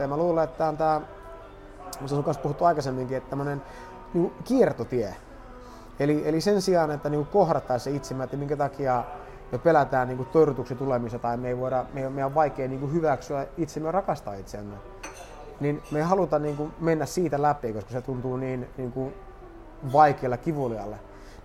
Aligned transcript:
Ja 0.00 0.08
mä 0.08 0.16
luulen, 0.16 0.44
että 0.44 0.58
tämä 0.58 0.68
on 0.68 0.76
tämä, 0.76 1.00
mistä 2.00 2.16
on 2.16 2.24
kanssa 2.24 2.42
puhuttu 2.42 2.64
aikaisemminkin, 2.64 3.16
että 3.16 3.30
tämmöinen 3.30 3.62
niin 4.14 4.32
kiertotie. 4.44 5.14
Eli, 6.00 6.28
eli 6.28 6.40
sen 6.40 6.62
sijaan, 6.62 6.90
että 6.90 7.08
niin 7.08 7.26
kohdattaisiin 7.26 7.92
se 7.92 7.96
itsemme, 7.96 8.24
että 8.24 8.36
minkä 8.36 8.56
takia 8.56 9.04
me 9.52 9.58
pelätään 9.58 10.08
niin 10.08 10.26
torjutuksi 10.26 10.74
tulemista 10.74 11.18
tai 11.18 11.36
me 11.36 11.48
ei 11.48 11.58
voida, 11.58 11.84
me, 11.92 12.08
me 12.08 12.24
on 12.24 12.34
vaikea 12.34 12.68
niin 12.68 12.92
hyväksyä 12.92 13.46
itsemme 13.56 13.86
ja 13.88 13.92
rakastaa 13.92 14.34
itseämme, 14.34 14.76
niin 15.60 15.82
me 15.90 15.98
ei 15.98 16.04
haluta 16.04 16.38
niin 16.38 16.72
mennä 16.80 17.06
siitä 17.06 17.42
läpi, 17.42 17.72
koska 17.72 17.90
se 17.90 18.00
tuntuu 18.00 18.36
niin, 18.36 18.68
niin 18.76 19.14
vaikealle 19.92 20.38
kivulialle. 20.38 20.98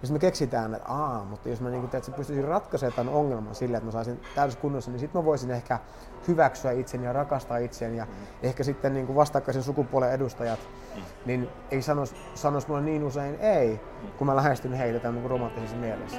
Ja 0.03 0.07
sitten 0.07 0.15
me 0.15 0.27
keksitään, 0.27 0.73
että 0.73 0.89
aa, 0.89 1.25
mutta 1.29 1.49
jos 1.49 1.61
mä 1.61 1.69
niin 1.69 1.81
kuin, 1.81 1.95
että 1.95 2.11
pystyisin 2.11 2.43
ratkaisemaan 2.43 2.95
tämän 2.95 3.13
ongelman 3.13 3.55
sillä, 3.55 3.77
että 3.77 3.85
mä 3.85 3.91
saisin 3.91 4.21
täydessä 4.35 4.59
kunnossa, 4.59 4.91
niin 4.91 4.99
sitten 4.99 5.21
mä 5.21 5.25
voisin 5.25 5.51
ehkä 5.51 5.79
hyväksyä 6.27 6.71
itseni 6.71 7.05
ja 7.05 7.13
rakastaa 7.13 7.57
itseäni. 7.57 7.97
Ja 7.97 8.05
mm. 8.05 8.11
ehkä 8.43 8.63
sitten 8.63 8.93
niin 8.93 9.05
kuin 9.05 9.15
vastakkaisen 9.15 9.63
sukupuolen 9.63 10.11
edustajat 10.11 10.59
mm. 10.95 11.01
niin 11.25 11.49
ei 11.71 11.81
sanois, 11.81 12.15
sanois 12.35 12.67
mulle 12.67 12.81
niin 12.81 13.03
usein 13.03 13.35
ei, 13.39 13.79
mm. 14.01 14.07
kun 14.17 14.27
mä 14.27 14.35
lähestyn 14.35 14.73
heitä 14.73 14.99
tämän 14.99 15.15
niin 15.15 15.29
romanttisessa 15.29 15.77
mielessä. 15.77 16.17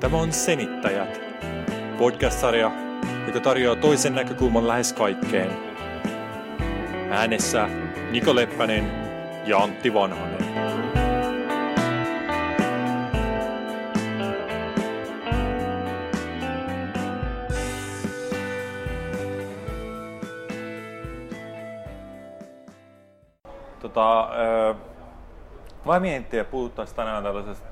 Tämä 0.00 0.16
on 0.16 0.32
Senittäjät, 0.32 1.20
podcast-sarja, 1.98 2.70
joka 3.26 3.40
tarjoaa 3.40 3.76
toisen 3.76 4.14
näkökulman 4.14 4.68
lähes 4.68 4.92
kaikkeen– 4.92 5.69
Äänessä 7.10 7.68
Niko 8.10 8.34
Leppänen 8.34 8.92
ja 9.46 9.58
Antti 9.58 9.94
Vanhanen. 9.94 10.40
Tota, 23.80 24.30
öö, 24.38 24.74
mä 25.84 26.00
mietin, 26.00 26.40
että 26.40 26.50
puhuttaisiin 26.50 26.96
tänään 26.96 27.22
tällaisesta 27.22 27.66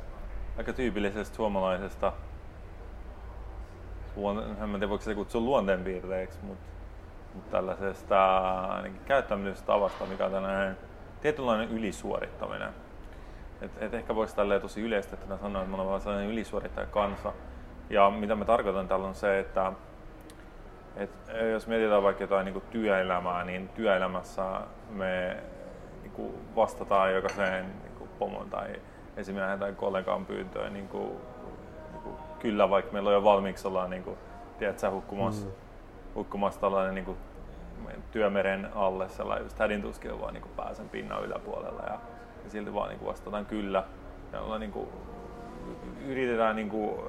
aika 0.59 0.73
tyypillisestä 0.73 1.37
suomalaisesta, 1.37 2.13
en 4.17 4.71
tiedä 4.71 4.89
voiko 4.89 5.05
se 5.05 5.15
kutsua 5.15 5.41
luonteenpiirteeksi, 5.41 6.39
mutta 6.43 6.78
tällaisesta 7.51 8.39
ainakin 8.49 9.01
käyttämistavasta, 9.05 10.07
mikä 10.07 10.25
on 10.25 10.33
tällainen 10.33 10.77
tietynlainen 11.21 11.69
ylisuorittaminen. 11.69 12.71
Et, 13.63 13.71
et 13.83 13.95
ehkä 13.95 14.15
voisi 14.15 14.37
tälleen 14.37 14.61
tosi 14.61 14.81
yleistettynä 14.81 15.37
sanoa, 15.37 15.63
että 15.63 15.77
me 15.77 15.83
ollaan 15.83 16.01
sellainen 16.01 16.31
ylisuorittaja 16.31 16.87
kansa. 16.87 17.33
Ja 17.91 18.11
mitä 18.11 18.35
mä 18.35 18.45
tarkoitan 18.45 18.89
tällä 18.89 19.07
on 19.07 19.15
se, 19.15 19.39
että 19.39 19.73
et 20.97 21.11
jos 21.53 21.67
mietitään 21.67 22.03
vaikka 22.03 22.23
jotain 22.23 22.45
niin 22.45 22.63
työelämää, 22.71 23.45
niin 23.45 23.69
työelämässä 23.69 24.61
me 24.91 25.37
niin 26.03 26.35
vastataan 26.57 27.15
jokaiseen 27.15 27.67
niin 27.67 28.09
pomon 28.19 28.51
tai 28.51 28.81
esimiehen 29.17 29.59
tai 29.59 29.73
kollegan 29.73 30.27
pyyntöön 30.27 30.73
niin 30.73 30.89
kuin, 30.89 31.09
niin 31.93 32.03
kuin, 32.03 32.15
kyllä, 32.39 32.71
vaikka 32.71 32.93
meillä 32.93 33.09
on 33.09 33.15
jo 33.15 33.25
valmiiksi 33.25 33.69
ollaan 33.69 33.91
niin 33.91 34.03
kuin, 34.03 34.19
tiedätkö, 34.59 34.91
hukkumassa, 34.91 35.47
mm. 35.47 35.53
hukkumassa 36.15 36.61
tällainen 36.61 36.95
niin 36.95 37.05
kuin, 37.05 37.19
työmeren 38.11 38.69
alle 38.75 39.09
sellainen 39.09 39.45
just 39.45 39.59
hädintuskin 39.59 40.21
vaan 40.21 40.35
niin 40.35 40.45
pääsen 40.57 40.89
pinnan 40.89 41.25
yläpuolella 41.25 41.83
ja, 41.83 41.99
ja 42.45 42.51
silti 42.51 42.75
vaan 42.75 42.89
niin 42.89 43.07
vastataan 43.07 43.47
kyllä. 43.47 43.85
Ja 44.33 44.59
niin 44.59 44.73
kuin, 44.73 44.89
yritetään 46.07 46.57
niin 46.57 46.71
kuin, 46.71 47.01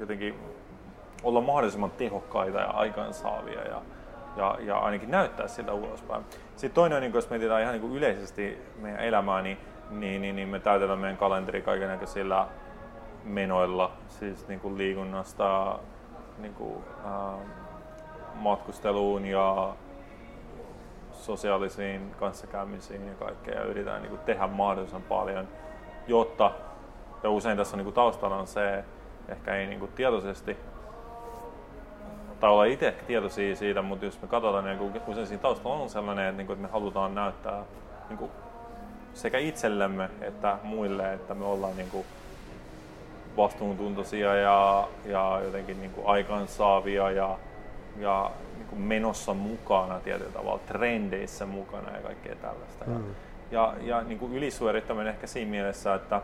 jotenkin 0.00 0.34
olla 1.22 1.40
mahdollisimman 1.40 1.90
tehokkaita 1.90 2.58
ja 2.58 2.70
aikaansaavia 2.70 3.62
ja, 3.62 3.82
ja, 4.36 4.58
ja 4.60 4.78
ainakin 4.78 5.10
näyttää 5.10 5.48
siltä 5.48 5.72
ulospäin. 5.72 6.24
Sitten 6.56 6.74
toinen 6.74 6.96
on, 6.96 7.02
niin 7.02 7.14
jos 7.14 7.30
mietitään 7.30 7.62
ihan 7.62 7.72
niin 7.72 7.82
kuin 7.82 7.96
yleisesti 7.96 8.58
meidän 8.76 9.00
elämää, 9.00 9.42
niin, 9.42 9.58
niin, 9.90 10.22
niin, 10.22 10.36
niin 10.36 10.48
me 10.48 10.58
täytetään 10.58 10.98
meidän 10.98 11.16
kalenteri 11.16 11.62
kaikenlaisilla 11.62 12.48
menoilla, 13.24 13.92
siis 14.08 14.48
niin 14.48 14.60
kuin 14.60 14.78
liikunnasta 14.78 15.78
niin 16.38 16.54
kuin, 16.54 16.84
äh, 17.06 17.40
matkusteluun 18.34 19.24
ja 19.24 19.74
sosiaalisiin 21.20 22.14
kanssakäymisiin 22.18 23.08
ja 23.08 23.14
kaikkea 23.14 23.54
ja 23.54 23.64
yritetään 23.64 24.02
niin 24.02 24.18
tehdä 24.18 24.46
mahdollisimman 24.46 25.02
paljon, 25.02 25.48
jotta, 26.06 26.50
ja 27.22 27.30
usein 27.30 27.56
tässä 27.56 27.76
niin 27.76 27.92
taustalla 27.92 28.36
on 28.36 28.46
se, 28.46 28.84
ehkä 29.28 29.54
ei 29.54 29.66
niin 29.66 29.88
tietoisesti, 29.94 30.56
tai 32.40 32.50
olla 32.50 32.64
itse 32.64 32.88
ehkä 32.88 33.06
tietoisia 33.06 33.56
siitä, 33.56 33.82
mutta 33.82 34.04
jos 34.04 34.22
me 34.22 34.28
katsotaan, 34.28 34.64
niin 34.64 35.02
usein 35.06 35.26
siinä 35.26 35.42
taustalla 35.42 35.82
on 35.82 35.90
sellainen, 35.90 36.26
että, 36.26 36.36
niin 36.36 36.46
kuin, 36.46 36.54
että 36.54 36.66
me 36.66 36.72
halutaan 36.72 37.14
näyttää 37.14 37.64
niin 38.08 38.18
kuin 38.18 38.30
sekä 39.14 39.38
itsellemme 39.38 40.10
että 40.20 40.58
muille, 40.62 41.12
että 41.12 41.34
me 41.34 41.44
ollaan 41.44 41.76
niin 41.76 41.90
kuin 41.90 42.06
vastuuntuntoisia 43.36 44.34
ja, 44.34 44.88
ja 45.04 45.40
jotenkin 45.44 45.80
niin 45.80 45.90
kuin 45.90 46.06
aikaansaavia 46.06 47.10
ja, 47.10 47.38
ja 47.96 48.30
kuin 48.70 48.82
menossa 48.82 49.34
mukana 49.34 50.00
tietyllä 50.00 50.32
tavalla, 50.32 50.60
trendeissä 50.66 51.46
mukana 51.46 51.96
ja 51.96 52.02
kaikkea 52.02 52.36
tällaista. 52.36 52.84
Mm. 52.84 53.14
Ja, 53.50 53.74
ja 53.80 54.02
niin 54.02 54.18
kuin 54.18 54.34
ylisuorittaminen 54.34 55.14
ehkä 55.14 55.26
siinä 55.26 55.50
mielessä, 55.50 55.94
että 55.94 56.22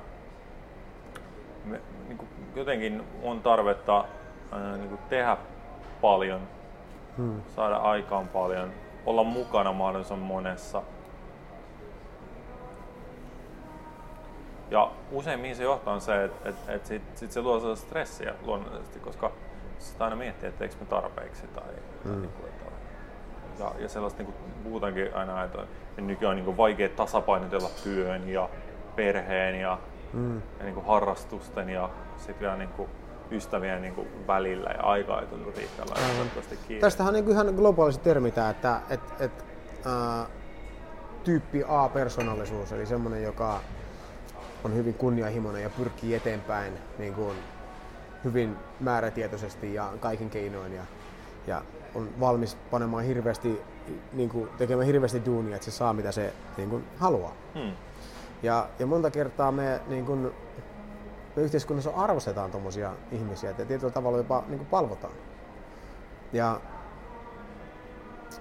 me, 1.64 1.80
niin 2.08 2.18
kuin 2.18 2.28
jotenkin 2.54 3.02
on 3.22 3.42
tarvetta 3.42 4.04
ää, 4.52 4.76
niin 4.76 4.88
kuin 4.88 5.00
tehdä 5.08 5.36
paljon, 6.00 6.40
mm. 7.16 7.42
saada 7.56 7.76
aikaan 7.76 8.28
paljon, 8.28 8.72
olla 9.06 9.24
mukana 9.24 9.72
mahdollisimman 9.72 10.26
monessa. 10.26 10.82
Ja 14.70 14.90
usein 15.12 15.40
mihin 15.40 15.56
se 15.56 15.62
johtaa 15.62 15.94
on 15.94 16.00
se, 16.00 16.24
että, 16.24 16.48
että, 16.48 16.72
että 16.72 16.88
sit, 16.88 17.02
sit 17.14 17.32
se 17.32 17.42
luo 17.42 17.60
sellaista 17.60 17.86
stressiä 17.86 18.34
luonnollisesti, 18.46 19.00
koska 19.00 19.32
sitä 19.78 20.04
aina 20.04 20.16
miettii, 20.16 20.48
että 20.48 20.64
eikö 20.64 20.76
me 20.80 20.86
tarpeeksi 20.86 21.46
tai, 21.46 21.64
mm. 22.04 22.20
niin 22.20 22.30
kuin, 22.30 22.48
että, 22.48 22.64
ja, 23.58 23.72
ja 23.78 23.88
sellaista 23.88 24.22
niin 24.22 24.32
kuin 24.32 24.52
puhutaankin 24.64 25.14
aina, 25.14 25.44
että 25.44 25.58
nykyään 25.96 26.30
on 26.30 26.36
niin 26.36 26.44
kuin 26.44 26.56
vaikea 26.56 26.88
tasapainotella 26.88 27.70
työn 27.82 28.28
ja 28.28 28.48
perheen 28.96 29.60
ja, 29.60 29.78
mm. 30.12 30.42
ja 30.58 30.64
niin 30.64 30.74
kuin 30.74 30.86
harrastusten 30.86 31.68
ja 31.68 31.90
sitten 32.16 32.40
vielä 32.40 32.56
niin 32.56 32.68
kuin 32.68 32.88
ystävien 33.30 33.82
niin 33.82 33.94
kuin 33.94 34.08
välillä 34.26 34.70
ja 34.70 34.82
aikaa 34.82 35.20
ei 35.20 35.26
tunnu 35.26 35.52
riittävän 35.56 35.96
Tästähän 36.80 37.14
on 37.14 37.24
niin 37.24 37.30
ihan 37.30 37.54
globaalisti 37.54 38.04
termi 38.04 38.30
tämä, 38.30 38.50
että 38.50 38.80
et, 38.90 39.00
et, 39.20 39.44
äh, 39.86 40.26
tyyppi 41.24 41.64
A-persoonallisuus, 41.68 42.72
eli 42.72 42.86
semmoinen, 42.86 43.22
joka 43.22 43.60
on 44.64 44.74
hyvin 44.74 44.94
kunnianhimoinen 44.94 45.62
ja 45.62 45.70
pyrkii 45.70 46.14
eteenpäin 46.14 46.72
niin 46.98 47.14
kuin 47.14 47.36
hyvin 48.26 48.56
määrätietoisesti 48.80 49.74
ja 49.74 49.92
kaikin 50.00 50.30
keinoin 50.30 50.72
ja, 50.72 50.82
ja 51.46 51.62
on 51.94 52.08
valmis 52.20 52.56
panemaan 52.70 53.04
hirveästi, 53.04 53.62
niin 54.12 54.28
kuin, 54.28 54.48
tekemään 54.58 54.86
hirveästi 54.86 55.22
duunia, 55.26 55.56
että 55.56 55.64
se 55.64 55.70
saa 55.70 55.92
mitä 55.92 56.12
se 56.12 56.32
niin 56.56 56.70
kuin, 56.70 56.84
haluaa. 56.98 57.32
Hmm. 57.54 57.72
Ja, 58.42 58.68
ja 58.78 58.86
monta 58.86 59.10
kertaa 59.10 59.52
me, 59.52 59.80
niin 59.88 60.06
kuin, 60.06 60.20
me 61.36 61.42
yhteiskunnassa 61.42 61.90
arvostetaan 61.90 62.50
tuommoisia 62.50 62.92
ihmisiä, 63.12 63.50
että 63.50 63.64
tietyllä 63.64 63.92
tavalla 63.92 64.18
jopa 64.18 64.44
niin 64.48 64.58
kuin, 64.58 64.68
palvotaan. 64.68 65.14
Ja, 66.32 66.60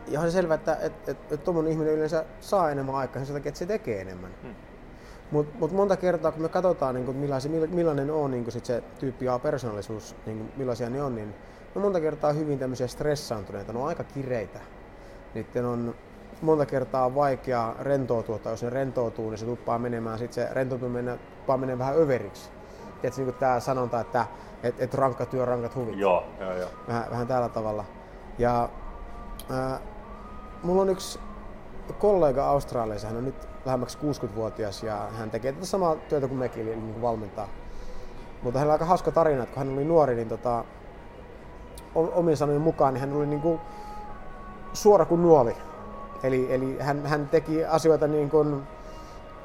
ja 0.08 0.20
on 0.20 0.26
se 0.26 0.32
selvä, 0.32 0.54
että 0.54 0.78
et, 0.82 1.10
et, 1.10 1.32
et 1.32 1.44
tuommoinen 1.44 1.74
ihminen 1.74 1.94
yleensä 1.94 2.26
saa 2.40 2.72
enemmän 2.72 2.96
aikaa 2.96 3.26
sen 3.26 3.36
takia, 3.36 3.50
että 3.50 3.60
se 3.60 3.66
tekee 3.66 4.02
enemmän. 4.02 4.32
Hmm. 4.42 4.56
Mutta 5.32 5.58
mut 5.60 5.72
monta 5.72 5.98
kertaa, 5.98 6.32
kun 6.32 6.42
me 6.42 6.50
katsotaan, 6.50 6.96
niin 6.96 7.06
kuin, 7.06 7.18
millainen, 7.18 7.70
millainen 7.70 8.12
on 8.12 8.32
niin 8.32 8.44
kuin 8.44 8.52
sit 8.52 8.66
se 8.66 8.84
tyyppi 9.00 9.30
A-persoonallisuus, 9.30 10.16
niin 10.26 10.54
millaisia 10.58 10.90
ne 10.90 11.04
on, 11.04 11.16
niin 11.16 11.30
ne 11.30 11.36
on 11.76 11.82
monta 11.82 12.00
kertaa 12.00 12.34
hyvin 12.34 12.60
tämmöisiä 12.60 12.88
stressaantuneita, 12.88 13.74
ne 13.74 13.80
on 13.80 13.88
aika 13.88 14.04
kireitä. 14.04 14.60
Niiden 15.34 15.66
on 15.66 15.96
monta 16.42 16.66
kertaa 16.66 17.16
vaikea 17.16 17.76
rentoutua, 17.80 18.40
tai 18.40 18.54
jos 18.54 18.64
ne 18.64 18.70
rentoutuu, 18.70 19.30
niin 19.30 19.38
se 19.38 19.46
tuppaa 19.46 19.80
menemään, 19.80 20.20
sit 20.20 20.34
se 20.34 20.48
rentoutuminen 20.52 21.20
tuppaa 21.38 21.58
menemään 21.58 21.80
vähän 21.80 22.04
överiksi. 22.04 22.50
Tiedätkö, 23.02 23.22
niin 23.22 23.34
tämä 23.34 23.60
sanonta, 23.60 24.00
että 24.00 24.26
et, 24.64 24.76
et 24.82 24.94
rankka 24.94 25.26
työ, 25.26 25.46
rankat 25.46 25.76
huvit. 25.76 26.00
Joo, 26.00 26.24
joo, 26.40 26.54
joo. 26.54 26.70
Vähän, 26.88 27.06
vähän 27.12 27.28
tällä 27.28 27.50
tavalla. 27.50 27.86
Ja 28.38 28.70
äh, 29.52 29.80
mulla 30.64 30.82
on 30.82 30.90
yksi 30.90 31.20
kollega 32.00 32.50
Australiassa, 32.50 33.08
hän 33.08 33.18
on 33.18 33.26
nyt 33.26 33.55
lähemmäksi 33.66 33.98
60-vuotias 33.98 34.84
ja 34.84 35.08
hän 35.18 35.32
tekee 35.32 35.52
tätä 35.52 35.66
samaa 35.66 35.96
työtä 35.96 36.28
kuin 36.28 36.40
mekin, 36.40 36.68
eli 36.68 36.76
niin 36.76 37.02
valmentaa. 37.02 37.48
Mutta 38.44 38.60
hänellä 38.60 38.72
on 38.72 38.76
aika 38.76 38.86
hauska 38.86 39.12
tarina, 39.12 39.44
että 39.44 39.54
kun 39.54 39.66
hän 39.66 39.74
oli 39.74 39.86
nuori, 39.86 40.16
niin 40.16 40.30
tota, 40.30 40.66
omien 41.96 42.38
sanojen 42.38 42.62
mukaan 42.62 42.94
niin 42.94 43.02
hän 43.02 43.14
oli 43.14 43.26
niin 43.26 43.42
kuin 43.42 43.60
suora 44.74 45.06
kuin 45.06 45.22
nuoli. 45.22 45.56
Eli, 46.24 46.54
eli 46.54 46.78
hän, 46.80 47.06
hän 47.06 47.28
teki 47.28 47.66
asioita 47.66 48.08
niin 48.08 48.30
kuin 48.30 48.64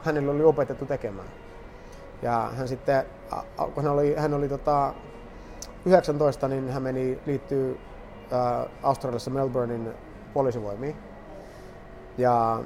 hänelle 0.03 0.31
oli 0.31 0.45
opetettu 0.45 0.87
tekemään. 0.87 1.29
Ja 2.23 2.51
hän 2.57 2.69
sitten, 2.69 3.05
kun 3.75 3.85
hän 3.85 3.93
oli, 3.93 4.15
hän 4.17 4.35
oli 4.35 4.49
tota, 4.49 4.95
19 5.85 6.49
niin 6.49 6.71
hän 6.71 6.83
meni, 6.83 7.19
liittyy 7.27 7.79
äh, 8.33 8.67
Australiassa 8.83 9.31
Melbournein 9.31 9.95
poliisivoimiin. 10.35 10.97
Ja 12.19 12.63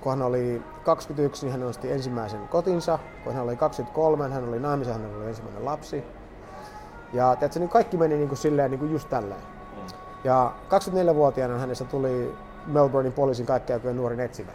kun 0.00 0.12
hän 0.12 0.22
oli 0.22 0.62
21, 0.84 1.46
niin 1.46 1.52
hän 1.52 1.60
nosti 1.60 1.92
ensimmäisen 1.92 2.48
kotinsa. 2.48 2.98
Kun 3.24 3.34
hän 3.34 3.42
oli 3.44 3.56
23, 3.56 4.28
hän 4.28 4.48
oli 4.48 4.58
naimissa, 4.58 4.92
hän 4.92 5.16
oli 5.16 5.26
ensimmäinen 5.26 5.64
lapsi. 5.64 6.04
Ja 7.12 7.36
tiedätkö, 7.36 7.58
niin 7.58 7.68
kaikki 7.68 7.96
meni 7.96 8.16
niin 8.16 8.28
kuin 8.28 8.38
silleen 8.38 8.70
niin 8.70 8.78
kuin 8.78 8.92
just 8.92 9.08
tälleen. 9.08 9.40
Mm. 9.40 9.82
Ja 10.24 10.52
24-vuotiaana 10.68 11.58
hänestä 11.58 11.84
tuli 11.84 12.34
Melbournein 12.66 13.12
poliisin 13.12 13.46
kaikkein 13.46 13.96
nuorin 13.96 14.20
etsivä. 14.20 14.52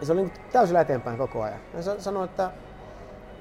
Ja 0.00 0.06
se 0.06 0.12
oli 0.12 0.22
niin 0.22 0.32
täysillä 0.52 0.80
eteenpäin 0.80 1.18
koko 1.18 1.42
ajan. 1.42 1.58
Hän 1.74 2.00
sanoi, 2.00 2.24
että, 2.24 2.50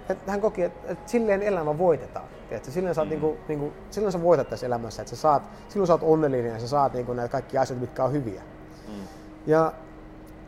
että 0.10 0.31
hän 0.31 0.42
koki, 0.42 0.63
että, 0.63 0.92
että 0.92 1.12
silleen 1.12 1.42
elämä 1.42 1.77
voitetaan. 1.77 2.25
Tiedätkö? 2.50 2.72
Silleen, 2.72 2.95
saat, 2.95 3.07
mm. 3.07 3.10
niinku, 3.10 3.38
niinku, 3.48 3.74
silloin 3.89 4.12
sä 4.12 4.22
voitat 4.22 4.50
tässä 4.50 4.66
elämässä, 4.66 5.01
että 5.01 5.16
sä 5.16 5.22
saat, 5.22 5.44
silloin 5.69 5.88
sä 5.88 5.94
oot 5.94 6.04
onnellinen 6.04 6.54
ja 6.54 6.60
sä 6.60 6.68
saat 6.68 6.94
niinku, 6.94 7.13
näitä 7.13 7.31
kaikkia 7.31 7.62
asioita, 7.62 7.81
mitkä 7.81 8.04
on 8.04 8.12
hyviä. 8.12 8.42
Mm. 8.88 8.94
Ja 9.48 9.74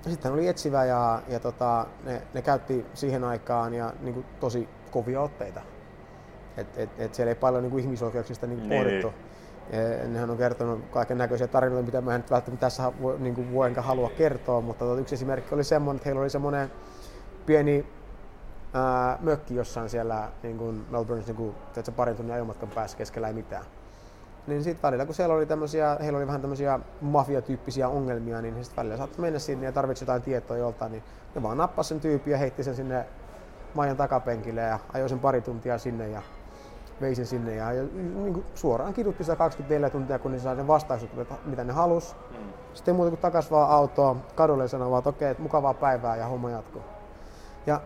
sitten 0.02 0.32
oli 0.32 0.48
etsivä 0.48 0.86
ja, 0.86 1.22
ja 1.28 1.40
tota, 1.40 1.86
ne, 2.04 2.22
ne, 2.34 2.42
käytti 2.42 2.86
siihen 2.94 3.24
aikaan 3.24 3.74
ja 3.74 3.94
niinku, 4.02 4.26
tosi 4.40 4.70
kovia 4.92 5.22
otteita. 5.22 5.62
Et, 6.58 6.78
et, 6.78 6.90
et 6.98 7.16
siellä 7.16 7.32
ei 7.32 7.36
paljon 7.36 7.64
niinku, 7.64 7.78
ihmisoikeuksista 7.78 8.48
niinku, 8.48 8.68
niin, 8.68 8.84
pohdittu. 8.84 9.08
Niin. 9.08 10.14
Nehän 10.14 10.30
on 10.30 10.38
kertonut 10.38 10.86
kaiken 10.92 11.18
näköisiä 11.18 11.48
tarinoita, 11.48 11.86
mitä 11.86 12.02
mä 12.02 12.16
en 12.16 12.22
nyt 12.22 12.32
välttämättä 12.32 12.66
tässä 12.66 12.92
voi, 13.02 13.20
niin 13.20 13.36
kuin 13.36 13.54
voi 13.54 13.68
enkä 13.68 13.82
halua 13.82 14.10
kertoa, 14.10 14.62
mutta 14.62 14.86
tota, 14.86 15.02
yksi 15.02 15.16
esimerkki 15.16 15.56
oli 15.56 15.64
semmoinen, 15.64 15.98
että 15.98 16.10
heillä 16.10 16.22
oli 16.22 16.30
semmoinen 16.30 16.72
pieni 17.46 17.86
ää, 18.74 19.18
mökki 19.22 19.56
jossain 19.56 19.90
siellä 19.90 20.32
niin 20.44 20.58
kuin 20.58 20.86
Melbourneissa 20.90 21.34
niin 21.34 21.54
kuin, 21.84 21.94
parin 21.96 22.16
tunnin 22.16 22.36
ajomatkan 22.36 22.70
päässä 22.70 22.98
keskellä 22.98 23.28
ei 23.28 23.34
mitään. 23.34 23.66
Niin 24.48 24.64
sitten 24.64 24.82
välillä, 24.84 25.06
kun 25.06 25.16
siellä 25.16 25.36
oli 25.36 25.46
tämmöisiä, 25.46 25.98
heillä 26.02 26.18
oli 26.18 26.28
vähän 26.28 26.42
tämmöisiä 26.42 26.80
mafiatyyppisiä 27.02 27.90
ongelmia, 27.90 28.42
niin 28.42 28.64
sitten 28.64 28.78
välillä 28.78 28.98
saattoi 28.98 29.22
mennä 29.22 29.40
sinne 29.40 29.66
ja 29.66 29.72
tarvitsi 29.72 30.04
jotain 30.04 30.22
tietoa 30.22 30.58
joltain, 30.58 30.92
niin 30.92 31.04
ne 31.36 31.44
vaan 31.44 31.58
nappasi 31.58 31.90
sen 31.90 32.00
tyypin 32.00 32.32
ja 32.32 32.38
heitti 32.38 32.64
sen 32.64 32.76
sinne 32.76 33.06
Majan 33.74 33.98
takapenkille 33.98 34.62
ja 34.62 34.80
ajoi 34.94 35.10
sen 35.10 35.20
pari 35.20 35.42
tuntia 35.42 35.78
sinne 35.78 36.10
ja 36.10 36.22
vei 37.02 37.16
sen 37.16 37.26
sinne 37.26 37.56
ja, 37.56 37.72
ja 37.72 37.84
niin 37.94 38.34
kuin 38.34 38.46
suoraan 38.56 38.94
kidutti 38.94 39.24
sitä 39.24 39.36
24 39.36 39.90
tuntia, 39.90 40.20
kun 40.20 40.32
ne 40.32 40.40
sai 40.40 40.56
ne 40.56 40.68
vastaukset, 40.68 41.10
mitä 41.46 41.64
ne 41.64 41.74
halus. 41.74 42.16
Mm. 42.32 42.54
Sitten 42.74 42.96
muuta 42.96 43.10
kuin 43.10 43.22
takas 43.22 43.52
vaan 43.52 43.72
autoon 43.72 44.22
kadulle 44.36 44.64
ja 44.64 44.68
sanoi 44.68 44.92
vaan, 44.92 45.00
että 45.00 45.10
okei, 45.10 45.30
että 45.30 45.44
mukavaa 45.44 45.74
päivää 45.74 46.16
ja 46.16 46.28
homma 46.28 46.50
jatkuu. 46.50 46.82
Ja 47.66 47.82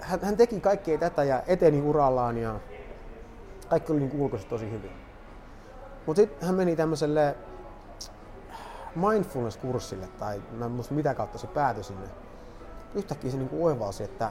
hän, 0.00 0.20
hän 0.22 0.36
teki 0.36 0.60
kaikkea 0.60 0.98
tätä 0.98 1.24
ja 1.24 1.42
eteni 1.46 1.82
urallaan 1.82 2.38
ja 2.38 2.54
kaikki 3.72 3.92
oli 3.92 4.00
niin 4.00 4.20
ulkoisesti 4.20 4.50
tosi 4.50 4.70
hyvin. 4.70 4.90
Mutta 6.06 6.22
sitten 6.22 6.46
hän 6.46 6.54
meni 6.54 6.76
tämmöiselle 6.76 7.36
mindfulness-kurssille, 8.96 10.08
tai 10.18 10.42
mä 10.52 10.64
en 10.64 10.70
muista 10.70 10.94
mitä 10.94 11.14
kautta 11.14 11.38
se 11.38 11.46
päätyi 11.46 11.84
sinne. 11.84 12.06
Yhtäkkiä 12.94 13.30
se 13.30 13.36
niinku 13.36 13.66
oivalsi, 13.66 14.04
että 14.04 14.30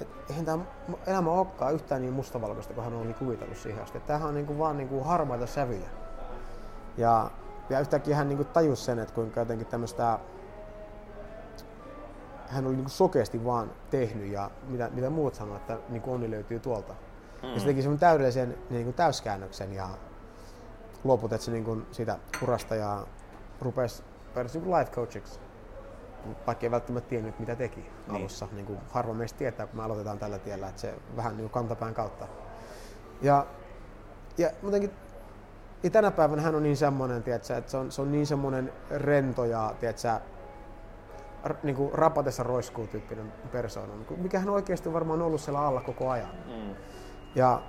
et 0.00 0.08
eihän 0.28 0.44
tämä 0.44 0.64
elämä 1.06 1.30
olekaan 1.30 1.74
yhtään 1.74 2.00
niin 2.00 2.12
mustavalkoista 2.12 2.74
kuin 2.74 2.84
hän 2.84 2.94
oli 2.94 3.14
kuvitellut 3.14 3.56
siihen 3.56 3.82
asti. 3.82 4.00
Tämähän 4.00 4.28
on 4.28 4.34
niinku 4.34 4.58
vaan 4.58 4.76
niinku 4.76 5.02
harmaita 5.02 5.46
sävyjä. 5.46 5.88
Ja, 6.96 7.30
ja 7.70 7.80
yhtäkkiä 7.80 8.16
hän 8.16 8.28
niinku 8.28 8.44
tajusi 8.44 8.84
sen, 8.84 8.98
että 8.98 9.14
kuinka 9.14 9.40
jotenkin 9.40 9.66
tämmöistä 9.66 10.18
hän 12.46 12.66
oli 12.66 12.74
niinku 12.74 12.90
sokeasti 12.90 13.44
vaan 13.44 13.70
tehnyt 13.90 14.32
ja 14.32 14.50
mitä, 14.68 14.90
mitä 14.92 15.10
muut 15.10 15.34
sanoivat, 15.34 15.60
että 15.60 15.78
niinku 15.88 16.12
onni 16.12 16.30
löytyy 16.30 16.60
tuolta. 16.60 16.94
Mm. 17.42 17.48
Ja 17.48 17.60
se 17.60 17.66
teki 17.66 17.82
semmoinen 17.82 18.00
täydellisen 18.00 18.58
niinku 18.70 18.92
täyskäännöksen 18.92 19.72
ja 19.72 19.88
luoputet 21.04 21.40
se 21.40 21.50
niinku 21.50 21.82
siitä 21.92 22.18
urasta 22.42 22.74
ja 22.74 23.06
rupesi 23.60 24.02
niinku 24.54 24.70
life 24.78 24.90
coachiksi. 24.90 25.40
Vaikka 26.46 26.66
ei 26.66 26.70
välttämättä 26.70 27.08
tiennyt, 27.08 27.38
mitä 27.38 27.56
teki 27.56 27.80
niin. 27.80 28.16
alussa. 28.16 28.48
Niin 28.52 28.66
kuin 28.66 28.78
harva 28.90 29.14
meistä 29.14 29.38
tietää, 29.38 29.66
kun 29.66 29.76
me 29.76 29.82
aloitetaan 29.82 30.18
tällä 30.18 30.38
tiellä, 30.38 30.68
että 30.68 30.80
se 30.80 30.94
vähän 31.16 31.36
niin 31.36 31.50
kantapään 31.50 31.94
kautta. 31.94 32.26
Ja, 33.22 33.46
ja 34.38 34.50
muutenkin 34.62 34.90
ja 35.82 35.90
tänä 35.90 36.10
päivänä 36.10 36.42
hän 36.42 36.54
on 36.54 36.62
niin 36.62 36.76
semmoinen, 36.76 37.22
tiedätkö, 37.22 37.56
että 37.56 37.70
se 37.70 37.76
on, 37.76 37.92
se 37.92 38.02
on 38.02 38.12
niin 38.12 38.26
semmoinen 38.26 38.72
rento 38.90 39.44
ja 39.44 39.74
tiedätkö, 39.80 40.20
niin 41.62 41.76
kuin 41.76 41.92
rapatessa 41.94 42.42
roiskuu 42.42 42.86
tyyppinen 42.86 43.32
persoona, 43.52 43.94
niin 43.94 44.22
mikä 44.22 44.38
hän 44.38 44.48
oikeasti 44.48 44.92
varmaan 44.92 45.22
ollut 45.22 45.40
siellä 45.40 45.60
alla 45.60 45.80
koko 45.80 46.10
ajan. 46.10 46.30
Mm. 46.46 46.74
Ja, 47.34 47.62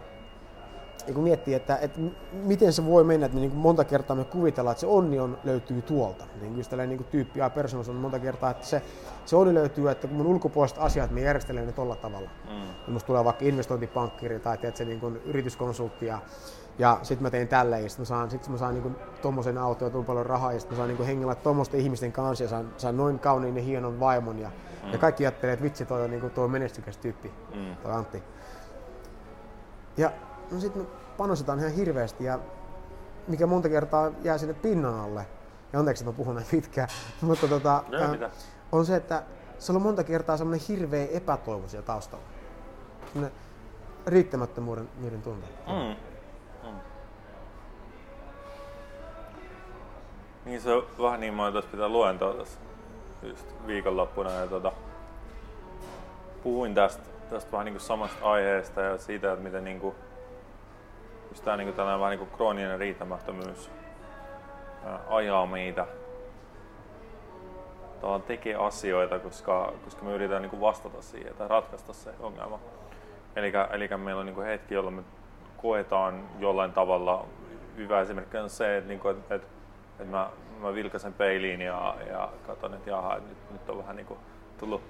ja 1.08 1.14
kun 1.14 1.24
miettii, 1.24 1.54
että, 1.54 1.78
että 1.78 2.00
miten 2.32 2.74
se 2.74 2.86
voi 2.86 3.04
mennä, 3.04 3.26
että 3.26 3.36
me 3.36 3.42
niin 3.42 3.52
kuin 3.52 3.62
monta 3.62 3.84
kertaa 3.84 4.16
me 4.16 4.24
kuvitellaan, 4.24 4.72
että 4.72 4.80
se 4.80 4.88
onni 4.88 5.20
on, 5.20 5.38
löytyy 5.44 5.82
tuolta. 5.82 6.26
Niin 6.42 6.58
just 6.58 6.70
tällainen 6.70 6.98
niin 6.98 7.08
tyyppi 7.12 7.40
ja 7.40 7.50
persoona 7.50 7.90
on 7.90 7.96
monta 7.96 8.20
kertaa, 8.20 8.52
että 8.52 8.66
se, 8.66 8.82
se 9.26 9.36
onni 9.36 9.54
löytyy, 9.54 9.92
että 9.92 10.08
kun 10.08 10.18
mun 10.18 10.28
ulkopuoliset 10.28 10.78
asiat, 10.78 11.12
me 11.12 11.22
järjestelen 11.22 11.66
ne 11.66 11.72
tolla 11.72 11.96
tavalla. 11.96 12.30
Mm. 12.50 12.62
Ja 12.88 12.94
musta 12.94 13.08
tulee 13.08 13.26
vaikka 13.26 13.46
investointipankkiri 13.46 14.40
tai 14.40 14.58
tiedätkö, 14.58 14.86
niin 14.86 15.00
kuin 15.00 15.22
yrityskonsultti 15.26 16.06
ja 16.06 16.20
ja 16.80 17.00
sitten 17.04 17.24
mä 17.24 17.30
tein 17.30 17.48
tälleen, 17.48 17.84
ja 17.84 17.90
sitten 17.90 18.02
mä 18.02 18.06
saan, 18.06 18.32
sit 18.32 18.48
mä 18.48 18.58
saan 18.58 18.74
niinku 18.74 18.92
tommosen 19.22 19.58
auton 19.58 19.92
ja 19.94 20.04
paljon 20.04 20.26
rahaa, 20.26 20.54
ja 20.54 20.60
sitten 20.60 20.76
mä 20.76 20.78
saan 20.78 20.88
niinku 20.88 21.04
hengellä 21.04 21.36
tommosten 21.36 21.80
ihmisten 21.80 22.12
kanssa, 22.12 22.44
ja 22.44 22.50
saan, 22.50 22.74
saan 22.78 22.98
noin 22.98 23.20
kauniin 23.20 23.58
ja 23.58 23.64
hienon 23.64 24.00
vaimon, 24.00 24.40
ja, 24.40 24.52
mm. 24.84 24.92
ja 24.92 24.98
kaikki 24.98 25.26
ajattelee, 25.26 25.54
että 25.54 25.64
vitsi, 25.64 25.86
toi 25.86 26.04
on 26.04 26.12
niinku, 26.12 26.30
toi 26.30 26.48
menestykäs 26.48 26.98
tyyppi, 26.98 27.32
mm. 27.56 27.76
toi 27.84 27.92
Antti. 27.92 28.24
Ja 29.98 30.12
no 30.52 30.60
sitten 30.60 30.82
me 30.82 30.88
panostetaan 31.18 31.60
ihan 31.60 31.72
hirveästi, 31.72 32.24
ja 32.24 32.40
mikä 33.28 33.48
monta 33.48 33.70
kertaa 33.70 34.12
jää 34.24 34.38
sinne 34.38 34.54
pinnan 34.54 35.00
alle, 35.00 35.26
ja 35.74 35.80
anteeksi, 35.80 36.04
että 36.04 36.12
mä 36.12 36.18
puhun 36.18 36.36
näin 36.36 36.48
pitkään, 36.52 36.90
mutta 37.22 37.48
tota, 37.48 37.84
no, 37.88 37.98
ää, 37.98 38.30
on 38.72 38.86
se, 38.86 38.96
että 38.96 39.24
se 39.60 39.72
on 39.72 39.82
monta 39.82 40.04
kertaa 40.04 40.38
semmoinen 40.38 40.66
hirveä 40.68 41.08
epätoivo 41.12 41.68
siellä 41.68 41.86
taustalla. 41.86 42.26
Semmoinen 43.06 43.32
riittämättömyyden 44.08 45.22
tunne. 45.24 45.48
Mm. 45.68 45.96
Niin 50.46 50.62
se 50.62 50.74
on 50.74 50.84
vähän 51.02 51.20
niin, 51.20 51.34
mä 51.34 51.52
tuossa 51.52 51.72
pitää 51.72 51.90
luentoa 51.90 52.34
tässä 52.34 52.60
just 53.24 53.48
viikonloppuna 53.68 54.32
ja 54.32 54.48
tota, 54.48 54.72
puhuin 56.44 56.76
tästä, 56.76 57.04
tästä 57.36 57.52
vähän 57.52 57.66
niin 57.66 57.74
kuin 57.74 57.82
samasta 57.82 58.32
aiheesta 58.32 58.82
ja 58.82 58.98
siitä, 58.98 59.32
että 59.32 59.44
miten 59.44 59.64
niin 59.64 59.80
kuin, 59.80 59.96
just 61.30 61.44
tää 61.44 61.58
niin 61.58 61.68
kuin 61.68 61.76
tällainen 61.76 62.00
vähän 62.00 62.12
niin 62.12 62.28
kuin 62.28 62.38
krooninen 62.38 62.80
riittämättömyys 62.80 63.72
ajaa 65.10 65.46
meitä 65.46 65.88
tavallaan 68.02 68.22
tekee 68.22 68.56
asioita, 68.56 69.20
koska, 69.20 69.74
koska 69.84 70.04
me 70.04 70.14
yritetään 70.14 70.42
niin 70.42 70.50
kuin 70.50 70.62
vastata 70.62 71.02
siihen 71.02 71.36
tai 71.36 71.48
ratkaista 71.48 71.94
se 71.94 72.14
ongelma. 72.20 72.60
Eli, 73.36 73.88
meillä 73.98 74.20
on 74.20 74.26
niin 74.26 74.36
kuin 74.36 74.48
hetki, 74.48 74.74
jolloin 74.74 74.96
me 74.96 75.04
koetaan 75.58 76.24
jollain 76.40 76.74
tavalla, 76.74 77.26
hyvä 77.78 78.02
esimerkki 78.02 78.38
on 78.38 78.50
se, 78.50 78.78
että, 78.78 78.88
niin 78.88 79.00
kuin, 79.00 79.18
että, 79.18 79.36
että 79.36 79.48
että 80.02 80.12
mä, 80.12 80.30
mä 80.62 80.74
vilkasen 80.74 81.14
peiliin 81.14 81.62
ja, 81.62 81.96
ja 82.08 82.30
katson, 82.48 82.74
että 82.74 82.90
jaha, 82.90 83.16
nyt, 83.16 83.52
nyt 83.52 83.70
on 83.70 83.78
vähän 83.78 83.96
niinku 83.96 84.18
tullut, 84.60 84.82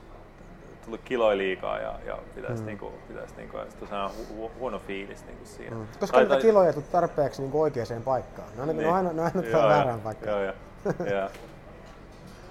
tullut 0.85 1.01
kiloja 1.05 1.37
liikaa 1.37 1.79
ja, 1.79 1.99
ja 2.05 2.17
pitäisi, 2.35 2.61
mm. 2.61 2.67
niinku, 2.67 2.93
pitäisi 3.07 3.35
niinku, 3.37 3.57
ja 3.57 3.65
sitten 3.69 3.97
on 3.97 4.11
hu, 4.35 4.51
huono 4.59 4.79
fiilis 4.79 5.25
niinku 5.25 5.45
siinä. 5.45 5.75
Mm. 5.75 5.87
Koska 5.99 6.17
tai, 6.17 6.25
niitä 6.25 6.41
kiloja 6.41 6.73
tuu 6.73 6.83
tarpeeksi 6.91 7.41
niinku 7.41 7.61
oikeaan 7.61 8.03
paikkaan. 8.05 8.47
Ne 8.55 8.61
on, 8.61 8.67
niin. 8.67 8.77
ne 8.77 8.87
on 8.87 8.95
aina, 8.95 9.13
ne 9.13 9.21
on 9.21 9.31
aina 9.35 9.67
väärään 9.67 10.01
paikkaan. 10.01 10.31
Joo, 10.31 10.43
joo. 10.43 10.53
ja, 11.17 11.29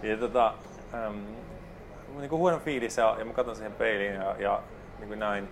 ja 0.03 0.17
tota, 0.17 0.55
ähm, 0.95 1.17
niinku 2.19 2.39
huono 2.39 2.59
fiilis 2.59 2.97
ja, 2.97 3.17
ja 3.19 3.25
mä 3.25 3.33
katson 3.33 3.57
siihen 3.57 3.73
peiliin 3.73 4.15
ja, 4.15 4.37
ja 4.39 4.63
niin 4.99 5.19
näin. 5.19 5.49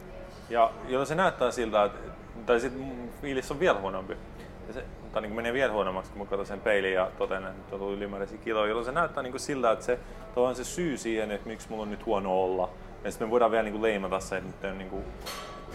Ja 0.51 0.71
jolloin 0.89 1.07
se 1.07 1.15
näyttää 1.15 1.51
siltä, 1.51 1.85
että, 1.85 1.99
tai 2.47 2.61
sitten 2.61 3.11
fiilis 3.21 3.51
on 3.51 3.61
vielä 3.61 3.81
huonompi. 3.81 4.17
Ja 4.69 4.75
se, 4.75 4.85
tai 5.19 5.23
niin 5.23 5.37
menee 5.37 5.53
vielä 5.53 5.73
huonommaksi, 5.73 6.13
kun 6.13 6.23
mä 6.23 6.27
katson 6.27 6.47
sen 6.47 6.61
peiliin 6.61 6.95
ja 6.95 7.11
totean, 7.19 7.47
että 7.47 7.77
on 7.77 7.93
ylimääräisiä 7.93 8.39
kiloja, 8.39 8.67
jolloin 8.67 8.85
se 8.85 8.93
näyttää 8.93 9.23
niin 9.23 9.33
kuin 9.33 9.41
siltä, 9.41 9.73
että 9.73 9.85
se, 9.85 9.99
on 10.37 10.55
se 10.55 10.65
syy 10.65 10.97
siihen, 10.97 11.31
että 11.31 11.49
miksi 11.49 11.71
mulla 11.71 11.83
on 11.83 11.91
nyt 11.91 12.07
huono 12.07 12.43
olla. 12.43 12.69
Ja 13.05 13.11
sitten 13.11 13.29
me 13.29 13.31
voidaan 13.31 13.51
vielä 13.51 13.63
niin 13.63 13.73
kuin 13.73 13.83
leimata 13.83 14.21
se, 14.21 14.37
että 14.37 14.49
nyt 14.49 14.73
on 14.73 14.79
niin 14.79 14.91
kuin 14.91 15.05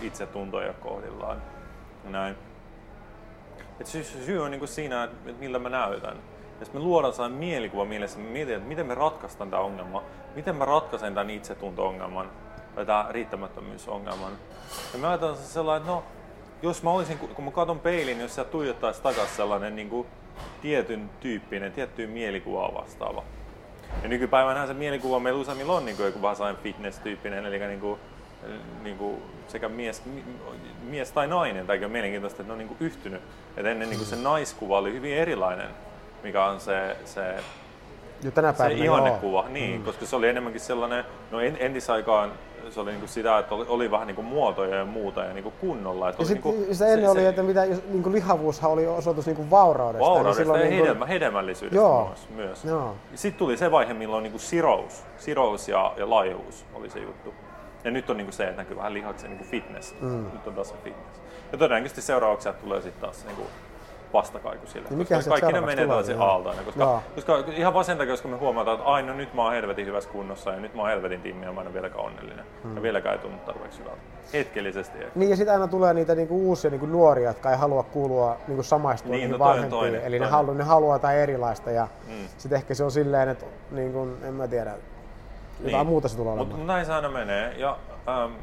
itsetuntoja 0.01 0.73
kohdillaan. 0.73 1.41
Näin. 2.03 2.35
Et 3.79 3.87
se 3.87 4.03
syy 4.03 4.43
on 4.43 4.51
niin 4.51 4.59
kuin 4.59 4.69
siinä, 4.69 5.03
että 5.03 5.31
millä 5.39 5.59
mä 5.59 5.69
näytän. 5.69 6.17
Ja 6.59 6.65
me 6.73 6.79
luodaan 6.79 7.13
sellainen 7.13 7.39
mielikuva 7.39 7.85
mielessä, 7.85 8.19
me 8.19 8.29
mietin, 8.29 8.55
että 8.55 8.67
miten 8.67 8.85
me 8.85 8.95
ratkaistaan 8.95 9.49
tämä 9.49 9.61
ongelma, 9.61 10.03
miten 10.35 10.55
mä 10.55 10.65
ratkaisen 10.65 11.13
tämän 11.13 11.29
itsetunto-ongelman 11.29 12.29
tai 12.75 12.85
tämän 12.85 13.11
riittämättömyysongelman. 13.11 14.31
Ja 14.93 14.99
mä 14.99 15.07
ajattelen 15.09 15.37
sellainen, 15.37 15.81
että 15.81 15.91
no, 15.91 16.03
jos 16.63 16.83
mä 16.83 16.91
olisin, 16.91 17.17
kun 17.17 17.45
mä 17.45 17.51
katson 17.51 17.79
peiliin, 17.79 18.17
niin 18.17 18.21
jos 18.21 18.35
sieltä 18.35 18.51
tuijottaisi 18.51 19.01
takaisin 19.01 19.35
sellainen 19.35 19.75
niin 19.75 19.89
kuin 19.89 20.07
tietyn 20.61 21.09
tyyppinen, 21.19 21.71
tiettyyn 21.71 22.09
mielikuvaa 22.09 22.73
vastaava. 22.73 23.23
Ja 24.03 24.09
nykypäivänä 24.09 24.67
se 24.67 24.73
mielikuva 24.73 25.19
meillä 25.19 25.41
useimmilla 25.41 25.73
on 25.73 25.85
niin 25.85 25.97
kuin 25.97 26.05
joku 26.05 26.19
sellainen 26.19 26.63
fitness-tyyppinen, 26.63 27.45
eli 27.45 27.59
niin 27.59 27.79
kuin 27.79 27.99
niin 28.83 28.97
kuin 28.97 29.21
sekä 29.47 29.69
mies, 29.69 30.03
mies 30.83 31.11
tai 31.11 31.27
nainen, 31.27 31.67
tai 31.67 31.85
on 31.85 31.91
mielenkiintoista, 31.91 32.41
että 32.41 32.47
ne 32.47 32.51
on 32.51 32.57
niin 32.57 32.67
kuin 32.67 32.77
yhtynyt. 32.79 33.21
Et 33.57 33.65
ennen 33.65 33.89
niin 33.89 33.97
kuin 33.97 34.07
se 34.07 34.15
naiskuva 34.15 34.77
oli 34.77 34.93
hyvin 34.93 35.13
erilainen, 35.13 35.69
mikä 36.23 36.45
on 36.45 36.59
se, 36.59 36.97
se 37.05 37.35
jo 38.23 38.31
tänä 38.31 38.53
päivänä 38.53 38.79
se 38.79 38.85
ihannekuva, 38.85 39.45
niin, 39.49 39.79
mm. 39.79 39.85
koska 39.85 40.05
se 40.05 40.15
oli 40.15 40.27
enemmänkin 40.27 40.61
sellainen, 40.61 41.05
no 41.31 41.39
entisaikaan 41.39 42.31
se 42.73 42.79
oli 42.79 42.91
niinku 42.91 43.07
sitä, 43.07 43.39
että 43.39 43.55
oli, 43.55 43.65
oli 43.67 43.91
vähän 43.91 44.07
niinku 44.07 44.21
muotoja 44.21 44.75
ja 44.75 44.85
muuta 44.85 45.23
ja 45.23 45.33
niinku 45.33 45.51
kunnolla. 45.51 46.09
Että 46.09 46.21
ja 46.21 46.27
sit, 46.27 46.43
niinku, 46.43 46.65
sitä 46.73 46.87
ennen 46.87 47.05
se, 47.05 47.09
oli, 47.11 47.25
että 47.25 47.43
mitä, 47.43 47.65
niinku 47.65 48.11
lihavuushan 48.11 48.71
oli 48.71 48.87
osoitus 48.87 49.25
niinku 49.25 49.49
vauraudesta. 49.49 50.09
Vauraudesta 50.09 50.57
ja, 50.57 50.63
ja 50.63 50.69
niinku... 50.69 50.83
hedelmä, 50.83 51.05
hedelmällisyydestä 51.05 51.81
Joo. 51.81 52.07
myös. 52.07 52.29
myös. 52.35 52.65
Joo. 52.65 52.95
Sitten 53.15 53.39
tuli 53.39 53.57
se 53.57 53.71
vaihe, 53.71 53.93
milloin 53.93 54.23
niinku 54.23 54.39
sirous, 54.39 55.03
sirous 55.17 55.67
ja, 55.67 55.93
ja 55.97 56.09
laihuus 56.09 56.65
oli 56.73 56.89
se 56.89 56.99
juttu. 56.99 57.33
Ja 57.83 57.91
nyt 57.91 58.09
on 58.09 58.17
niinku 58.17 58.31
se, 58.31 58.43
että 58.43 58.61
näkyy 58.61 58.77
vähän 58.77 58.93
lihaksen 58.93 59.29
niinku 59.29 59.45
fitness. 59.45 59.95
Mm. 60.01 60.25
Nyt 60.33 60.47
on 60.47 60.53
taas 60.53 60.69
se 60.69 60.75
fitness. 60.83 61.21
Ja 61.51 61.57
todennäköisesti 61.57 62.01
seuraavaksi 62.01 62.49
tulee 62.61 62.81
sitten 62.81 63.01
taas 63.01 63.25
niinku 63.25 63.43
vastakaiku 64.13 64.67
sille. 64.67 64.87
Niin 64.89 65.07
koska 65.07 65.29
kaikki 65.29 65.53
ne 65.53 65.61
menee 65.61 65.87
tällaisen 65.87 66.21
aaltoina. 66.21 66.63
Koska, 66.63 67.01
koska, 67.15 67.43
ihan 67.51 67.73
vaan 67.73 67.85
sen 67.85 67.97
takia, 67.97 68.13
koska 68.13 68.27
me 68.27 68.37
huomataan, 68.37 68.77
että 68.77 68.89
aina 68.89 69.13
nyt 69.13 69.33
mä 69.33 69.43
oon 69.43 69.53
helvetin 69.53 69.85
hyvässä 69.85 70.09
kunnossa 70.09 70.51
ja 70.51 70.59
nyt 70.59 70.75
mä 70.75 70.81
oon 70.81 70.89
helvetin 70.89 71.21
timmi 71.21 71.45
ja 71.45 71.51
mä 71.51 71.61
en 71.61 71.67
ole 71.67 71.73
vieläkään 71.73 72.05
onnellinen. 72.05 72.45
Hmm. 72.63 72.75
Ja 72.75 72.81
vieläkään 72.81 73.15
ei 73.15 73.21
tunnu 73.21 73.37
tarpeeksi 73.45 73.79
hyvältä. 73.79 74.01
Hetkellisesti. 74.33 74.97
Ehkä. 74.97 75.11
Niin 75.15 75.29
ja 75.29 75.35
sitten 75.35 75.53
aina 75.53 75.67
tulee 75.67 75.93
niitä 75.93 76.15
niinku 76.15 76.47
uusia 76.47 76.71
niinku 76.71 76.85
nuoria, 76.85 77.29
jotka 77.29 77.51
ei 77.51 77.57
halua 77.57 77.83
kuulua 77.83 78.37
niinku 78.47 78.63
samaistua 78.63 79.15
niin, 79.15 79.31
no, 79.31 79.39
vanhempiin. 79.39 79.69
Toinen, 79.69 80.01
Eli 80.01 80.01
toinen. 80.01 80.21
Ne, 80.21 80.27
haluaa, 80.27 80.57
ne 80.57 80.63
haluaa 80.63 80.95
jotain 80.95 81.17
erilaista 81.17 81.71
ja 81.71 81.87
hmm. 82.07 82.27
sitten 82.37 82.55
ehkä 82.55 82.73
se 82.73 82.83
on 82.83 82.91
silleen, 82.91 83.29
että 83.29 83.45
niinku, 83.71 84.07
en 84.23 84.33
mä 84.33 84.47
tiedä, 84.47 84.73
jotain 85.59 85.77
niin. 85.77 85.87
muuta 85.87 86.07
se 86.07 86.17
tulee 86.17 86.33
olemaan. 86.33 86.57
Mutta 86.57 86.73
näin 86.73 86.85
se 86.85 86.93
aina 86.93 87.09
menee. 87.09 87.53
Ja, 87.57 87.77
ähm, 88.07 88.33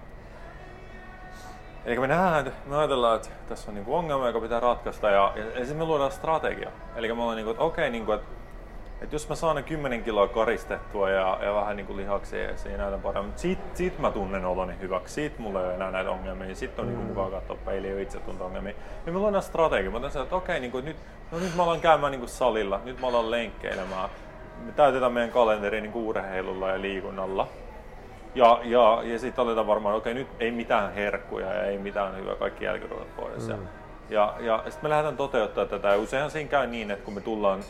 Eli 1.84 1.98
me 1.98 2.06
nähdään, 2.06 2.52
me 2.66 2.76
ajatellaan, 2.76 3.16
että 3.16 3.28
tässä 3.48 3.70
on 3.70 3.74
niinku 3.74 3.94
ongelma, 3.94 4.26
joka 4.26 4.40
pitää 4.40 4.60
ratkaista 4.60 5.10
ja, 5.10 5.32
ja, 5.36 5.44
ja 5.44 5.58
sitten 5.58 5.76
me 5.76 5.84
luodaan 5.84 6.12
strategia. 6.12 6.70
Eli 6.96 7.14
me 7.14 7.22
ollaan 7.22 7.36
niinku, 7.36 7.50
että 7.50 7.62
okei, 7.62 7.90
niinku, 7.90 8.12
että 8.12 8.40
että 9.00 9.14
jos 9.14 9.28
mä 9.28 9.34
saan 9.34 9.56
ne 9.56 9.62
10 9.62 10.04
kiloa 10.04 10.28
karistettua 10.28 11.10
ja, 11.10 11.38
ja 11.42 11.54
vähän 11.54 11.76
niin 11.76 11.86
kuin 11.86 11.96
lihaksia 11.96 12.50
ja 12.50 12.56
siinä 12.56 12.78
näytän 12.78 13.00
paremmin, 13.00 13.26
mutta 13.26 13.42
sit, 13.42 13.58
sit 13.74 13.98
mä 13.98 14.10
tunnen 14.10 14.44
oloni 14.44 14.74
hyväksi, 14.80 15.14
sit 15.14 15.38
mulla 15.38 15.60
ei 15.60 15.66
ole 15.66 15.74
enää 15.74 15.90
näitä 15.90 16.10
ongelmia, 16.10 16.46
niin 16.46 16.56
sit 16.56 16.78
on 16.78 16.86
niinku 16.86 17.00
mm. 17.00 17.06
niin 17.06 17.16
mukaan 17.16 17.30
katsoa 17.30 17.56
peiliä 17.64 17.94
ja 17.94 18.00
itse 18.00 18.20
tuntua 18.20 18.46
ongelmia. 18.46 18.74
Ja 19.06 19.12
me 19.12 19.18
luodaan 19.18 19.42
strategia, 19.42 19.90
mä 19.90 19.96
otan 19.96 20.22
että 20.22 20.36
okei, 20.36 20.60
niin 20.60 20.72
kuin, 20.72 20.84
nyt, 20.84 20.96
no 21.32 21.38
nyt 21.38 21.56
mä 21.56 21.62
alan 21.62 21.80
käymään 21.80 22.10
niin 22.10 22.20
kuin 22.20 22.28
salilla, 22.30 22.80
nyt 22.84 23.00
mä 23.00 23.06
alan 23.06 23.30
lenkkeilemään. 23.30 24.10
Me 24.66 24.72
täytetään 24.72 25.12
meidän 25.12 25.30
kalenteri 25.30 25.80
niin 25.80 25.92
kuin 25.92 26.04
urheilulla 26.04 26.68
ja 26.68 26.80
liikunnalla. 26.80 27.48
Ja, 28.34 28.60
ja, 28.64 29.00
ja 29.04 29.18
sitten 29.18 29.44
otetaan 29.44 29.66
varmaan, 29.66 29.94
okei 29.94 30.12
okay, 30.12 30.22
nyt 30.22 30.32
ei 30.40 30.50
mitään 30.50 30.94
herkkuja 30.94 31.54
ja 31.54 31.64
ei 31.64 31.78
mitään 31.78 32.16
hyvää, 32.16 32.34
kaikki 32.34 32.64
jälkiruoat 32.64 33.16
pois. 33.16 33.48
Mm. 33.48 33.52
Ja, 33.52 33.58
ja, 34.10 34.34
ja 34.40 34.58
sitten 34.58 34.82
me 34.82 34.88
lähdetään 34.88 35.16
toteuttaa 35.16 35.66
tätä 35.66 35.88
ja 35.88 35.98
useinhan 35.98 36.30
siinä 36.30 36.50
käy 36.50 36.66
niin, 36.66 36.90
että 36.90 37.04
kun 37.04 37.14
me 37.14 37.20
tullaan, 37.20 37.60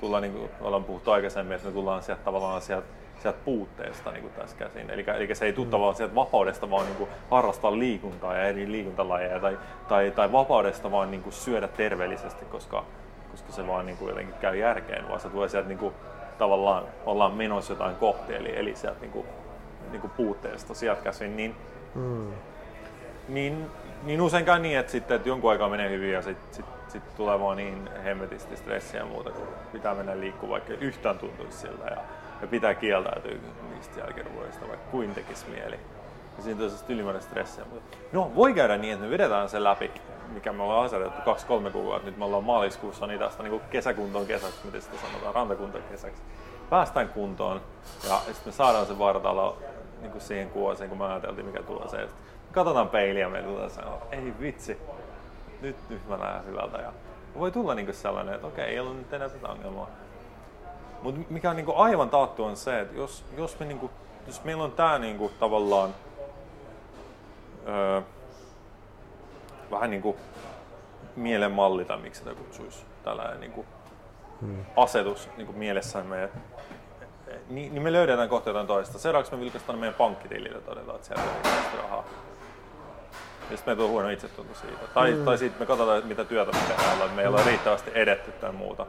tullaan 0.00 0.22
niin 0.22 0.32
kuin 0.32 0.50
ollaan 0.60 0.84
puhuttu 0.84 1.10
aikaisemmin, 1.10 1.54
että 1.54 1.68
me 1.68 1.74
tullaan 1.74 2.02
sieltä 2.02 2.24
tavallaan 2.24 2.62
sieltä 2.62 2.86
sieltä 3.22 3.38
puutteesta 3.44 4.10
niin 4.10 4.22
kuin 4.22 4.32
tässä 4.32 4.56
käsin. 4.56 4.90
Eli, 4.90 5.04
eli 5.16 5.34
se 5.34 5.44
ei 5.44 5.52
tule 5.52 5.66
mm. 5.66 5.70
tavallaan 5.70 5.96
sieltä 5.96 6.14
vapaudesta 6.14 6.70
vaan 6.70 6.86
niin 6.86 6.96
kuin 6.96 7.10
harrastaa 7.30 7.78
liikuntaa 7.78 8.34
ja 8.34 8.44
eri 8.44 8.72
liikuntalajeja 8.72 9.40
tai, 9.40 9.58
tai, 9.88 10.10
tai 10.10 10.32
vapaudesta 10.32 10.90
vaan 10.90 11.10
niin 11.10 11.22
kuin 11.22 11.32
syödä 11.32 11.68
terveellisesti, 11.68 12.44
koska, 12.44 12.84
koska 13.30 13.52
se 13.52 13.66
vaan 13.66 13.86
niin 13.86 13.98
kuin 13.98 14.08
jotenkin 14.08 14.34
käy 14.40 14.56
järkeen, 14.56 15.08
vaan 15.08 15.20
se 15.20 15.28
tulee 15.28 15.48
sieltä 15.48 15.68
niin 15.68 15.78
kuin, 15.78 15.94
tavallaan 16.38 16.84
ollaan 17.06 17.32
menossa 17.32 17.72
jotain 17.72 17.96
kohti, 17.96 18.34
eli, 18.34 18.58
eli 18.58 18.76
sieltä 18.76 19.00
niin 19.00 19.12
kuin, 19.12 19.26
niin 19.90 20.00
kuin 20.00 20.10
puutteesta 20.10 20.74
sieltä 20.74 21.02
käsin, 21.02 21.36
niin, 21.36 21.56
mm. 21.94 22.32
niin, 23.28 23.66
niin 24.02 24.20
useinkaan 24.20 24.62
niin, 24.62 24.78
että, 24.78 24.92
sitten, 24.92 25.16
että 25.16 25.28
jonkun 25.28 25.50
aikaa 25.50 25.68
menee 25.68 25.90
hyvin 25.90 26.12
ja 26.12 26.22
sitten 26.22 26.54
sit, 26.54 26.64
sit 26.88 27.16
tulee 27.16 27.40
vaan 27.40 27.56
niin 27.56 27.90
hemmetisti 28.04 28.56
stressiä 28.56 29.00
ja 29.00 29.06
muuta, 29.06 29.30
kun 29.30 29.48
pitää 29.72 29.94
mennä 29.94 30.20
liikkumaan, 30.20 30.50
vaikka 30.50 30.84
yhtään 30.84 31.18
tuntuisi 31.18 31.58
siltä 31.58 31.84
ja, 31.84 31.96
ja 32.40 32.46
pitää 32.46 32.74
kieltäytyä 32.74 33.34
niistä 33.74 34.00
jälkiruoista, 34.00 34.68
vaikka 34.68 34.90
kuin 34.90 35.14
tekisi 35.14 35.50
mieli. 35.50 35.78
Ja 36.36 36.42
siinä 36.42 36.64
on 36.64 36.70
ylimääräistä 36.88 37.30
stressiä. 37.30 37.64
No, 38.12 38.32
voi 38.34 38.54
käydä 38.54 38.76
niin, 38.76 38.92
että 38.92 39.04
me 39.04 39.10
vedetään 39.10 39.48
sen 39.48 39.64
läpi, 39.64 39.90
mikä 40.32 40.52
me 40.52 40.62
ollaan 40.62 40.84
asetettu 40.84 41.22
kaksi-kolme 41.24 41.70
kuukautta. 41.70 42.06
Nyt 42.06 42.16
me 42.16 42.24
ollaan 42.24 42.44
maaliskuussa, 42.44 43.06
niin 43.06 43.18
tästä 43.20 43.42
niin 43.42 43.60
kesäkuntoon 43.70 44.26
kesäksi, 44.26 44.60
miten 44.64 44.82
sitä 44.82 44.96
sanotaan, 45.06 45.34
rantakuntoon 45.34 45.84
kesäksi. 45.90 46.22
Päästään 46.70 47.08
kuntoon 47.08 47.60
ja 48.08 48.18
sitten 48.18 48.46
me 48.46 48.52
saadaan 48.52 48.86
se 48.86 48.98
vartalo 48.98 49.58
niin 50.00 50.12
kuin 50.12 50.22
siihen 50.22 50.50
kuosiin, 50.50 50.88
kun 50.88 50.98
me 50.98 51.04
ajateltiin, 51.04 51.46
mikä 51.46 51.62
tulee 51.62 51.88
se. 51.88 52.08
Katsotaan 52.52 52.88
peiliä 52.88 53.22
ja 53.22 53.28
me 53.28 53.42
tulee 53.42 53.68
se, 53.68 53.80
ei 54.10 54.34
vitsi, 54.40 54.78
nyt, 55.60 55.76
nyt 55.88 56.08
mä 56.08 56.16
näen 56.16 56.46
hyvältä. 56.46 56.78
Ja 56.78 56.92
voi 57.38 57.50
tulla 57.50 57.74
niin 57.74 57.86
kuin 57.86 57.96
sellainen, 57.96 58.34
että 58.34 58.46
okei, 58.46 58.64
ei 58.64 58.80
ole 58.80 58.94
nyt 58.94 59.12
enää 59.12 59.28
tätä 59.28 59.48
ongelmaa. 59.48 59.90
Mutta 61.02 61.20
mikä 61.30 61.50
on 61.50 61.56
niin 61.56 61.66
kuin 61.66 61.76
aivan 61.76 62.10
taattu 62.10 62.44
on 62.44 62.56
se, 62.56 62.80
että 62.80 62.96
jos, 62.96 63.24
jos, 63.36 63.58
me, 63.60 63.66
niin 63.66 63.78
kuin, 63.78 63.92
jos 64.26 64.44
meillä 64.44 64.64
on 64.64 64.72
tämä 64.72 64.98
niin 64.98 65.18
kuin, 65.18 65.32
tavallaan 65.40 65.94
öö, 67.68 68.02
vähän 69.70 69.90
niin 69.90 70.02
kuin 70.02 70.16
mielenmalli 71.16 71.84
tai 71.84 71.98
miksi 71.98 72.18
sitä 72.18 72.34
kutsuisi, 72.34 72.84
tällainen 73.04 73.40
niin 73.40 73.52
kuin, 73.52 73.66
hmm. 74.40 74.64
asetus 74.76 75.28
niin 75.36 75.46
kuin 75.46 75.58
mielessämme, 75.58 76.28
niin, 77.50 77.74
niin 77.74 77.82
me 77.82 77.92
löydetään 77.92 78.28
kohta 78.28 78.50
jotain 78.50 78.66
toista. 78.66 78.98
Seuraavaksi 78.98 79.34
me 79.34 79.40
vilkaistaan 79.40 79.78
meidän 79.78 79.94
pankkitilille 79.94 80.58
ja 80.58 80.60
todetaan, 80.60 80.96
että 80.96 81.06
siellä 81.06 81.22
on 81.22 81.82
rahaa. 81.82 82.04
Ja 83.50 83.56
sitten 83.56 83.72
meillä 83.72 83.84
on 83.84 83.90
huono 83.90 84.08
itsetunto 84.08 84.54
siitä. 84.54 84.80
Tai, 84.94 85.12
mm. 85.12 85.24
tai 85.24 85.38
sitten 85.38 85.62
me 85.62 85.66
katsotaan, 85.66 86.06
mitä 86.06 86.24
työtä 86.24 86.52
me 86.52 86.58
tehdään, 86.68 86.98
että 87.00 87.16
meillä 87.16 87.38
on 87.38 87.46
riittävästi 87.46 87.90
edetty 87.94 88.32
tai 88.32 88.52
muuta. 88.52 88.86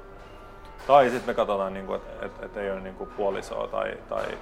Tai 0.88 1.10
sitten 1.10 1.30
me 1.30 1.34
katsotaan, 1.34 1.74
niin 1.74 1.96
että 1.96 2.26
et, 2.26 2.32
et 2.44 2.58
ei 2.58 2.72
ole 2.72 2.80
niin 2.80 2.96
kuin 2.96 3.10
puolisoa 3.10 3.68
tai, 3.68 3.98
tai, 4.10 4.38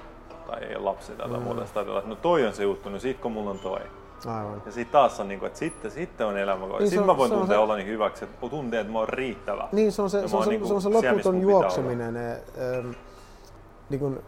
tai 0.46 0.64
ei 0.64 0.76
ole 0.76 0.84
lapsi 0.84 1.12
tai 1.12 1.28
mm. 1.28 1.42
muuta. 1.42 1.64
Sitten 1.64 1.80
ajatellaan, 1.80 2.02
että 2.02 2.14
no 2.14 2.20
toi 2.22 2.46
on 2.46 2.54
se 2.54 2.62
juttu, 2.62 2.88
no 2.88 2.98
sit 2.98 3.20
kun 3.20 3.32
mulla 3.32 3.50
on 3.50 3.58
toi. 3.58 3.80
Aivan. 4.26 4.62
Ja 4.66 4.72
sitten 4.72 4.92
taas 4.92 5.20
on 5.20 5.28
niin 5.28 5.40
kuin, 5.40 5.46
että 5.46 5.58
sitten, 5.58 5.90
sitten 5.90 6.26
on 6.26 6.38
elämä. 6.38 6.66
Niin 6.66 6.88
sitten 6.88 7.06
mä 7.06 7.16
voin 7.16 7.30
tuntea 7.30 7.56
se... 7.56 7.58
oloni 7.58 7.84
hyväksi, 7.84 8.24
että 8.24 8.48
tuntea, 8.48 8.80
että 8.80 8.92
mä 8.92 8.98
oon 8.98 9.08
riittävä. 9.08 9.68
Niin, 9.72 9.92
se 9.92 10.02
on 10.02 10.10
se, 10.10 10.28
se, 10.28 10.36
on, 10.36 10.44
se, 10.44 10.50
niin 10.50 10.66
se, 10.66 10.74
on 10.74 10.82
se 10.82 10.88
loputon 10.88 11.40
juokseminen. 11.40 12.14
Ne, 12.14 12.32
ähm, 12.32 12.90
niin 13.90 14.00
kuin, 14.00 14.22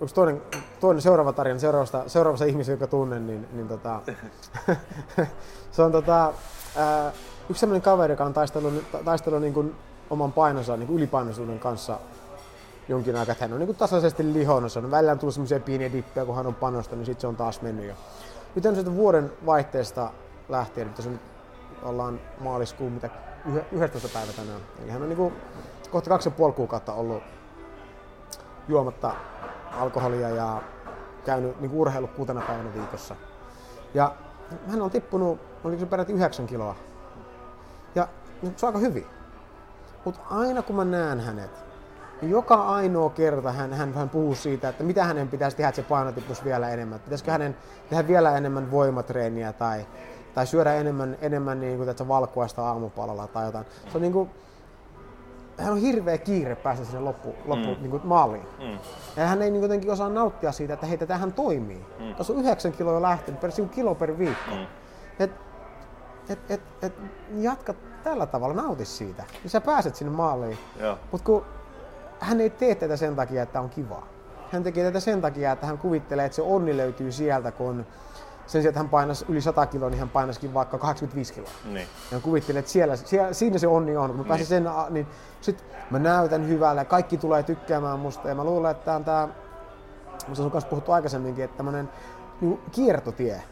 onko 0.00 0.14
toinen, 0.14 0.42
toinen 0.80 1.02
seuraava 1.02 1.32
tarina 1.32 1.58
seuraavasta, 1.58 2.02
seuraavasta 2.06 2.44
ihmisestä, 2.44 2.72
joka 2.72 2.86
tunnen, 2.86 3.26
niin, 3.26 3.48
niin 3.52 3.68
tota, 3.68 4.00
se 5.72 5.82
on 5.82 5.92
tota, 5.92 6.32
ää, 6.76 7.12
yksi 7.50 7.60
sellainen 7.60 7.82
kaveri, 7.82 8.12
joka 8.12 8.24
on 8.24 8.32
taistellut, 8.32 8.74
taistellut 9.04 9.40
niin 9.40 9.54
kuin 9.54 9.74
oman 10.10 10.32
painonsa 10.32 10.76
niin 10.76 10.86
kuin 10.86 10.96
ylipainoisuuden 10.96 11.58
kanssa 11.58 11.98
jonkin 12.88 13.16
aikaa, 13.16 13.32
että 13.32 13.44
hän 13.44 13.52
on 13.52 13.58
niin 13.58 13.66
kuin 13.66 13.76
tasaisesti 13.76 14.32
lihonnut. 14.32 14.76
On 14.76 14.90
välillä 14.90 15.12
on 15.12 15.18
tullut 15.18 15.34
semmoisia 15.34 15.60
pieniä 15.60 15.92
dippejä, 15.92 16.26
kun 16.26 16.36
hän 16.36 16.46
on 16.46 16.54
panostanut, 16.54 16.98
niin 16.98 17.06
sitten 17.06 17.20
se 17.20 17.26
on 17.26 17.36
taas 17.36 17.62
mennyt 17.62 17.86
jo. 17.86 17.94
Nyt 18.54 18.66
on 18.66 18.74
sitten 18.74 18.96
vuoden 18.96 19.32
vaihteesta 19.46 20.10
lähtien, 20.48 20.88
että 20.88 21.02
se 21.02 21.10
nyt 21.10 21.20
ollaan 21.82 22.20
maaliskuun 22.40 22.92
mitä 22.92 23.10
11. 23.72 24.08
päivä 24.12 24.32
tänään. 24.32 24.60
Eli 24.82 24.90
hän 24.90 25.02
on 25.02 25.08
niin 25.08 25.16
kuin 25.16 25.34
kohta 25.90 26.10
kaksi 26.10 26.28
ja 26.28 26.30
puoli 26.30 26.52
kuukautta 26.52 26.92
ollut 26.92 27.22
juomatta 28.70 29.12
alkoholia 29.70 30.28
ja 30.28 30.62
käynyt 31.24 31.60
niin 31.60 31.72
urheilu 31.74 32.06
kuutena 32.06 32.42
päivänä 32.46 32.74
viikossa. 32.74 33.16
Ja 33.94 34.14
hän 34.66 34.82
on 34.82 34.90
tippunut, 34.90 35.40
oliko 35.64 35.80
se 35.80 35.86
peräti 35.86 36.12
9 36.12 36.46
kiloa. 36.46 36.74
Ja 37.94 38.08
se 38.56 38.66
on 38.66 38.74
aika 38.74 38.78
hyvin. 38.78 39.06
Mutta 40.04 40.20
aina 40.30 40.62
kun 40.62 40.76
mä 40.76 40.84
näen 40.84 41.20
hänet, 41.20 41.50
niin 42.20 42.30
joka 42.30 42.54
ainoa 42.54 43.10
kerta 43.10 43.52
hän, 43.52 43.72
hän, 43.72 43.94
hän 43.94 44.08
puhuu 44.08 44.34
siitä, 44.34 44.68
että 44.68 44.84
mitä 44.84 45.04
hänen 45.04 45.28
pitäisi 45.28 45.56
tehdä, 45.56 45.68
että 45.68 45.82
se 45.82 45.88
paino 45.88 46.12
tippuisi 46.12 46.44
vielä 46.44 46.68
enemmän. 46.68 47.00
Pitäisikö 47.00 47.32
hänen 47.32 47.56
tehdä 47.90 48.08
vielä 48.08 48.36
enemmän 48.36 48.70
voimatreeniä 48.70 49.52
tai, 49.52 49.86
tai 50.34 50.46
syödä 50.46 50.74
enemmän, 50.74 51.18
enemmän 51.20 51.60
niin 51.60 51.76
kuin, 51.76 52.08
valkuaista 52.08 52.66
aamupalalla 52.66 53.26
tai 53.26 53.46
jotain. 53.46 53.66
Se 53.92 53.98
on 53.98 54.02
niin 54.02 54.12
kuin, 54.12 54.30
hän 55.60 55.72
on 55.72 55.78
hirveä 55.78 56.18
kiire 56.18 56.56
päästä 56.56 56.84
sinne 56.84 57.00
loppu, 57.00 57.34
loppu 57.44 57.68
mm. 57.68 57.80
niin 57.80 57.90
kuin 57.90 58.06
maaliin. 58.06 58.46
Mm. 58.58 58.78
Ja 59.16 59.26
hän 59.26 59.42
ei 59.42 59.50
niin 59.50 59.62
jotenkin 59.62 59.90
osaa 59.90 60.08
nauttia 60.08 60.52
siitä, 60.52 60.74
että 60.74 60.86
hei, 60.86 60.98
tähän 60.98 61.32
toimii. 61.32 61.86
Mm. 61.98 62.14
Tässä 62.14 62.32
on 62.32 62.38
yhdeksän 62.38 62.72
kiloa 62.72 62.92
jo 62.92 63.02
lähtenyt, 63.02 63.40
per 63.40 63.50
kilo 63.70 63.94
per 63.94 64.18
viikko. 64.18 64.50
Mm. 64.50 64.66
Et, 65.18 65.30
et, 66.28 66.50
et, 66.50 66.60
et, 66.82 66.92
jatka 67.38 67.74
tällä 68.04 68.26
tavalla, 68.26 68.62
nauti 68.62 68.84
siitä. 68.84 69.24
Niin 69.42 69.50
sä 69.50 69.60
pääset 69.60 69.96
sinne 69.96 70.12
maaliin. 70.12 70.58
Mutta 71.12 71.24
kun 71.24 71.44
hän 72.20 72.40
ei 72.40 72.50
tee 72.50 72.74
tätä 72.74 72.96
sen 72.96 73.16
takia, 73.16 73.42
että 73.42 73.60
on 73.60 73.70
kivaa. 73.70 74.06
Hän 74.50 74.62
tekee 74.62 74.84
tätä 74.84 75.00
sen 75.00 75.20
takia, 75.20 75.52
että 75.52 75.66
hän 75.66 75.78
kuvittelee, 75.78 76.24
että 76.24 76.36
se 76.36 76.42
onni 76.42 76.76
löytyy 76.76 77.12
sieltä, 77.12 77.52
kun 77.52 77.86
sen 78.46 78.62
sijaan, 78.62 78.70
että 78.70 78.80
hän 78.80 78.88
painaisi 78.88 79.24
yli 79.28 79.40
100 79.40 79.66
kiloa, 79.66 79.90
niin 79.90 79.98
hän 79.98 80.08
painaisikin 80.08 80.54
vaikka 80.54 80.78
85 80.78 81.32
kiloa. 81.32 81.50
Niin. 81.64 81.76
Ja 81.76 81.86
hän 82.12 82.22
kuvittelee, 82.22 82.58
että 82.58 82.70
siellä, 82.70 82.96
siellä, 82.96 83.32
siinä 83.32 83.58
se 83.58 83.66
onni 83.66 83.96
on. 83.96 84.16
Kun 84.16 84.26
mä 84.26 84.34
niin. 84.34 84.46
sen, 84.46 84.64
niin 84.90 85.06
sit 85.40 85.64
mä 85.90 85.98
näytän 85.98 86.48
hyvälle 86.48 86.80
ja 86.80 86.84
kaikki 86.84 87.16
tulee 87.16 87.42
tykkäämään 87.42 87.98
musta. 87.98 88.28
Ja 88.28 88.34
mä 88.34 88.44
luulen, 88.44 88.70
että 88.70 88.84
tämä 88.84 88.96
on 88.96 89.04
tämä, 89.04 89.28
mistä 90.28 90.44
on 90.44 90.50
kanssa 90.50 90.70
puhuttu 90.70 90.92
aikaisemminkin, 90.92 91.44
että 91.44 91.56
tämmöinen 91.56 91.88
niin 92.40 92.60
kiertotie. 92.72 93.42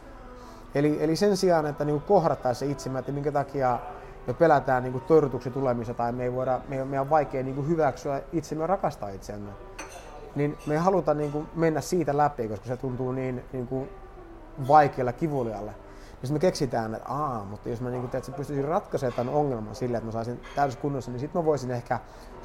Eli, 0.74 0.98
eli 1.00 1.16
sen 1.16 1.36
sijaan, 1.36 1.66
että 1.66 1.84
niin 1.84 2.00
kohdattaisiin 2.00 2.68
se 2.68 2.72
itsemme, 2.72 2.98
että 2.98 3.12
minkä 3.12 3.32
takia 3.32 3.78
me 4.26 4.34
pelätään 4.34 4.82
niin 4.82 5.00
torjutuksi 5.00 5.50
tulemista 5.50 5.94
tai 5.94 6.12
me 6.12 6.24
ei 6.24 6.32
voida, 6.32 6.60
me, 6.68 6.84
me 6.84 7.00
on 7.00 7.10
vaikea 7.10 7.42
niin 7.42 7.68
hyväksyä 7.68 8.22
itsemme 8.32 8.62
ja 8.62 8.66
rakastaa 8.66 9.08
itseämme, 9.08 9.50
niin 10.34 10.58
me 10.66 10.74
ei 10.74 10.80
haluta 10.80 11.14
niin 11.14 11.48
mennä 11.54 11.80
siitä 11.80 12.16
läpi, 12.16 12.48
koska 12.48 12.66
se 12.66 12.76
tuntuu 12.76 13.12
niin, 13.12 13.44
niin 13.52 13.66
kuin 13.66 13.88
vaikealle 14.68 15.12
kivulialle. 15.12 15.74
Jos 16.22 16.32
me 16.32 16.38
keksitään, 16.38 16.94
että 16.94 17.08
aa, 17.08 17.44
mutta 17.44 17.68
jos 17.68 17.80
mä 17.80 17.90
niin 17.90 18.08
kuin, 18.08 18.22
pystyisin 18.36 18.64
ratkaisemaan 18.64 19.16
tämän 19.16 19.34
ongelman 19.34 19.74
sillä, 19.74 19.98
että 19.98 20.06
mä 20.06 20.12
saisin 20.12 20.40
täydessä 20.54 20.80
kunnossa, 20.80 21.10
niin 21.10 21.20
sitten 21.20 21.40
mä 21.40 21.44
voisin 21.44 21.70
ehkä 21.70 21.98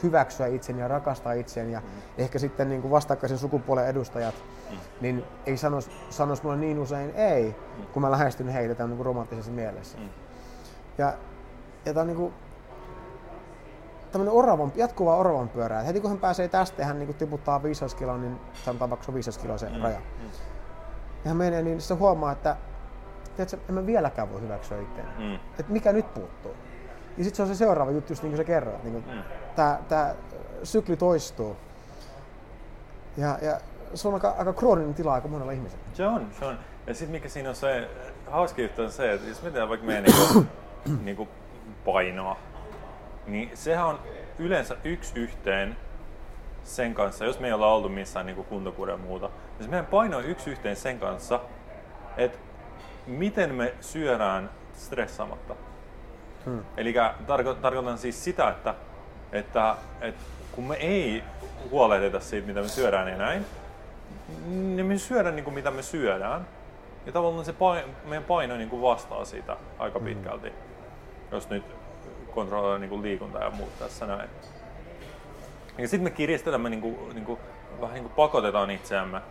hyväksyä 0.03 0.47
itseni 0.47 0.81
ja 0.81 0.87
rakastaa 0.87 1.33
itseni 1.33 1.71
ja 1.71 1.79
mm. 1.79 1.85
ehkä 2.17 2.39
sitten 2.39 2.69
niin 2.69 2.81
kuin 2.81 2.91
vastakkaisen 2.91 3.37
sukupuolen 3.37 3.87
edustajat 3.87 4.35
mm. 4.71 4.77
niin 5.01 5.23
ei 5.45 5.57
sanois, 5.57 5.91
sanois 6.09 6.43
mulle 6.43 6.57
niin 6.57 6.79
usein 6.79 7.15
ei, 7.15 7.55
mm. 7.77 7.85
kun 7.85 8.01
mä 8.01 8.11
lähestyn 8.11 8.47
heitä 8.47 8.75
tämän 8.75 8.91
niin 8.91 9.05
romanttisessa 9.05 9.51
mielessä. 9.51 9.97
Mm. 9.97 10.09
Ja, 10.97 11.13
ja 11.85 11.93
tämä 11.93 12.01
on 12.01 12.07
niin 12.07 12.17
kuin, 12.17 12.33
tämmöinen 14.11 14.33
oravan, 14.33 14.71
jatkuva 14.75 15.17
oravan 15.17 15.49
pyörä. 15.49 15.81
heti 15.81 16.01
kun 16.01 16.09
hän 16.09 16.19
pääsee 16.19 16.47
tästä 16.47 16.85
hän 16.85 16.99
niin 16.99 17.15
tiputtaa 17.15 17.63
15 17.63 17.99
kiloa, 17.99 18.17
niin 18.17 18.39
sanotaan 18.65 18.89
vaikka 18.89 19.05
se 19.05 19.11
on 19.11 19.15
15 19.15 19.41
kiloa 19.41 19.57
se 19.57 19.69
mm. 19.69 19.81
raja. 19.81 19.99
Mm. 19.99 20.29
Ja 21.25 21.33
menee, 21.33 21.61
niin 21.61 21.81
se 21.81 21.93
huomaa, 21.93 22.31
että 22.31 22.55
tiedätkö, 23.35 23.57
en 23.69 23.75
mä 23.75 23.85
vieläkään 23.85 24.31
voi 24.31 24.41
hyväksyä 24.41 24.81
itseäni. 24.81 25.09
Mm. 25.17 25.35
Että 25.35 25.71
mikä 25.73 25.93
nyt 25.93 26.13
puuttuu. 26.13 26.55
Ja 27.17 27.23
sitten 27.23 27.35
se 27.35 27.41
on 27.41 27.47
se 27.47 27.55
seuraava 27.55 27.91
juttu, 27.91 28.11
just 28.11 28.23
niin 28.23 28.31
kuin 28.31 28.37
sä 28.37 28.43
kerroit. 28.43 28.83
Niin 28.83 29.03
mm. 29.07 29.23
Tämä 29.87 30.15
sykli 30.63 30.97
toistuu. 30.97 31.57
Ja, 33.17 33.37
ja 33.41 33.59
se 33.93 34.07
on 34.07 34.13
aika, 34.13 34.35
aika 34.37 34.53
krooninen 34.53 34.93
tila 34.93 35.13
aika 35.13 35.27
monella 35.27 35.51
ihmisellä. 35.51 35.83
Se 35.93 36.07
on, 36.07 36.27
se 36.39 36.45
on. 36.45 36.57
Ja 36.87 36.93
sitten 36.93 37.11
mikä 37.11 37.29
siinä 37.29 37.49
on 37.49 37.55
se, 37.55 37.89
hauska 38.31 38.61
juttu 38.61 38.81
on 38.81 38.91
se, 38.91 39.13
että 39.13 39.29
jos 39.29 39.41
mietitään 39.41 39.69
vaikka 39.69 39.87
meidän 39.87 40.03
niinku, 40.03 40.45
niinku 41.05 41.27
painoa, 41.85 42.37
niin 43.27 43.51
sehän 43.53 43.85
on 43.85 43.99
yleensä 44.39 44.75
yksi 44.83 45.19
yhteen 45.19 45.75
sen 46.63 46.93
kanssa, 46.93 47.25
jos 47.25 47.39
me 47.39 47.47
ei 47.47 47.53
olla 47.53 47.73
ollut 47.73 47.93
missään 47.93 48.25
niin 48.25 48.45
kuntokuuden 48.45 48.99
muuta, 48.99 49.29
se 49.63 49.69
meidän 49.69 49.85
paino 49.85 50.17
on 50.17 50.25
yksi 50.25 50.51
yhteen 50.51 50.75
sen 50.75 50.99
kanssa, 50.99 51.39
että 52.17 52.37
miten 53.07 53.55
me 53.55 53.73
syödään 53.81 54.49
stressaamatta. 54.73 55.55
Hmm. 56.45 56.65
Eli 56.77 56.93
tarko- 57.27 57.55
tarkoitan 57.61 57.97
siis 57.97 58.23
sitä, 58.23 58.49
että, 58.49 58.75
että, 59.31 59.75
että 60.01 60.21
kun 60.51 60.63
me 60.63 60.75
ei 60.75 61.23
huolehdita 61.71 62.19
siitä, 62.19 62.47
mitä 62.47 62.61
me 62.61 62.67
syödään 62.67 63.07
ja 63.07 63.17
näin, 63.17 63.45
niin 64.47 64.85
me 64.85 64.97
syödään 64.97 65.35
niin 65.35 65.43
kuin 65.43 65.53
mitä 65.53 65.71
me 65.71 65.81
syödään. 65.81 66.47
Ja 67.05 67.11
tavallaan 67.11 67.45
se 67.45 67.53
paino, 67.53 67.87
meidän 68.05 68.23
paino 68.23 68.57
niin 68.57 68.69
kuin 68.69 68.81
vastaa 68.81 69.25
siitä 69.25 69.57
aika 69.79 69.99
hmm. 69.99 70.07
pitkälti, 70.07 70.49
hmm. 70.49 70.57
jos 71.31 71.49
nyt 71.49 71.63
kontrolloidaan 72.33 72.81
niin 72.81 72.89
kuin 72.89 73.01
liikuntaa 73.01 73.43
ja 73.43 73.49
muut 73.51 73.79
tässä 73.79 74.07
näin. 74.07 74.29
Ja 75.77 75.87
sitten 75.87 76.03
me 76.03 76.09
kiristetään, 76.09 76.63
niin 76.63 76.81
kuin, 76.81 77.09
niin 77.13 77.25
kuin, 77.25 77.39
vähän 77.81 77.93
niin 77.93 78.03
kuin 78.03 78.13
pakotetaan 78.13 78.71
itseämme 78.71 79.21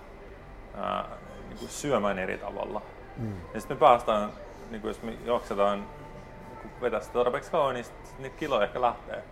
ää, 0.77 1.05
niin 1.49 1.59
kuin 1.59 1.69
syömään 1.69 2.19
eri 2.19 2.39
tavalla. 2.39 2.83
Mm. 3.17 3.37
Ja 3.55 3.61
sitten 3.61 3.77
me 3.77 3.81
päästään, 3.81 4.31
niin 4.71 4.81
kuin 4.81 4.89
jos 4.89 5.03
me 5.03 5.15
jaksetaan 5.25 5.87
vetää 6.81 7.01
sitä 7.01 7.13
tarpeeksi 7.13 7.51
kauan, 7.51 7.75
niin 7.75 7.85
sitten 7.85 8.11
niitä 8.19 8.37
kiloja 8.37 8.65
ehkä 8.65 8.81
lähtee. 8.81 9.23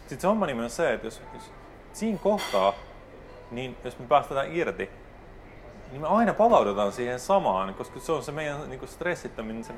Sitten 0.00 0.20
se 0.20 0.26
homma 0.26 0.46
on 0.46 0.70
se, 0.70 0.92
että 0.92 1.06
jos, 1.06 1.22
jos 1.34 1.52
siinä 1.92 2.18
kohtaa, 2.18 2.72
niin 3.50 3.76
jos 3.84 3.98
me 3.98 4.06
päästetään 4.06 4.56
irti, 4.56 4.90
niin 5.90 6.00
me 6.00 6.08
aina 6.08 6.34
palaudutaan 6.34 6.92
siihen 6.92 7.20
samaan, 7.20 7.74
koska 7.74 8.00
se 8.00 8.12
on 8.12 8.22
se 8.22 8.32
meidän 8.32 8.68
niin 8.68 8.78
kuin 8.78 8.88
stressittäminen, 8.88 9.64
se 9.64 9.72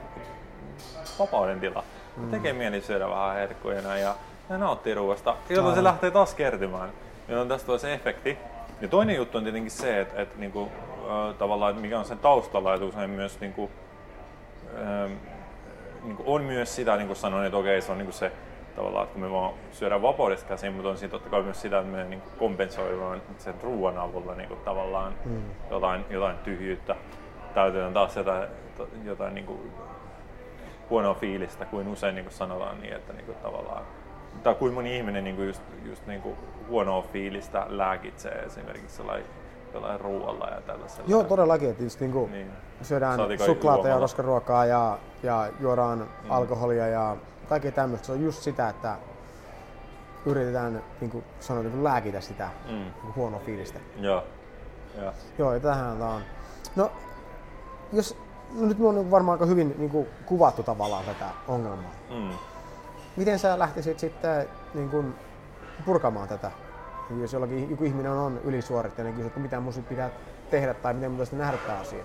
vapauden 1.19 1.61
tila. 1.61 1.85
Mm. 2.17 2.31
Tekee 2.31 2.53
mieli 2.53 2.81
syödä 2.81 3.11
vähän 3.11 3.37
herkkuja 3.37 3.97
ja, 3.99 4.15
ja 4.49 4.59
nauttii 4.59 4.95
ruoasta, 4.95 5.37
jolloin 5.49 5.75
se 5.75 5.85
lähtee 5.85 6.11
taas 6.11 6.35
kertymään. 6.35 6.91
Jolloin 7.29 7.49
tästä 7.49 7.67
tulee 7.67 7.79
se 7.79 7.95
efekti. 7.95 8.39
Ja 8.81 8.89
toinen 8.89 9.17
juttu 9.17 9.39
on 9.39 9.45
tietenkin 9.45 9.71
se, 9.71 10.01
että, 10.01 10.23
että 10.23 10.39
niin 10.39 10.53
kuin, 10.53 10.71
tavallaan, 11.39 11.71
että 11.71 11.83
mikä 11.83 11.99
on 11.99 12.05
sen 12.05 12.19
taustalla, 12.19 12.75
että 12.75 12.87
usein 12.87 13.11
myös 13.11 13.41
niin 13.41 13.53
kuin, 13.53 13.71
niin 16.03 16.17
kuin 16.17 16.29
on 16.29 16.43
myös 16.43 16.77
sitä, 16.77 16.97
niin 16.97 17.07
kuin 17.07 17.17
sanoin, 17.17 17.47
että 17.47 17.57
okei, 17.57 17.83
se 17.83 17.93
on 17.93 17.99
niin 17.99 18.07
kuin 18.07 18.15
se 18.15 18.33
tavallaan, 18.77 19.05
että 19.05 19.13
kun 19.13 19.23
me 19.23 19.31
vaan 19.31 19.55
syödään 19.73 20.03
vapaudesta 20.03 20.49
käsin, 20.49 20.73
mutta 20.73 20.89
on 20.89 20.97
siinä 20.97 21.11
totta 21.11 21.31
kai 21.31 21.43
myös 21.43 21.63
sitä, 21.63 21.79
että 21.79 21.91
me 21.91 22.05
niin 22.05 22.23
kompensoidaan 22.39 23.23
sen 23.39 23.55
ruoan 23.63 23.99
avulla 23.99 24.35
niin 24.35 24.49
kuin 24.49 24.61
tavallaan 24.61 25.15
mm. 25.25 25.43
jotain, 25.71 26.05
jotain 26.11 26.39
tyhjyyttä. 26.39 26.97
Täytetään 27.55 27.93
taas 27.93 28.17
jotain, 28.17 28.49
jotain 29.05 29.35
niin 29.35 29.47
kuin 29.47 29.73
huonoa 30.91 31.15
fiilistä, 31.15 31.65
kuin 31.65 31.89
usein 31.89 32.15
niin 32.15 32.25
kuin 32.25 32.35
sanotaan 32.35 32.81
niin, 32.81 32.95
että 32.95 33.13
niin 33.13 33.27
kuin 33.27 33.39
tavallaan 33.39 33.83
tai 34.43 34.55
kuin 34.55 34.75
moni 34.75 34.97
ihminen 34.97 35.25
niin 35.25 35.37
kuin 35.37 35.47
just, 35.47 35.63
just 35.85 36.07
niin 36.07 36.23
kuin 36.23 36.37
huonoa 36.69 37.03
fiilistä 37.03 37.67
lääkitsee 37.69 38.33
esimerkiksi 38.33 38.97
sellainen 38.97 39.27
jollain 39.77 40.01
ruoalla 40.01 40.49
ja 40.49 40.61
tällaisella. 40.61 41.05
Joo, 41.07 41.25
todellakin. 41.25 41.71
Että 41.71 41.83
just 41.83 42.01
niin 42.01 42.13
kuin 42.13 42.33
niin. 42.33 42.51
syödään 42.83 43.21
suklaata 43.47 43.89
ja 43.89 43.99
roskaruokaa 43.99 44.67
ja, 44.67 44.99
ja 45.23 45.49
juodaan 45.61 45.99
mm. 45.99 46.31
alkoholia 46.31 46.87
ja 46.87 47.17
kaikkea 47.49 47.73
tämmöistä. 47.73 48.07
Se 48.07 48.13
on 48.13 48.23
just 48.23 48.43
sitä, 48.43 48.69
että 48.69 48.97
yritetään 50.27 50.83
niin 51.01 51.11
kuin 51.11 51.25
sanoa, 51.41 51.63
niin 51.63 51.73
kuin 51.73 51.85
lääkitä 51.85 52.21
sitä 52.21 52.49
mm. 52.69 52.73
niin 52.73 53.15
huonoa 53.17 53.41
fiilistä. 53.41 53.79
Joo. 54.01 54.25
Ja. 55.03 55.13
Joo, 55.39 55.55
ja 55.55 55.61
tähän 55.61 56.03
on. 56.03 56.23
No, 56.77 56.93
jos, 57.93 58.17
no 58.55 58.67
nyt 58.67 58.79
me 58.79 58.89
on 58.89 59.11
varmaan 59.11 59.35
aika 59.35 59.47
hyvin 59.47 59.75
niin 59.79 59.91
kuin, 59.91 60.07
kuvattu 60.27 60.63
tavallaan 60.63 61.05
tätä 61.05 61.27
ongelmaa. 61.49 61.93
Mm. 62.11 62.31
Miten 63.17 63.39
sä 63.39 63.59
lähtisit 63.59 63.99
sitten 63.99 64.49
niin 64.75 64.91
kuin, 64.91 65.15
purkamaan 65.85 66.29
tätä? 66.29 66.51
Jos 67.21 67.33
jollakin 67.33 67.71
joku 67.71 67.85
ihminen 67.85 68.13
on 68.13 68.41
ylisuorittainen, 68.45 69.13
niin 69.13 69.17
kysyy, 69.17 69.27
että 69.27 69.41
mitä 69.41 69.61
mun 69.61 69.85
pitää 69.89 70.11
tehdä 70.51 70.75
tai 70.75 70.95
miten 70.95 71.11
mun 71.11 71.27
nähdä 71.33 71.59
tämä 71.67 71.79
asia? 71.79 72.05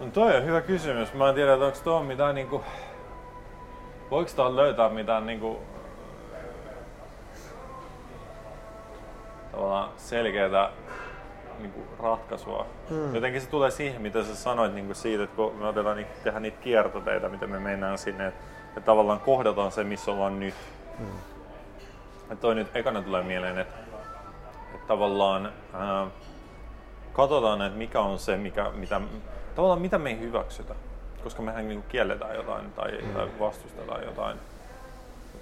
No 0.00 0.06
toi 0.06 0.36
on 0.36 0.44
hyvä 0.44 0.60
kysymys. 0.60 1.14
Mä 1.14 1.28
en 1.28 1.34
tiedä, 1.34 1.52
että 1.52 1.66
onko 1.66 1.78
tuo 1.84 2.02
mitään 2.02 2.34
niinku... 2.34 2.64
Voiko 4.10 4.30
tuohon 4.36 4.56
löytää 4.56 4.88
mitään 4.88 5.26
niinku... 5.26 5.60
Tavallaan 9.52 9.90
selkeää 9.96 10.70
niinku 11.58 11.80
ratkaisua. 11.98 12.66
Hmm. 12.90 13.14
Jotenkin 13.14 13.40
se 13.40 13.48
tulee 13.48 13.70
siihen, 13.70 14.02
mitä 14.02 14.24
sä 14.24 14.36
sanoit 14.36 14.74
niinku 14.74 14.94
siitä, 14.94 15.24
että 15.24 15.36
kun 15.36 15.54
me 15.54 15.66
otetaan 15.66 15.96
niitä, 15.96 16.10
tehdä 16.24 16.40
niitä 16.40 16.58
kiertoteita, 16.60 17.28
miten 17.28 17.50
me 17.50 17.58
mennään 17.58 17.98
sinne, 17.98 18.26
että 18.26 18.40
et 18.76 18.84
tavallaan 18.84 19.20
kohdataan 19.20 19.72
se, 19.72 19.84
missä 19.84 20.10
ollaan 20.10 20.40
nyt. 20.40 20.54
Hmm. 20.98 21.35
Ja 22.30 22.36
toi 22.36 22.54
nyt 22.54 22.76
ekana 22.76 23.02
tulee 23.02 23.22
mieleen, 23.22 23.58
että, 23.58 23.74
että 24.74 24.86
tavallaan 24.86 25.52
ää, 25.72 26.06
katsotaan, 27.12 27.62
että 27.62 27.78
mikä 27.78 28.00
on 28.00 28.18
se, 28.18 28.36
mikä, 28.36 28.70
mitä, 28.74 29.00
tavallaan 29.54 29.80
mitä 29.80 29.98
me 29.98 30.10
ei 30.10 30.18
hyväksytä. 30.18 30.74
Koska 31.22 31.42
mehän 31.42 31.68
niin 31.68 31.82
kielletään 31.88 32.36
jotain 32.36 32.72
tai, 32.72 33.02
mm. 33.02 33.14
tai 33.14 33.28
vastustetaan 33.40 34.04
jotain 34.04 34.36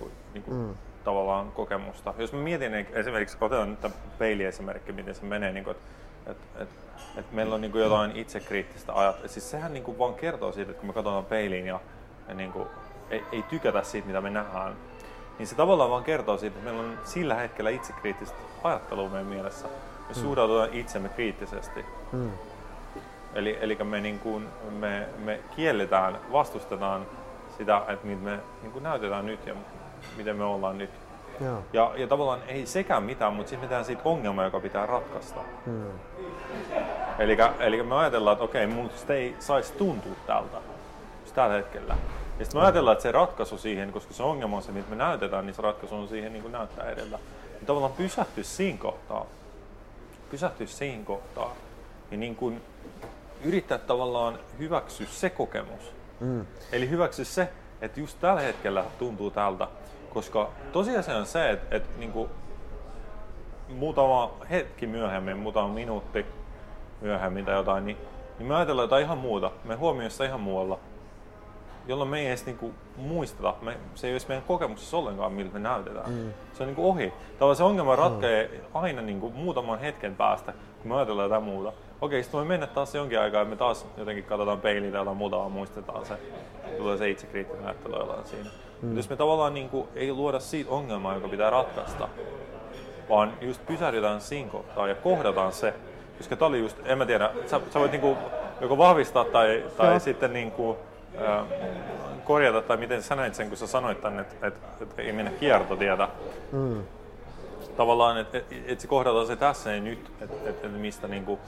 niin 0.00 0.12
niin 0.34 0.42
kuin, 0.42 0.56
mm. 0.56 0.74
tavallaan 1.04 1.52
kokemusta. 1.52 2.14
Jos 2.18 2.32
mä 2.32 2.38
mietin 2.38 2.74
esimerkiksi, 2.74 3.36
otetaan 3.40 3.70
nyt 3.70 3.80
tämä 3.80 3.94
peiliesimerkki, 4.18 4.92
miten 4.92 5.14
se 5.14 5.24
menee, 5.24 5.52
niin 5.52 5.64
kuin, 5.64 5.76
että 5.76 5.94
että 6.26 6.62
et, 6.62 6.68
et 7.16 7.32
meillä 7.32 7.54
on 7.54 7.60
niin 7.60 7.72
kuin 7.72 7.84
jotain 7.84 8.16
itsekriittistä 8.16 8.92
ajat. 8.94 9.16
Siis 9.26 9.50
sehän 9.50 9.72
niin 9.72 9.84
kuin 9.84 9.98
vaan 9.98 10.14
kertoo 10.14 10.52
siitä, 10.52 10.70
että 10.70 10.80
kun 10.80 10.88
me 10.88 10.92
katsotaan 10.92 11.24
peiliin 11.24 11.66
ja, 11.66 11.80
ja 12.28 12.34
niin 12.34 12.52
kuin, 12.52 12.68
ei, 13.10 13.22
ei 13.32 13.42
tykätä 13.42 13.82
siitä, 13.82 14.06
mitä 14.06 14.20
me 14.20 14.30
nähdään, 14.30 14.76
niin 15.38 15.46
se 15.46 15.54
tavallaan 15.54 15.90
vaan 15.90 16.04
kertoo 16.04 16.36
siitä, 16.36 16.58
että 16.58 16.70
meillä 16.70 16.88
on 16.88 16.98
sillä 17.04 17.34
hetkellä 17.34 17.70
itsekriittistä 17.70 18.36
ajattelua 18.64 19.08
meidän 19.08 19.26
mielessä. 19.26 19.66
Me 19.68 20.08
mm. 20.08 20.14
suhtaudutaan 20.14 20.68
itsemme 20.72 21.08
kriittisesti. 21.08 21.84
Mm. 22.12 22.30
Eli, 23.34 23.58
eli 23.60 23.78
me, 23.84 24.00
niin 24.00 24.18
kuin, 24.18 24.48
me, 24.70 25.08
me 25.18 25.40
kielletään, 25.56 26.18
vastustetaan 26.32 27.06
sitä, 27.58 27.82
että 27.88 28.06
mitä 28.06 28.22
me 28.22 28.38
niin 28.62 28.72
kuin 28.72 28.82
näytetään 28.82 29.26
nyt 29.26 29.46
ja 29.46 29.54
miten 30.16 30.36
me 30.36 30.44
ollaan 30.44 30.78
nyt. 30.78 30.90
Joo. 31.40 31.58
Ja, 31.72 31.92
ja 31.96 32.06
tavallaan 32.06 32.40
ei 32.46 32.66
sekään 32.66 33.02
mitään, 33.02 33.32
mutta 33.32 33.50
sitten 33.50 33.64
me 33.64 33.68
tehdään 33.68 33.84
siitä 33.84 34.02
ongelma, 34.04 34.44
joka 34.44 34.60
pitää 34.60 34.86
ratkaista. 34.86 35.40
Mm. 35.66 35.86
Eli, 37.18 37.36
eli 37.60 37.82
me 37.82 37.94
ajatellaan, 37.94 38.32
että 38.32 38.44
okei, 38.44 38.66
mun 38.66 38.90
ei 39.08 39.36
saisi 39.38 39.72
tuntua 39.72 40.12
tältä 40.26 40.58
tällä 41.34 41.54
hetkellä. 41.54 41.96
Ja 42.38 42.44
sitten 42.44 42.60
me 42.60 42.64
ajatellaan, 42.64 42.92
että 42.92 43.02
se 43.02 43.12
ratkaisu 43.12 43.58
siihen, 43.58 43.92
koska 43.92 44.14
se 44.14 44.22
ongelma 44.22 44.56
on 44.56 44.62
se, 44.62 44.72
mitä 44.72 44.90
me 44.90 44.96
näytetään, 44.96 45.46
niin 45.46 45.54
se 45.54 45.62
ratkaisu 45.62 45.94
on 45.94 46.08
siihen 46.08 46.32
niin 46.32 46.42
kuin 46.42 46.52
näyttää 46.52 46.90
edellä. 46.90 47.18
Niin 47.52 47.66
tavallaan 47.66 47.92
pysähtyä 47.92 48.44
siinä 48.44 48.78
kohtaa, 48.78 49.26
pysähtyä 50.30 50.66
siinä 50.66 51.04
kohtaa 51.04 51.52
ja 52.10 52.16
niin 52.16 52.36
kuin 52.36 52.62
yrittää 53.44 53.78
tavallaan 53.78 54.38
hyväksyä 54.58 55.06
se 55.10 55.30
kokemus. 55.30 55.92
Mm. 56.20 56.46
Eli 56.72 56.90
hyväksyä 56.90 57.24
se, 57.24 57.48
että 57.80 58.00
just 58.00 58.20
tällä 58.20 58.40
hetkellä 58.40 58.84
tuntuu 58.98 59.30
tältä. 59.30 59.68
Koska 60.14 60.50
tosiasia 60.72 61.16
on 61.16 61.26
se, 61.26 61.50
että, 61.50 61.76
että 61.76 61.98
niin 61.98 62.12
kuin 62.12 62.30
muutama 63.68 64.34
hetki 64.50 64.86
myöhemmin, 64.86 65.36
muutama 65.36 65.68
minuutti 65.68 66.26
myöhemmin 67.00 67.44
tai 67.44 67.54
jotain, 67.54 67.86
niin 67.86 67.96
niin 68.38 68.46
me 68.46 68.54
ajatellaan 68.54 68.84
jotain 68.84 69.04
ihan 69.04 69.18
muuta. 69.18 69.50
Me 69.64 69.74
huomioissa 69.74 70.24
ihan 70.24 70.40
muualla 70.40 70.78
jolloin 71.88 72.10
me 72.10 72.20
ei 72.20 72.26
edes 72.26 72.46
niinku 72.46 72.72
muisteta, 72.96 73.54
me, 73.62 73.76
se 73.94 74.06
ei 74.06 74.12
ole 74.12 74.20
meidän 74.28 74.44
kokemuksessa 74.44 74.96
ollenkaan, 74.96 75.32
miltä 75.32 75.52
me 75.52 75.58
näytetään. 75.58 76.10
Mm. 76.10 76.32
Se 76.52 76.62
on 76.62 76.66
niinku 76.66 76.88
ohi. 76.88 77.12
Tavallaan 77.38 77.56
se 77.56 77.62
ongelma 77.62 77.96
ratkeaa 77.96 78.48
mm. 78.48 78.58
aina 78.74 79.02
niinku 79.02 79.30
muutaman 79.30 79.78
hetken 79.78 80.16
päästä, 80.16 80.52
kun 80.82 80.90
me 80.90 80.96
ajatellaan 80.96 81.26
jotain 81.26 81.42
muuta. 81.42 81.72
Okei, 82.00 82.22
sitten 82.22 82.38
voi 82.38 82.46
mennä 82.46 82.66
taas 82.66 82.94
jonkin 82.94 83.20
aikaa 83.20 83.40
ja 83.40 83.44
me 83.44 83.56
taas 83.56 83.86
jotenkin 83.96 84.24
katsotaan 84.24 84.60
peiliä 84.60 84.90
tai 84.90 85.00
jotain 85.00 85.16
muuta, 85.16 85.48
muistetaan 85.48 86.06
se. 86.06 86.14
Tulee 86.78 86.96
se 86.96 87.10
itsekriittinen 87.10 87.64
ajattelu 87.64 87.98
jollain 87.98 88.26
siinä. 88.26 88.44
Mm. 88.44 88.86
Mutta 88.86 88.98
jos 88.98 89.10
me 89.10 89.16
tavallaan 89.16 89.54
niinku 89.54 89.88
ei 89.94 90.12
luoda 90.12 90.40
siitä 90.40 90.70
ongelmaa, 90.70 91.14
joka 91.14 91.28
pitää 91.28 91.50
ratkaista, 91.50 92.08
vaan 93.08 93.32
just 93.40 93.66
pysähdytään 93.66 94.20
siinä 94.20 94.50
kohtaa 94.50 94.88
ja 94.88 94.94
kohdataan 94.94 95.52
se, 95.52 95.74
koska 96.18 96.36
tämä 96.36 96.46
oli 96.46 96.58
just, 96.58 96.76
en 96.84 96.98
mä 96.98 97.06
tiedä, 97.06 97.30
sä, 97.46 97.60
sä 97.70 97.80
voit 97.80 97.90
niinku 97.90 98.16
joko 98.60 98.78
vahvistaa 98.78 99.24
tai, 99.24 99.64
tai 99.76 100.00
sitten 100.00 100.32
niinku, 100.32 100.76
korjata, 102.24 102.62
tai 102.62 102.76
miten 102.76 103.02
sä 103.02 103.16
näit 103.16 103.34
sen, 103.34 103.48
kun 103.48 103.56
sä 103.56 103.66
sanoit 103.66 104.00
tänne, 104.00 104.22
että 104.22 104.46
et, 104.46 104.54
et 104.80 104.98
ei 104.98 105.12
mennä 105.12 105.30
kiertotietä. 105.30 106.08
Mm. 106.52 106.82
Tavallaan, 107.76 108.18
että 108.18 108.38
et, 108.38 108.46
et 108.66 108.80
se 108.80 108.86
kohdata 108.86 109.26
se 109.26 109.36
tässä 109.36 109.72
ja 109.72 109.80
nyt, 109.80 110.12
että 110.20 110.50
et, 110.50 110.64
et 110.64 110.80
mistä 110.80 111.08
niinku, 111.08 111.38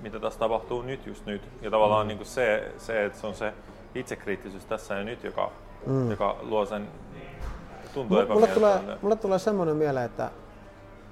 mitä 0.00 0.20
tässä 0.20 0.38
tapahtuu 0.38 0.82
nyt 0.82 1.06
just 1.06 1.26
nyt. 1.26 1.42
Ja 1.62 1.70
tavallaan 1.70 2.06
mm. 2.06 2.08
niinku 2.08 2.24
se, 2.24 2.72
se, 2.78 3.04
että 3.04 3.20
se 3.20 3.26
on 3.26 3.34
se 3.34 3.52
itsekriittisyys 3.94 4.64
tässä 4.64 4.94
ja 4.94 5.04
nyt, 5.04 5.24
joka, 5.24 5.50
mm. 5.86 6.10
joka 6.10 6.36
luo 6.42 6.66
sen 6.66 6.88
tuntuu 7.94 8.26
mulle 8.28 8.46
tulee, 8.46 8.80
mulle 9.02 9.16
tulee 9.16 9.38
semmoinen 9.38 9.76
mieleen, 9.76 10.06
että, 10.06 10.30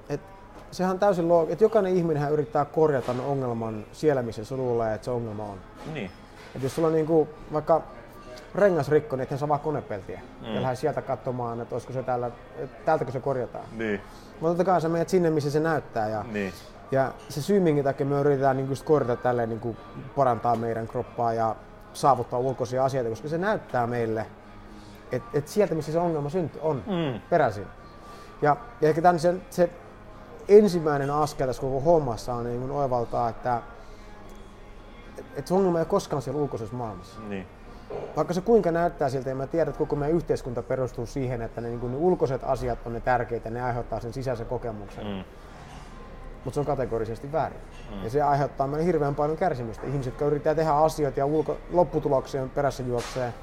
että 0.09 0.27
sehän 0.71 0.93
on 0.93 0.99
täysin 0.99 1.29
loogista, 1.29 1.53
että 1.53 1.65
jokainen 1.65 1.97
ihminen 1.97 2.33
yrittää 2.33 2.65
korjata 2.65 3.15
ongelman 3.27 3.85
siellä, 3.93 4.23
missä 4.23 4.45
se 4.45 4.57
luulee, 4.57 4.95
että 4.95 5.05
se 5.05 5.11
ongelma 5.11 5.45
on. 5.45 5.59
Niin. 5.93 6.11
Et 6.57 6.63
jos 6.63 6.75
sulla 6.75 6.89
on 6.89 6.95
niinku, 6.95 7.29
vaikka 7.53 7.83
rengas 8.55 8.89
rikko, 8.89 9.17
niin 9.17 9.39
saa 9.39 9.49
vaan 9.49 9.61
konepeltiä. 9.61 10.21
Mm. 10.41 10.55
Ja 10.55 10.63
lähde 10.63 10.77
sieltä 10.77 11.03
katsomaan, 11.03 11.61
että 11.61 11.75
olisiko 11.75 11.93
se 11.93 12.03
täällä, 12.03 12.31
täältäkö 12.85 13.13
se 13.13 13.21
korjataan. 13.21 13.65
Niin. 13.73 14.01
Mutta 14.33 14.49
totta 14.49 14.65
kai 14.65 14.81
sä 14.81 14.89
menet 14.89 15.09
sinne, 15.09 15.31
missä 15.31 15.51
se 15.51 15.61
näyttää. 15.61 16.09
Ja, 16.09 16.25
niin. 16.33 16.53
ja 16.91 17.13
se 17.29 17.43
syy, 17.43 17.61
minkä 17.61 17.83
takia 17.83 18.07
me 18.07 18.21
yritetään 18.21 18.57
niinku 18.57 18.75
korjata 18.85 19.23
tälleen, 19.23 19.49
niinku 19.49 19.77
parantaa 20.17 20.57
meidän 20.57 20.89
kroppaa 20.89 21.33
ja 21.33 21.57
saavuttaa 21.93 22.39
ulkoisia 22.39 22.85
asioita, 22.85 23.11
koska 23.11 23.29
se 23.29 23.39
näyttää 23.39 23.87
meille, 23.87 24.27
että 25.13 25.39
et 25.39 25.49
sieltä, 25.49 25.75
missä 25.75 25.93
se 25.93 25.99
ongelma 25.99 26.31
syntyy, 26.31 26.61
on 26.61 26.83
mm. 26.87 27.21
peräisin. 27.31 27.67
Ja, 28.43 28.57
ja 28.81 28.89
ehkä 28.89 29.03
tämän 29.03 29.19
se, 29.19 29.35
se 29.51 29.71
ensimmäinen 30.49 31.11
askel 31.11 31.47
tässä 31.47 31.63
koko 31.63 31.81
hommassa 31.81 32.35
on 32.35 32.45
niin 32.45 32.71
oivaltaa, 32.71 33.29
että 33.29 33.63
että 35.37 35.49
se 35.49 35.55
ongelma 35.55 35.79
ei 35.79 35.83
ole 35.83 35.89
koskaan 35.89 36.23
siellä 36.23 36.41
ulkoisessa 36.41 36.77
maailmassa. 36.77 37.21
Niin. 37.29 37.47
Vaikka 38.17 38.35
se 38.35 38.41
kuinka 38.41 38.71
näyttää 38.71 39.09
siltä, 39.09 39.29
ja 39.29 39.35
mä 39.35 39.47
tiedän, 39.47 39.69
että 39.69 39.79
koko 39.79 39.97
meidän 39.97 40.17
yhteiskunta 40.17 40.63
perustuu 40.63 41.07
siihen, 41.07 41.43
että 41.43 41.61
ne, 41.61 41.69
niin 41.69 41.93
ne 41.93 41.97
ulkoiset 41.97 42.45
asiat 42.45 42.79
on 42.87 42.93
ne 42.93 43.01
tärkeitä, 43.01 43.51
ne 43.51 43.63
aiheuttaa 43.63 44.01
sen 44.01 44.13
sisäisen 44.13 44.47
kokemuksen. 44.47 45.07
Mm. 45.07 45.25
Mutta 46.45 46.55
se 46.55 46.61
on 46.61 46.67
kategorisesti 46.67 47.33
väärin. 47.33 47.61
Mm. 47.91 48.05
Ja 48.05 48.11
se 48.11 48.23
aiheuttaa 48.23 48.67
meille 48.67 48.87
hirveän 48.87 49.15
paljon 49.15 49.37
kärsimystä. 49.37 49.87
Ihmiset, 49.87 50.13
jotka 50.13 50.25
yrittää 50.25 50.55
tehdä 50.55 50.73
asioita 50.73 51.21
ja 51.21 51.27
ulko, 51.27 51.57
lopputuloksien 51.71 52.51
perässä 52.51 52.83
juoksee, 52.83 53.35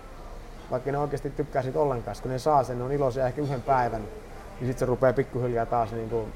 vaikka 0.72 0.92
ne 0.92 0.98
oikeasti 0.98 1.30
tykkää 1.30 1.62
siitä 1.62 1.80
ollenkaan, 1.80 2.16
kun 2.22 2.32
ne 2.32 2.40
saa 2.40 2.64
sen, 2.64 2.78
ne 2.78 2.84
on 2.84 2.92
iloisia 2.92 3.28
ehkä 3.28 3.42
yhden 3.42 3.62
päivän, 3.62 4.02
niin 4.02 4.68
sitten 4.68 4.80
se 4.80 4.86
rupeaa 4.86 5.14
pikkuhiljaa 5.14 5.66
taas, 5.66 5.92
niin 5.92 6.10
kuin, 6.10 6.34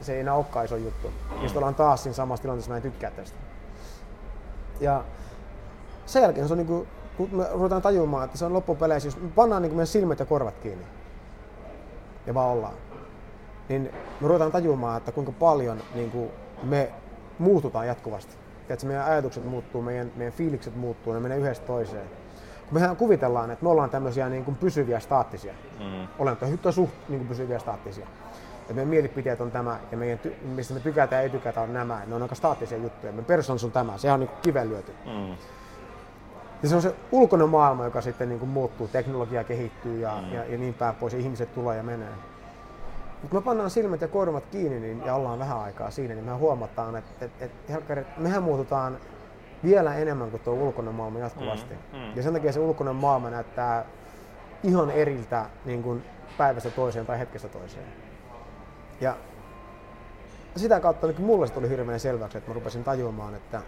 se 0.00 0.14
ei 0.14 0.20
enää 0.20 0.34
olekaan 0.34 0.64
iso 0.64 0.76
juttu. 0.76 1.08
Mm. 1.08 1.34
Ja 1.34 1.40
sitten 1.40 1.58
ollaan 1.58 1.74
taas 1.74 2.02
siinä 2.02 2.14
samassa 2.14 2.42
tilanteessa, 2.42 2.70
mä 2.70 2.76
en 2.76 2.82
tykkää 2.82 3.10
tästä. 3.10 3.47
Ja 4.80 5.04
sen 6.06 6.22
jälkeen 6.22 6.48
se 6.48 6.54
on 6.54 6.58
niin 6.58 6.66
kuin, 6.66 6.88
kun 7.16 7.28
me 7.32 7.46
ruvetaan 7.52 7.82
tajumaan, 7.82 8.24
että 8.24 8.38
se 8.38 8.44
on 8.44 8.52
loppupeleissä, 8.52 9.06
jos 9.06 9.20
me 9.20 9.28
pannaan 9.28 9.62
niin 9.62 9.72
meidän 9.72 9.86
silmät 9.86 10.18
ja 10.18 10.26
korvat 10.26 10.58
kiinni 10.58 10.84
ja 12.26 12.34
vaan 12.34 12.48
ollaan, 12.48 12.74
niin 13.68 13.82
me 14.20 14.28
ruvetaan 14.28 14.52
tajumaan, 14.52 14.96
että 14.96 15.12
kuinka 15.12 15.32
paljon 15.32 15.78
niin 15.94 16.10
kuin 16.10 16.30
me 16.62 16.92
muututaan 17.38 17.86
jatkuvasti. 17.86 18.36
Että 18.68 18.86
meidän 18.86 19.04
ajatukset 19.04 19.44
muuttuu, 19.44 19.82
meidän, 19.82 20.12
meidän 20.16 20.32
fiilikset 20.32 20.76
muuttuu, 20.76 21.12
ne 21.12 21.20
menee 21.20 21.38
yhdestä 21.38 21.66
toiseen. 21.66 22.06
Kun 22.68 22.74
mehän 22.80 22.96
kuvitellaan, 22.96 23.50
että 23.50 23.64
me 23.64 23.68
ollaan 23.68 23.90
tämmöisiä 23.90 24.28
niin 24.28 24.44
kuin 24.44 24.56
pysyviä 24.56 25.00
staattisia 25.00 25.52
mm. 25.78 26.08
olentoja, 26.18 26.50
hyttä 26.50 26.72
suht 26.72 26.92
niin 27.08 27.18
kuin 27.18 27.28
pysyviä 27.28 27.58
staattisia. 27.58 28.06
Ja 28.68 28.74
meidän 28.74 28.88
mielipiteet 28.88 29.40
on 29.40 29.50
tämä, 29.50 29.78
ja 29.90 29.96
meidän, 29.96 30.20
mistä 30.42 30.74
me 30.74 30.80
tykätään 30.80 31.20
ja 31.20 31.22
ei 31.22 31.30
tykätä 31.30 31.60
on 31.60 31.72
nämä. 31.72 32.02
Ne 32.06 32.14
on 32.14 32.22
aika 32.22 32.34
staattisia 32.34 32.78
juttuja. 32.78 33.12
Meidän 33.12 33.24
persoonallisuus 33.24 33.68
on 33.68 33.72
tämä. 33.72 33.98
Sehän 33.98 34.14
on 34.14 34.20
niin 34.20 34.30
kiven 34.42 34.68
lyöty. 34.68 34.94
Mm. 35.06 35.36
Ja 36.62 36.68
se 36.68 36.76
on 36.76 36.82
se 36.82 36.94
ulkoinen 37.12 37.48
maailma, 37.48 37.84
joka 37.84 38.00
sitten 38.00 38.28
niin 38.28 38.38
kuin 38.38 38.48
muuttuu. 38.48 38.88
Teknologia 38.88 39.44
kehittyy 39.44 39.98
ja, 39.98 40.22
mm. 40.22 40.32
ja, 40.32 40.44
ja 40.44 40.58
niin 40.58 40.74
päin 40.74 40.94
pois. 40.94 41.12
Ja 41.12 41.18
ihmiset 41.18 41.54
tulee 41.54 41.76
ja 41.76 41.82
menee. 41.82 42.12
Mutta 43.22 43.36
me 43.36 43.42
pannaan 43.42 43.70
silmät 43.70 44.00
ja 44.00 44.08
korvat 44.08 44.44
kiinni 44.46 44.80
niin, 44.80 45.02
ja 45.06 45.14
ollaan 45.14 45.38
vähän 45.38 45.60
aikaa 45.60 45.90
siinä, 45.90 46.14
niin 46.14 46.24
me 46.24 46.32
huomataan, 46.32 46.96
että 46.96 47.24
et, 47.24 47.30
et, 47.40 47.90
et, 47.90 48.18
mehän 48.18 48.42
muututaan 48.42 48.98
vielä 49.64 49.94
enemmän 49.94 50.30
kuin 50.30 50.42
tuo 50.42 50.54
ulkoinen 50.54 50.94
maailma 50.94 51.18
jatkuvasti. 51.18 51.74
Mm, 51.74 51.98
mm. 51.98 52.12
Ja 52.16 52.22
sen 52.22 52.32
takia 52.32 52.52
se 52.52 52.60
ulkoinen 52.60 52.96
maailma 52.96 53.30
näyttää 53.30 53.84
ihan 54.62 54.90
eriltä 54.90 55.46
niin 55.64 55.82
kuin 55.82 56.04
päivästä 56.38 56.70
toiseen 56.70 57.06
tai 57.06 57.18
hetkestä 57.18 57.48
toiseen. 57.48 58.07
Ja 59.00 59.16
sitä 60.56 60.80
kautta 60.80 61.06
niin 61.06 61.22
mulle 61.22 61.46
se 61.46 61.52
tuli 61.52 61.68
hirveän 61.68 62.00
selväksi, 62.00 62.38
että 62.38 62.50
mä 62.50 62.54
rupesin 62.54 62.84
tajuamaan, 62.84 63.34
että 63.34 63.62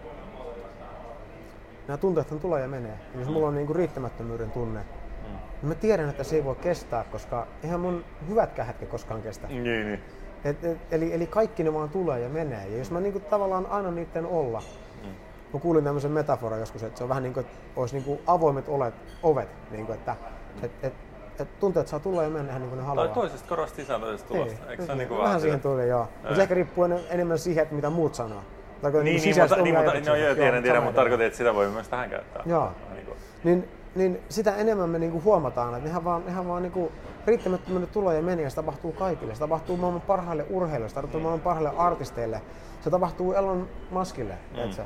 nämä 1.89 1.99
tunteethan 1.99 2.41
tulee 2.41 2.63
ja 2.63 2.69
menee. 2.69 2.99
Ja 3.15 3.21
jos 3.21 3.29
mulla 3.29 3.49
on 3.49 3.55
niin 3.55 3.67
kuin 3.67 3.77
riittämättömyyden 3.77 4.51
tunne, 4.51 4.81
mm. 4.81 5.33
niin 5.33 5.69
mä 5.69 5.75
tiedän, 5.75 6.09
että 6.09 6.25
se 6.25 6.37
ei 6.37 6.45
voi 6.45 6.57
kestää, 6.57 7.05
koska 7.13 7.47
eihän 7.63 7.81
mun 7.81 8.05
hyvätkään 8.29 8.69
hetket 8.69 8.89
koskaan 8.89 9.23
kestä. 9.23 9.47
Niin, 9.49 9.65
niin. 9.65 10.03
Et, 10.45 10.65
et, 10.65 10.79
eli, 10.91 11.15
eli 11.15 11.27
kaikki 11.27 11.63
ne 11.63 11.75
vaan 11.75 11.89
tulee 11.89 12.21
ja 12.21 12.29
menee. 12.29 12.69
Ja 12.69 12.79
jos 12.79 12.91
mä 12.91 13.01
niin 13.01 13.13
kuin 13.13 13.25
tavallaan 13.25 13.67
aina 13.67 13.91
niiden 13.91 14.27
olla, 14.27 14.63
mm. 15.03 15.09
mä 15.53 15.61
kuulin 15.61 15.85
tämmöisen 15.85 16.11
metaforan 16.13 16.61
joskus, 16.61 16.83
että 16.83 16.99
se 16.99 17.05
on 17.05 17.09
vähän 17.09 17.23
niin 17.23 17.35
kuin, 17.35 17.47
että 17.47 17.59
olisi 17.77 17.95
niin 17.95 18.05
kuin 18.05 18.21
avoimet 18.27 18.69
olet, 18.69 18.95
ovet, 19.23 19.49
niin 19.71 19.87
kuin, 19.87 19.99
että 19.99 20.17
et, 20.63 20.73
et, 20.83 20.93
että 21.43 21.61
tunteet 21.61 21.89
saa 21.89 22.01
tulla 22.01 22.23
ja 22.23 22.31
mennä 22.31 22.51
ihan 22.51 22.63
niin 22.63 22.69
kuin 22.69 22.79
ne 22.79 22.87
haluaa. 22.87 23.07
Tai 23.07 23.15
toisesta 23.15 23.49
korosta 23.49 23.77
sisään 23.77 24.01
toisesta 24.01 24.29
tulosta, 24.29 24.71
eikö 24.71 24.87
se 24.87 24.95
niin 24.95 25.09
kuin 25.09 25.21
vähän 25.23 25.41
siihen 25.41 25.61
tuli, 25.61 25.89
joo. 25.89 26.09
Mutta 26.17 26.35
se 26.35 26.43
ehkä 26.43 26.55
riippuu 26.55 26.85
enemmän 27.11 27.39
siihen, 27.39 27.63
että 27.63 27.75
mitä 27.75 27.91
muut 27.91 28.15
sanoo. 28.15 28.43
niin, 28.83 28.93
niin, 28.93 29.23
niin, 29.23 29.41
mutta, 29.41 29.57
niin, 29.63 29.77
mutta, 29.77 30.11
no, 30.11 30.17
joo, 30.17 30.35
tiedän, 30.35 30.63
tiedän, 30.63 30.83
mutta 30.83 31.01
tarkoitin, 31.01 31.27
että 31.27 31.37
sitä 31.37 31.55
voi 31.55 31.69
myös 31.69 31.89
tähän 31.89 32.11
käyttää. 32.11 32.43
Joo. 32.47 32.73
Niin, 32.95 33.07
niin, 33.45 33.69
niin 33.95 34.21
sitä 34.29 34.57
enemmän 34.57 34.91
me 34.91 34.99
niinku 34.99 35.23
huomataan, 35.25 35.75
että 35.75 35.89
nehän 35.89 36.05
vaan, 36.05 36.25
nehän 36.27 36.49
vaan 36.49 36.63
niinku 36.63 36.93
riittämättömyyden 37.27 37.89
tulee 37.89 38.21
ja 38.21 38.31
ja 38.43 38.51
se 38.51 38.57
tapahtuu 38.57 38.93
kaikille. 38.93 39.35
Se 39.35 39.41
tapahtuu 39.41 39.77
maailman 39.77 40.01
parhaille 40.01 40.47
urheilijoille, 40.51 40.89
se 40.89 40.95
tapahtuu 40.95 41.21
maailman 41.21 41.41
parhaille 41.41 41.73
artisteille, 41.77 42.43
se 42.81 42.91
tapahtuu 42.91 43.33
Elon 43.33 43.69
Muskille. 43.91 44.35
Mm. 44.55 44.85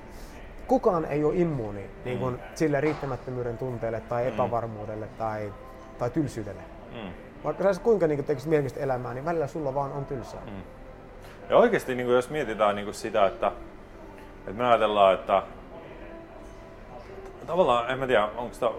Kukaan 0.67 1.05
ei 1.05 1.25
ole 1.25 1.37
immuuni 1.37 1.91
niin 2.05 2.19
kuin, 2.19 2.35
mm. 2.35 2.41
sille 2.55 2.81
riittämättömyyden 2.81 3.59
tunteelle 3.59 4.01
tai 4.01 4.23
mm. 4.23 4.29
epävarmuudelle 4.29 5.09
tai 5.19 5.53
tai 5.99 6.11
tylsyydelle. 6.11 6.63
Mm. 6.93 7.11
Vaikka 7.45 7.75
sä 7.75 7.81
kuinka 7.81 8.07
niin 8.07 8.25
tekisit 8.25 8.49
mielenkiintoista 8.49 8.85
elämää, 8.85 9.15
niin 9.15 9.25
välillä 9.25 9.47
sulla 9.47 9.75
vaan 9.75 9.93
on 9.93 10.05
tylsää. 10.05 10.41
Mm. 10.47 10.63
Ja 11.51 11.57
oikeasti 11.57 11.95
niin 11.95 12.09
jos 12.09 12.31
mietitään 12.31 12.77
niin 12.77 12.95
sitä, 12.95 13.27
että, 13.27 13.53
että 14.39 14.53
me 14.53 14.67
ajatellaan, 14.67 15.15
että 15.15 15.43
tavallaan, 17.47 17.91
en 17.91 17.99
mä 17.99 18.07
tiedä, 18.07 18.29
onko 18.37 18.55
sitä 18.55 18.71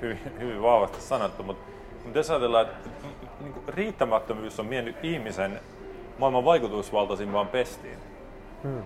hyvin, 0.00 0.20
hyvin 0.38 0.62
vahvasti 0.62 1.00
sanottu, 1.00 1.42
mutta, 1.42 1.70
mutta 2.04 2.18
jos 2.18 2.30
ajatellaan, 2.30 2.66
että 2.66 2.88
niin 3.40 3.54
riittämättömyys 3.68 4.60
on 4.60 4.70
vienyt 4.70 4.96
ihmisen 5.02 5.60
maailman 6.18 6.44
vaikutusvaltaisimman 6.44 7.48
pestiin. 7.48 7.98
Hmm. 8.62 8.82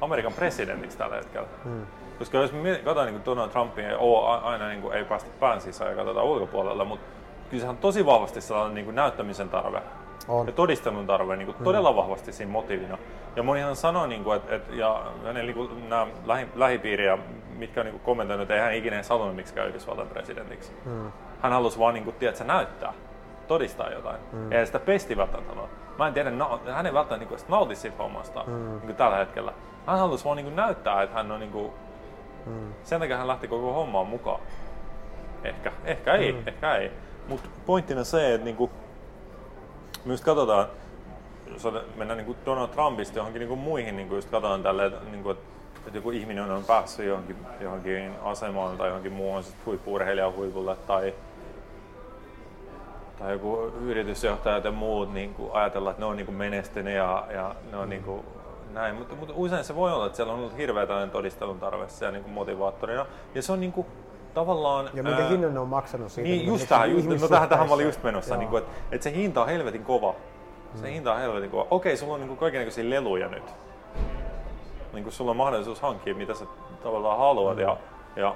Amerikan 0.00 0.32
presidentiksi 0.32 0.98
tällä 0.98 1.16
hetkellä. 1.16 1.48
Hmm. 1.64 1.86
Koska 2.18 2.38
jos 2.38 2.52
me 2.52 2.74
katsotaan 2.74 3.06
niin 3.06 3.24
Donald 3.24 3.50
Trumpia, 3.50 3.88
ei 3.88 3.96
ole 3.98 4.40
aina 4.42 4.68
niin 4.68 4.82
kuin, 4.82 4.94
ei 4.94 5.04
päästä 5.04 5.30
pään 5.40 5.60
sisään 5.60 5.90
ja 5.90 5.96
katsotaan 5.96 6.26
ulkopuolella, 6.26 6.84
mutta 6.84 7.06
kyllä 7.50 7.62
se 7.62 7.68
on 7.68 7.76
tosi 7.76 8.06
vahvasti 8.06 8.40
sellainen 8.40 8.74
niin 8.74 8.84
kuin 8.84 8.94
näyttämisen 8.94 9.48
tarve 9.48 9.82
on. 10.28 10.46
ja 10.46 10.52
todistelun 10.52 11.06
tarve 11.06 11.36
niin 11.36 11.46
kuin, 11.46 11.56
mm. 11.58 11.64
todella 11.64 11.96
vahvasti 11.96 12.32
siinä 12.32 12.52
motiivina. 12.52 12.98
Ja 13.36 13.42
monihan 13.42 13.76
sanoo, 13.76 14.06
niin 14.06 14.24
kuin, 14.24 14.36
että, 14.36 14.54
että 14.54 14.74
ja 14.74 15.02
hänen 15.24 15.46
niin 15.46 15.54
kuin, 15.54 15.88
nämä 15.88 16.06
lähi, 16.26 16.46
lähipiiriä, 16.54 17.18
mitkä 17.56 17.80
on 17.80 17.86
niin 17.86 18.00
kommentoinut, 18.00 18.42
että 18.42 18.54
ei 18.54 18.60
hän 18.60 18.74
ikinä 18.74 19.02
halunnut 19.10 19.52
käy 19.54 19.68
Yhdysvaltain 19.68 20.08
presidentiksi. 20.08 20.72
Mm. 20.84 21.12
Hän 21.42 21.52
halusi 21.52 21.78
vaan 21.78 21.94
niin 21.94 22.04
kuin, 22.04 22.16
tiedätkö, 22.16 22.44
näyttää, 22.44 22.92
todistaa 23.48 23.90
jotain. 23.90 24.20
Mm. 24.32 24.52
Ja 24.52 24.66
sitä 24.66 24.78
pesti 24.78 25.16
välttämättä 25.16 25.54
Mä 25.98 26.06
en 26.06 26.14
tiedä, 26.14 26.30
no, 26.30 26.60
hän 26.72 26.86
ei 26.86 26.94
välttämättä 26.94 27.16
niin 27.16 27.28
kuin, 27.28 27.40
nauti 27.48 27.76
siitä 27.76 27.96
hommasta 27.96 28.44
mm. 28.46 28.52
niin 28.52 28.80
kuin 28.80 28.96
tällä 28.96 29.16
hetkellä. 29.16 29.52
Hän 29.86 29.98
halusi 29.98 30.24
vaan 30.24 30.36
niin 30.36 30.46
kuin, 30.46 30.56
näyttää, 30.56 31.02
että 31.02 31.16
hän 31.16 31.32
on 31.32 31.40
niin 31.40 31.52
kuin, 31.52 31.72
Mm. 32.46 32.74
Sen 32.84 33.00
takia 33.00 33.16
hän 33.16 33.28
lähti 33.28 33.48
koko 33.48 33.72
hommaan 33.72 34.06
mukaan. 34.06 34.40
Ehkä, 35.44 35.72
ehkä 35.84 36.14
ei, 36.14 36.32
mm. 36.32 36.42
ehkä 36.46 36.76
ei. 36.76 36.90
Mutta 37.28 37.48
pointtina 37.66 38.04
se, 38.04 38.34
että 38.34 38.44
niinku, 38.44 38.70
myös 40.04 40.20
katsotaan, 40.20 40.66
jos 41.46 41.64
mennään 41.96 42.16
niinku 42.16 42.36
Donald 42.46 42.68
Trumpista 42.68 43.18
johonkin 43.18 43.40
niinku 43.40 43.56
muihin, 43.56 43.96
niinku 43.96 44.14
just 44.14 44.30
katsotaan 44.30 44.62
tälle, 44.62 44.86
että 44.86 45.10
niinku, 45.10 45.30
et 45.30 45.38
että 45.86 45.98
joku 45.98 46.10
ihminen 46.10 46.50
on 46.50 46.64
päässyt 46.64 47.06
johonkin, 47.06 47.36
johonkin 47.60 48.12
asemaan 48.22 48.76
tai 48.76 48.88
johonkin 48.88 49.12
muuhun 49.12 49.42
huippu-urheilijan 49.66 50.34
huipulle 50.34 50.76
tai, 50.76 51.14
tai 53.18 53.32
joku 53.32 53.72
yritysjohtaja 53.80 54.58
ja 54.58 54.72
muut 54.72 55.14
niin 55.14 55.34
kuin 55.34 55.52
ajatella, 55.52 55.90
että 55.90 56.02
ne 56.02 56.06
on 56.06 56.16
niin 56.16 56.26
kuin 56.26 56.36
menestyneet 56.36 56.96
ja, 56.96 57.26
ja 57.30 57.54
ne 57.70 57.76
on 57.76 57.88
niin 57.88 58.02
kuin 58.02 58.24
näin, 58.76 58.94
mutta, 58.94 59.14
mutta 59.14 59.34
usein 59.36 59.64
se 59.64 59.76
voi 59.76 59.92
olla, 59.92 60.06
että 60.06 60.16
siellä 60.16 60.32
on 60.32 60.38
ollut 60.38 60.56
hirveä 60.56 60.86
tällainen 60.86 61.10
todistelun 61.10 61.60
tarve 61.60 61.88
siellä 61.88 62.12
niin 62.12 62.22
kuin 62.22 62.34
motivaattorina. 62.34 63.06
Ja 63.34 63.42
se 63.42 63.52
on 63.52 63.60
niin 63.60 63.72
kuin, 63.72 63.86
tavallaan... 64.34 64.90
Ja 64.94 65.02
minkä 65.02 65.24
hinnan 65.24 65.54
ne 65.54 65.60
on 65.60 65.68
maksanut 65.68 66.12
siitä? 66.12 66.30
Niin, 66.30 66.46
just 66.46 66.68
tähän, 66.68 66.90
just, 66.90 67.08
no 67.20 67.28
tähän, 67.28 67.48
tähän 67.48 67.68
mä 67.68 67.74
olin 67.74 67.86
just 67.86 68.02
menossa, 68.02 68.36
niin 68.36 68.48
kuin, 68.48 68.62
että, 68.62 68.74
että 68.92 69.04
se 69.04 69.12
hinta 69.12 69.42
on 69.42 69.48
helvetin 69.48 69.84
kova. 69.84 70.14
Se 70.74 70.86
mm. 70.86 70.92
hinta 70.92 71.12
on 71.12 71.20
helvetin 71.20 71.50
kova. 71.50 71.66
Okei, 71.70 71.96
sulla 71.96 72.14
on 72.14 72.20
niin 72.20 72.36
kaikenlaisia 72.36 72.90
leluja 72.90 73.28
nyt. 73.28 73.54
Niin 74.92 75.02
kuin 75.02 75.12
sulla 75.12 75.30
on 75.30 75.36
mahdollisuus 75.36 75.80
hankkia, 75.80 76.14
mitä 76.14 76.34
sä 76.34 76.46
tavallaan 76.82 77.18
haluat. 77.18 77.56
Mm. 77.56 77.62
Ja, 77.62 77.76
ja, 78.16 78.34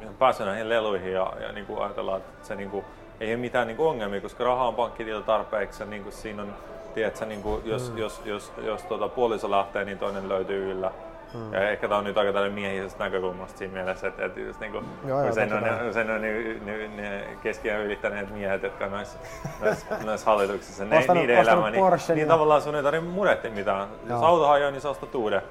ja 0.00 0.08
päästä 0.18 0.44
näihin 0.44 0.68
leluihin 0.68 1.12
ja, 1.12 1.32
ja 1.40 1.52
niin 1.52 1.66
kuin 1.66 1.82
ajatellaan, 1.82 2.20
että 2.20 2.46
se 2.46 2.54
niin 2.54 2.70
kuin, 2.70 2.84
ei 3.20 3.34
ole 3.34 3.40
mitään 3.40 3.66
niin 3.66 3.76
kuin 3.76 3.88
ongelmia, 3.88 4.20
koska 4.20 4.44
rahaa 4.44 4.68
on 4.68 4.74
pankkitilillä 4.74 5.22
tarpeeksi. 5.22 5.82
Ja 5.82 5.86
niin 5.86 6.02
kuin 6.02 6.12
siinä 6.12 6.42
on 6.42 6.54
tiedätkö, 6.94 7.26
niin 7.26 7.42
kuin, 7.42 7.62
jos, 7.64 7.90
mm. 7.90 7.98
jos, 7.98 8.22
jos, 8.24 8.52
jos, 8.56 8.66
jos 8.66 8.82
tuota, 8.82 9.08
puoliso 9.08 9.50
lähtee, 9.50 9.84
niin 9.84 9.98
toinen 9.98 10.28
löytyy 10.28 10.70
yllä. 10.70 10.90
Mm. 11.34 11.52
Ja 11.52 11.70
ehkä 11.70 11.88
tämä 11.88 11.98
on 11.98 12.04
nyt 12.04 12.18
aika 12.18 12.32
tällainen 12.32 12.54
miehisestä 12.54 13.04
näkökulmasta 13.04 13.58
siinä 13.58 13.74
mielessä, 13.74 14.08
että, 14.08 14.24
että 14.24 14.40
just 14.40 14.60
niin 14.60 14.72
kuin, 14.72 14.84
joo, 15.06 15.32
sen, 15.32 15.52
on, 15.52 15.62
ne, 15.62 15.92
sen 15.92 16.10
on 16.10 16.20
ne, 16.20 16.54
ne, 16.64 16.88
ne 16.88 17.36
keskiään 17.42 17.80
ylittäneet 17.80 18.30
miehet, 18.30 18.62
jotka 18.62 18.84
on 18.84 18.90
noissa, 18.96 19.18
noissa, 19.60 19.86
noissa 20.04 20.30
hallituksissa, 20.30 20.84
ne, 20.84 20.98
ostanut, 20.98 21.22
niiden 21.22 21.38
elämä, 21.38 21.70
niin, 21.70 21.84
niin 22.08 22.18
ja... 22.18 22.26
tavallaan 22.26 22.62
sun 22.62 22.74
ei 22.74 22.82
tarvitse 22.82 23.08
murehtia 23.08 23.50
mitään. 23.50 23.78
Joo. 23.78 23.88
Jos 24.16 24.22
auto 24.22 24.46
hajoaa, 24.46 24.70
niin 24.70 24.80
sä 24.80 24.90
ostat 24.90 25.14
uuden. 25.14 25.42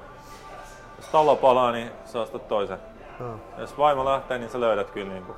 Jos 0.97 1.08
talo 1.08 1.36
palaa, 1.36 1.71
niin 1.71 1.91
sä 2.06 2.21
ostat 2.21 2.47
toisen. 2.47 2.78
Hmm. 3.19 3.39
Jos 3.58 3.78
vaimo 3.78 4.06
lähtee, 4.06 4.38
niin 4.38 4.49
sä 4.49 4.60
löydät 4.60 4.91
kyllä 4.91 5.13
niin 5.13 5.25
kuin, 5.25 5.38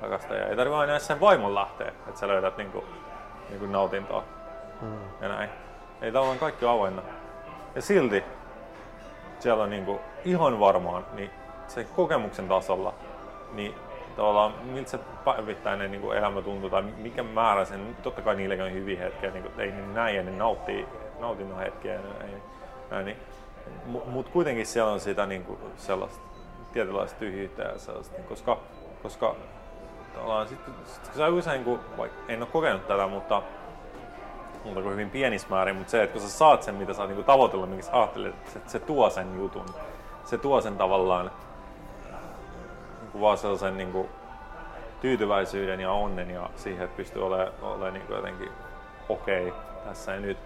rakastaja. 0.00 0.48
Ei 0.48 0.56
tarvitse 0.56 0.76
aina 0.76 0.98
sen 0.98 1.20
vaimon 1.20 1.54
lähteä, 1.54 1.88
että 1.88 2.20
sä 2.20 2.28
löydät 2.28 2.56
niin 2.56 2.72
kuin, 2.72 2.84
niin 3.48 3.58
kuin 3.58 3.72
nautintoa 3.72 4.24
mm. 4.82 4.98
ja 5.20 5.28
näin. 5.28 5.50
Ei 6.02 6.12
tavallaan 6.12 6.38
kaikki 6.38 6.66
avoinna. 6.66 7.02
Ja 7.74 7.82
silti 7.82 8.24
siellä 9.38 9.64
on 9.64 9.70
niinku 9.70 10.00
ihan 10.24 10.60
varmaan 10.60 11.06
niin 11.12 11.30
se 11.68 11.84
kokemuksen 11.84 12.48
tasolla, 12.48 12.94
niin 13.52 13.74
tavallaan 14.16 14.54
miltä 14.62 14.90
se 14.90 14.98
päivittäinen 15.24 15.90
niin 15.90 16.00
kuin 16.00 16.18
elämä 16.18 16.42
tuntuu 16.42 16.70
tai 16.70 16.82
mikä 16.82 17.22
määrä 17.22 17.64
sen, 17.64 17.96
totta 18.02 18.22
kai 18.22 18.36
niilläkin 18.36 18.64
on 18.64 18.72
hyviä 18.72 18.98
hetkiä, 18.98 19.30
niin 19.30 19.42
kuin, 19.42 19.60
ei 19.60 19.72
niin 19.72 19.94
näin 19.94 20.16
ja 20.16 20.22
ne 20.22 20.30
nauttii 20.30 20.86
nautinnon 21.18 21.58
hetkiä, 21.58 21.94
ei, 21.94 22.42
näin, 22.90 23.06
niin, 23.06 23.16
mutta 23.86 24.32
kuitenkin 24.32 24.66
siellä 24.66 24.92
on 24.92 25.00
sitä 25.00 25.26
niin 25.26 25.44
kuin, 25.44 25.58
sellaista 25.76 26.20
tietynlaista 26.72 27.18
tyhjyyttä 27.18 27.62
ja 27.62 27.78
sellaista, 27.78 28.16
niin, 28.16 28.26
koska, 28.26 28.58
koska 29.02 29.34
tavallaan 30.14 30.48
sit, 30.48 30.58
sit, 30.84 31.04
sit 31.04 31.28
usein, 31.32 31.64
kun, 31.64 31.80
vaikka 31.98 32.18
en 32.28 32.42
ole 32.42 32.48
kokenut 32.52 32.86
tätä, 32.86 33.06
mutta 33.06 33.42
muuta 34.64 34.82
kuin 34.82 34.92
hyvin 34.92 35.10
pienissä 35.10 35.48
määrin, 35.50 35.76
mutta 35.76 35.90
se, 35.90 36.02
että 36.02 36.12
kun 36.12 36.22
sä 36.22 36.28
saat 36.28 36.62
sen, 36.62 36.74
mitä 36.74 36.94
sä 36.94 37.02
oot 37.02 37.10
niin 37.10 37.24
tavoitellut, 37.24 37.68
minkä 37.68 37.84
sä 37.84 37.98
ajattelet, 37.98 38.34
että 38.56 38.70
se, 38.70 38.78
tuo 38.78 39.10
sen 39.10 39.36
jutun. 39.36 39.66
Se 40.24 40.38
tuo 40.38 40.60
sen 40.60 40.76
tavallaan 40.76 41.30
niin 43.00 43.10
kuin 43.12 43.22
vaan 43.22 43.38
sellaisen 43.38 43.76
niin 43.76 43.92
kuin, 43.92 44.08
tyytyväisyyden 45.00 45.80
ja 45.80 45.92
onnen 45.92 46.30
ja 46.30 46.50
siihen, 46.56 46.84
että 46.84 46.96
pystyy 46.96 47.26
olemaan, 47.26 47.52
olemaan 47.62 47.94
niin 47.94 48.04
jotenkin 48.08 48.48
okei 49.08 49.48
okay 49.48 49.60
tässä 49.84 50.14
ja 50.14 50.20
nyt. 50.20 50.38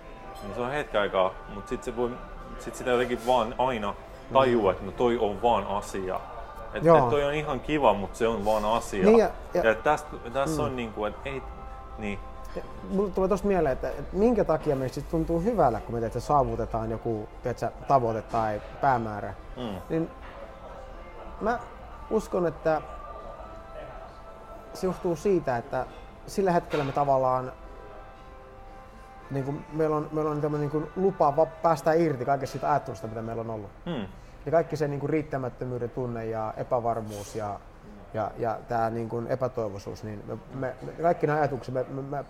Niin 0.42 0.54
se 0.54 0.60
on 0.60 0.70
hetki 0.70 0.96
aikaa, 0.96 1.32
mutta 1.54 1.68
sitten 1.68 1.84
se 1.84 1.96
voi, 1.96 2.10
sit 2.58 2.74
sitä 2.74 2.90
jotenkin 2.90 3.26
vaan 3.26 3.54
aina 3.58 3.94
tajuu, 4.32 4.68
että 4.68 4.84
no 4.84 4.92
toi 4.92 5.18
on 5.18 5.42
vaan 5.42 5.66
asia. 5.66 6.20
Että 6.74 6.98
et 6.98 7.08
toi 7.10 7.24
on 7.24 7.34
ihan 7.34 7.60
kiva, 7.60 7.94
mutta 7.94 8.18
se 8.18 8.28
on 8.28 8.44
vaan 8.44 8.64
asia. 8.64 9.04
Niin 9.04 9.18
ja, 9.18 9.30
ja, 9.54 9.64
ja 9.64 9.74
tässä, 9.74 10.06
tässä 10.32 10.62
mm. 10.62 10.66
on 10.66 10.76
niin 10.76 10.92
kuin, 10.92 11.12
että 11.12 11.28
ei, 11.28 11.42
niin, 11.98 12.18
Mulle 12.90 13.10
tulee 13.10 13.28
tuosta 13.28 13.48
mieleen, 13.48 13.72
että, 13.72 13.88
että 13.88 14.16
minkä 14.16 14.44
takia 14.44 14.76
meistä 14.76 15.00
tuntuu 15.00 15.40
hyvällä, 15.40 15.80
kun 15.80 15.94
me 15.94 16.00
teetä, 16.00 16.20
saavutetaan 16.20 16.90
joku 16.90 17.28
teetä, 17.42 17.72
tavoite 17.88 18.22
tai 18.22 18.62
päämäärä. 18.80 19.34
Mm. 19.56 19.80
Niin 19.88 20.10
mä 21.40 21.58
uskon, 22.10 22.46
että 22.46 22.82
se 24.74 24.86
johtuu 24.86 25.16
siitä, 25.16 25.56
että 25.56 25.86
sillä 26.26 26.52
hetkellä 26.52 26.84
me 26.84 26.92
tavallaan 26.92 27.52
niin 29.30 29.44
kuin 29.44 29.64
meillä 29.72 29.96
on, 29.96 30.08
meillä 30.12 30.30
on 30.30 30.60
niin 30.60 30.70
kuin 30.70 30.90
lupa 30.96 31.46
päästä 31.62 31.92
irti 31.92 32.24
kaikesta 32.24 32.52
siitä 32.52 32.70
ajattelusta, 32.70 33.06
mitä 33.06 33.22
meillä 33.22 33.40
on 33.40 33.50
ollut. 33.50 33.70
Mm. 33.86 34.06
Ja 34.46 34.50
kaikki 34.52 34.76
se 34.76 34.88
niin 34.88 35.00
kuin 35.00 35.10
riittämättömyyden 35.10 35.90
tunne 35.90 36.26
ja 36.26 36.54
epävarmuus 36.56 37.36
ja 37.36 37.60
ja, 38.14 38.30
ja 38.38 38.58
tämä 38.68 38.90
niin 38.90 39.08
kuin 39.08 39.26
epätoivoisuus, 39.26 40.04
niin 40.04 40.22
me, 40.26 40.38
me, 40.54 40.74
me, 40.82 40.92
kaikki 41.02 41.26
nämä 41.26 41.38
ajatukset, 41.38 41.74
me, 41.74 41.84
me, 41.88 42.02
me 42.10 42.24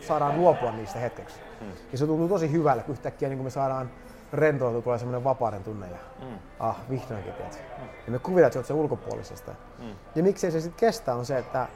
saadaan 0.00 0.36
luopua 0.36 0.72
niistä 0.72 0.98
hetkeksi. 0.98 1.40
Mm. 1.60 1.66
Ja 1.92 1.98
se 1.98 2.06
tuntuu 2.06 2.28
tosi 2.28 2.52
hyvälle, 2.52 2.82
kun 2.82 2.92
yhtäkkiä 2.92 3.28
niin 3.28 3.38
kuin 3.38 3.46
me 3.46 3.50
saadaan 3.50 3.90
rentoutua, 4.32 4.82
tulee 4.82 4.98
semmoinen 4.98 5.24
vapauden 5.24 5.64
tunne 5.64 5.86
ja 5.86 5.98
mm. 6.22 6.38
ah, 6.60 6.76
vihdoinkin, 6.90 7.32
tiedät. 7.32 7.62
Mm. 7.78 7.88
Ja 8.06 8.12
me 8.12 8.18
kuvitaan, 8.18 8.46
että 8.46 8.62
se 8.62 8.74
ulkopuolisesta. 8.74 9.54
Mm. 9.78 9.94
Ja 10.14 10.22
miksei 10.22 10.50
se 10.50 10.60
sitten 10.60 10.80
kestä 10.80 11.14
on 11.14 11.26
se, 11.26 11.38
että 11.38 11.68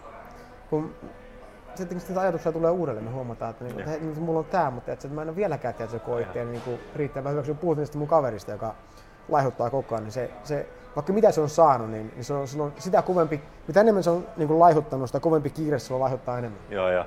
kun 0.71 0.94
sitten 1.75 2.01
kun 2.07 2.18
ajatuksia 2.18 2.53
tulee 2.53 2.71
uudelleen, 2.71 3.05
me 3.05 3.11
huomataan, 3.11 3.51
että, 3.51 3.64
niin, 3.64 3.79
että 3.79 3.90
hei, 3.90 4.01
mulla 4.01 4.38
on 4.38 4.44
tämä, 4.44 4.71
mutta 4.71 4.92
että 4.92 5.09
mä 5.09 5.23
en 5.23 5.29
ole 5.29 5.37
vieläkään 5.37 5.75
tiedä, 5.75 5.85
että 5.85 5.99
se 5.99 6.05
koe 6.05 6.44
niin 6.44 6.81
riittävän 6.97 7.33
hyväksi. 7.33 7.55
Puhut 7.55 7.79
mun 7.94 8.09
kaverista, 8.09 8.51
joka 8.51 8.75
laihuttaa 9.29 9.71
koko 9.71 9.95
ajan, 9.95 10.05
niin 10.05 10.12
se, 10.12 10.31
se 10.45 10.67
vaikka 10.97 11.12
mitä 11.12 11.33
se 11.33 11.41
on 11.41 11.49
saanut, 11.49 11.91
niin, 11.91 12.12
niin 12.14 12.25
se, 12.25 12.35
on, 12.35 12.49
se 12.49 12.62
on 12.62 12.73
sitä 12.79 13.03
kovempi, 13.03 13.41
mitä 13.67 13.81
enemmän 13.81 14.03
se 14.03 14.11
on 14.11 14.27
niin 14.37 14.49
kuin 14.49 14.59
laihuttanut, 14.59 15.09
sitä 15.09 15.21
kovempi 15.21 15.51
kiire 15.51 15.79
se 15.79 15.95
on 15.95 16.01
laihuttaa 16.01 16.38
enemmän. 16.38 16.61
Joo, 16.71 16.91
joo. 16.91 17.05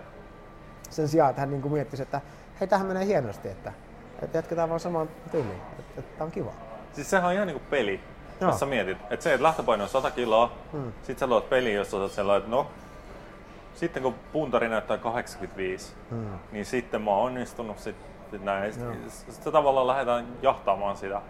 Sen 0.89 1.07
sijaan, 1.07 1.29
että 1.29 1.39
hän 1.39 1.49
niin 1.49 1.61
kuin 1.61 1.73
miettisi, 1.73 2.03
että 2.03 2.21
hei, 2.59 2.67
tähän 2.67 2.87
menee 2.87 3.05
hienosti, 3.05 3.49
että, 3.49 3.73
että 4.21 4.37
jatketaan 4.37 4.69
vaan 4.69 4.79
samaan 4.79 5.09
tyyliin, 5.31 5.61
että, 5.79 5.99
että 5.99 6.17
tämä 6.17 6.25
on 6.25 6.31
kiva. 6.31 6.51
Siis 6.93 7.09
sehän 7.09 7.27
on 7.27 7.33
ihan 7.33 7.47
niin 7.47 7.59
kuin 7.59 7.69
peli, 7.69 7.99
jos 8.41 8.59
sä 8.59 8.65
mietit. 8.65 8.97
Että 9.09 9.23
se, 9.23 9.33
että 9.33 9.43
lähtöpaino 9.43 9.83
on 9.83 9.89
100 9.89 10.11
kiloa, 10.11 10.51
hmm. 10.71 10.93
sit 11.03 11.19
sä 11.19 11.27
luot 11.27 11.49
peli, 11.49 11.73
jossa 11.73 12.07
sä 12.07 12.15
sellainen, 12.15 12.43
että 12.43 12.55
no, 12.55 12.67
sitten 13.75 14.03
kun 14.03 14.15
puntari 14.33 14.69
näyttää 14.69 14.97
85, 14.97 15.93
hmm. 16.09 16.25
niin 16.51 16.65
sitten 16.65 17.01
mä 17.01 17.11
oon 17.11 17.25
onnistunut 17.25 17.79
sit, 17.79 17.95
sit 18.31 18.43
näin. 18.43 18.73
Sitten 18.73 19.09
sit 19.09 19.43
tavallaan 19.43 19.87
lähdetään 19.87 20.27
jahtaamaan 20.41 20.97
sitä. 20.97 21.21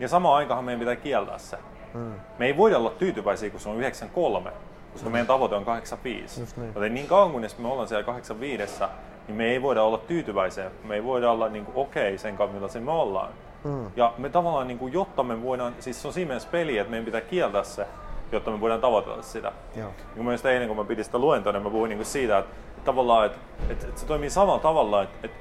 Ja 0.00 0.08
samaan 0.08 0.36
aikaan 0.36 0.64
meidän 0.64 0.80
pitää 0.80 0.96
kieltää 0.96 1.38
se. 1.38 1.58
Mm. 1.94 2.12
Me 2.38 2.46
ei 2.46 2.56
voida 2.56 2.78
olla 2.78 2.90
tyytyväisiä, 2.90 3.50
kun 3.50 3.60
se 3.60 3.68
on 3.68 3.76
93, 3.76 4.52
koska 4.92 5.08
mm. 5.08 5.12
meidän 5.12 5.26
tavoite 5.26 5.54
on 5.54 5.64
85. 5.64 6.40
Niin. 6.56 6.72
Joten 6.74 6.94
niin 6.94 7.06
kauan 7.06 7.30
kun 7.32 7.42
me 7.58 7.68
ollaan 7.68 7.88
siellä 7.88 8.04
85, 8.04 8.84
niin 9.28 9.36
me 9.36 9.44
ei 9.44 9.62
voida 9.62 9.82
olla 9.82 9.98
tyytyväisiä. 9.98 10.70
Me 10.84 10.94
ei 10.94 11.04
voida 11.04 11.30
olla 11.30 11.48
niin 11.48 11.66
okei 11.74 12.06
okay 12.06 12.18
sen 12.18 12.36
kanssa, 12.36 12.54
millaisia 12.54 12.80
me 12.80 12.90
ollaan. 12.90 13.30
Mm. 13.64 13.90
Ja 13.96 14.14
me 14.18 14.28
tavallaan, 14.28 14.68
niin 14.68 14.78
kuin, 14.78 14.92
jotta 14.92 15.22
me 15.22 15.42
voidaan, 15.42 15.74
siis 15.78 16.02
se 16.02 16.08
on 16.08 16.14
siinä 16.14 16.28
mielessä 16.28 16.48
peli, 16.52 16.78
että 16.78 16.90
meidän 16.90 17.04
pitää 17.04 17.20
kieltää 17.20 17.64
se, 17.64 17.86
jotta 18.32 18.50
me 18.50 18.60
voidaan 18.60 18.80
tavoitella 18.80 19.22
sitä. 19.22 19.52
Joo. 19.76 19.90
Niin 20.14 20.24
mielestäni 20.24 20.54
eilen, 20.54 20.68
kun 20.68 20.76
mä 20.76 20.84
pidin 20.84 21.04
sitä 21.04 21.18
luentoa, 21.18 21.52
niin 21.52 21.62
mä 21.62 21.70
puhuin 21.70 21.88
niin 21.88 22.04
siitä, 22.04 22.38
että 22.38 22.54
tavallaan, 22.84 23.26
että, 23.26 23.38
että, 23.68 23.86
että 23.86 24.00
se 24.00 24.06
toimii 24.06 24.30
samalla 24.30 24.60
tavalla, 24.60 25.02
että, 25.02 25.18
että 25.22 25.38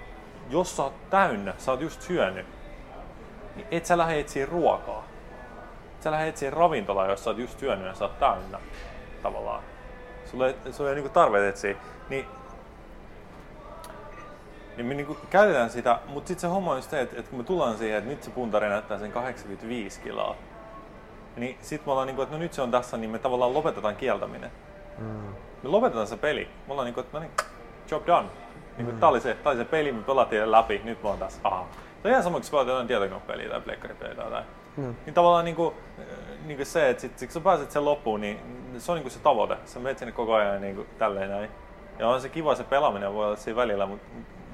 jos 0.50 0.78
sä 0.78 0.84
oot 0.84 1.10
täynnä, 1.10 1.54
sä 1.58 1.72
oot 1.72 1.82
just 1.82 2.02
syönyt, 2.02 2.46
niin 3.60 3.68
et 3.72 3.86
sä 3.86 3.98
lähde 3.98 4.20
etsiä 4.20 4.46
ruokaa 4.46 5.04
sä 6.04 6.12
lähdet 6.12 6.30
etsiä 6.30 6.50
ravintolaa, 6.50 7.08
jos 7.08 7.24
sä 7.24 7.30
oot 7.30 7.38
just 7.38 7.60
syönyt 7.60 7.88
ja 7.88 7.94
sä 7.94 8.06
oot 8.06 8.20
täynnä 8.20 8.60
tavallaan. 9.24 9.64
Sulla 10.26 10.48
ei, 10.48 10.56
sulla 10.72 10.90
ei 10.90 10.96
niinku 10.96 11.10
tarve 11.10 11.50
etsiä. 11.50 11.76
Niin, 12.10 12.26
niin 14.78 14.86
me 14.86 14.94
niinku 14.94 15.18
käytetään 15.30 15.70
sitä, 15.70 16.00
mutta 16.08 16.28
sitten 16.28 16.42
se 16.42 16.48
homma 16.48 16.72
on 16.72 16.82
se, 16.82 17.02
että, 17.02 17.20
että 17.20 17.30
kun 17.30 17.40
me 17.40 17.44
tullaan 17.44 17.78
siihen, 17.78 17.98
että 17.98 18.10
nyt 18.10 18.24
se 18.24 18.32
puntari 18.32 18.70
näyttää 18.70 19.00
sen 19.00 19.12
85 19.12 20.02
kiloa, 20.02 20.36
niin 21.36 21.58
sitten 21.62 21.88
me 21.88 21.92
ollaan 21.92 22.08
niinku, 22.08 22.22
että 22.22 22.36
no 22.36 22.40
nyt 22.40 22.54
se 22.54 22.62
on 22.62 22.72
tässä, 22.72 22.98
niin 22.98 23.10
me 23.10 23.20
tavallaan 23.20 23.54
lopetetaan 23.54 23.96
kieltäminen. 23.96 24.52
Mm. 24.98 25.34
Me 25.64 25.70
lopetetaan 25.70 26.08
se 26.08 26.18
peli. 26.18 26.50
Me 26.68 26.72
ollaan 26.72 26.86
niinku, 26.86 27.00
että 27.00 27.18
no 27.18 27.20
niin, 27.20 27.32
job 27.92 28.08
done. 28.08 28.28
Niinku, 28.78 28.92
mm. 28.94 29.00
Tää 29.00 29.10
oli 29.10 29.22
se, 29.22 29.34
tää 29.34 29.52
oli 29.52 29.60
se 29.60 29.66
peli, 29.66 29.92
me 29.92 30.04
pelattiin 30.04 30.52
läpi, 30.52 30.82
nyt 30.84 31.00
on 31.04 31.18
tässä. 31.18 31.40
Aha. 31.44 31.66
On 32.04 32.12
ihan 32.12 32.24
sama, 32.24 32.40
kun 32.40 32.50
pelaat 32.52 32.68
jotain 32.68 32.88
tietokonepeliä 32.88 33.50
tai 33.50 33.62
pleikkaripeliä 33.62 34.16
tai 34.16 34.26
jotain. 34.26 34.46
Mm. 34.78 34.96
Niin 35.06 35.14
tavallaan 35.14 35.46
niin 35.46 35.56
kuin, 35.56 35.76
niin 36.46 36.58
kuin 36.58 36.66
se, 36.66 36.90
että 36.90 37.02
sit, 37.02 37.20
kun 37.20 37.32
sä 37.32 37.40
pääset 37.40 37.72
sen 37.72 37.86
loppuun, 37.86 38.22
niin 38.22 38.40
se 38.78 38.92
on 38.92 38.96
niin 38.96 39.04
kuin 39.04 39.12
se 39.12 39.20
tavoite. 39.20 39.58
Sä 39.66 39.80
menet 39.80 39.98
sinne 39.98 40.12
koko 40.12 40.34
ajan 40.34 40.62
niin 40.62 40.76
kuin 40.76 40.88
tälleen 40.98 41.30
näin. 41.30 41.50
Ja 42.00 42.08
on 42.08 42.22
se 42.22 42.30
kiva 42.30 42.56
se 42.56 42.64
pelaaminen 42.64 43.14
voi 43.14 43.26
olla 43.26 43.36
siinä 43.36 43.56
välillä, 43.56 43.86
mutta 43.86 44.08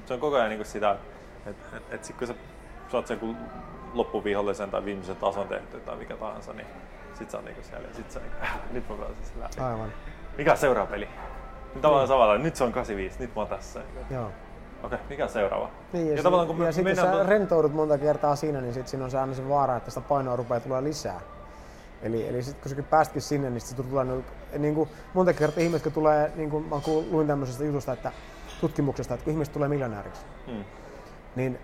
se 0.06 0.14
on 0.14 0.20
koko 0.20 0.36
ajan 0.36 0.48
niin 0.48 0.58
kuin 0.58 0.66
sitä, 0.66 0.90
että 0.90 1.06
et, 1.50 1.56
et, 1.76 1.82
et 1.94 2.04
sit 2.04 2.16
kun 2.16 2.26
sä 2.26 2.34
saat 2.88 3.06
sen 3.06 3.36
loppuvihollisen 3.94 4.70
tai 4.70 4.84
viimeisen 4.84 5.16
tason 5.16 5.48
tehty 5.48 5.80
tai 5.80 5.96
mikä 5.96 6.16
tahansa, 6.16 6.52
niin 6.52 6.66
sit 7.14 7.30
sä 7.30 7.36
oot 7.36 7.44
niinku 7.44 7.62
siellä 7.62 7.88
ja 7.88 7.94
sit 7.94 8.10
sä 8.10 8.20
niinku, 8.20 8.36
nyt 8.72 8.88
mä 8.88 8.96
pääsen 8.96 9.24
sen 9.24 9.40
läpi. 9.40 9.60
Aivan. 9.60 9.92
Mikä 10.38 10.52
on 10.52 10.58
seuraava 10.58 10.90
peli? 10.90 11.08
Nyt 11.74 11.82
tavallaan 11.82 12.02
niin. 12.02 12.08
samalla, 12.08 12.38
nyt 12.38 12.56
se 12.56 12.64
on 12.64 12.72
85, 12.72 13.20
nyt 13.20 13.34
mä 13.34 13.40
oon 13.40 13.48
tässä. 13.48 13.80
Joo. 14.10 14.30
Okei, 14.82 14.98
mikä 15.08 15.28
seuraava? 15.28 15.68
Niin, 15.92 16.08
ja, 16.08 16.14
Ja 16.16 16.22
tavallaan 16.22 16.46
kun 16.46 16.58
me 16.58 16.64
ja 16.66 16.72
sitten 16.72 16.96
mennään 16.96 17.18
sä 17.18 17.30
rentoudut 17.30 17.74
monta 17.74 17.98
kertaa 17.98 18.36
siinä, 18.36 18.60
niin 18.60 18.74
sit 18.74 18.88
siinä 18.88 19.04
on 19.04 19.10
se 19.10 19.18
aina 19.18 19.34
se 19.34 19.48
vaara, 19.48 19.76
että 19.76 19.90
sitä 19.90 20.00
painoa 20.08 20.36
rupeaa 20.36 20.60
tulee 20.60 20.82
lisää. 20.84 21.20
Eli, 22.02 22.28
eli 22.28 22.42
sitten 22.42 22.62
kun 22.62 22.68
säkin 22.70 22.84
päästkin 22.84 23.22
sinne, 23.22 23.50
niin 23.50 23.60
sit 23.60 23.76
tulee 23.90 24.04
niinku- 24.04 24.30
niin 24.58 24.74
kuin 24.74 24.88
monta 25.14 25.32
kertaa 25.32 25.62
ihmiset, 25.62 25.82
kun 25.82 25.92
tulee, 25.92 26.32
niin 26.36 26.50
kuin 26.50 26.64
mä 26.68 26.76
luin 27.10 27.26
tämmöisestä 27.26 27.64
jutusta, 27.64 27.92
että 27.92 28.12
tutkimuksesta, 28.60 29.14
että 29.14 29.24
kun 29.24 29.32
ihmiset 29.32 29.54
tulee 29.54 29.68
miljonääriksi, 29.68 30.22
Hmm. 30.46 30.54
niin 30.54 30.64
niin 31.36 31.58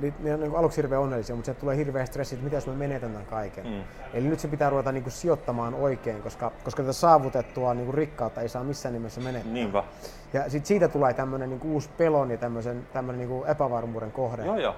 ne 0.00 0.34
on 0.34 0.40
niin 0.40 0.56
aluksi 0.56 0.76
hirveän 0.76 1.00
onnellisia, 1.00 1.36
mutta 1.36 1.46
sieltä 1.46 1.60
tulee 1.60 1.76
hirveä 1.76 2.06
stressi, 2.06 2.34
että 2.34 2.44
mitä 2.44 2.56
jos 2.56 2.66
mä 2.66 2.72
menetän 2.72 3.10
tämän 3.10 3.26
kaiken. 3.26 3.66
Mm. 3.66 3.82
Eli 4.14 4.28
nyt 4.28 4.40
se 4.40 4.48
pitää 4.48 4.70
ruveta 4.70 4.92
niin 4.92 5.02
kuin 5.02 5.12
sijoittamaan 5.12 5.74
oikein, 5.74 6.22
koska, 6.22 6.52
koska 6.64 6.82
tätä 6.82 6.92
saavutettua 6.92 7.74
niin 7.74 7.84
kuin 7.86 7.94
rikkautta 7.94 8.40
ei 8.40 8.48
saa 8.48 8.64
missään 8.64 8.92
nimessä 8.92 9.20
menettää. 9.20 9.52
Niinpä. 9.52 9.84
Ja 10.32 10.50
sit 10.50 10.66
siitä 10.66 10.88
tulee 10.88 11.14
tämmöinen 11.14 11.50
niin 11.50 11.60
uusi 11.64 11.90
pelon 11.96 12.30
ja 12.30 12.36
tämmöisen, 12.36 12.86
tämmöinen 12.92 13.28
niin 13.28 13.46
epävarmuuden 13.46 14.12
kohde. 14.12 14.44
Joo, 14.44 14.56
joo. 14.56 14.74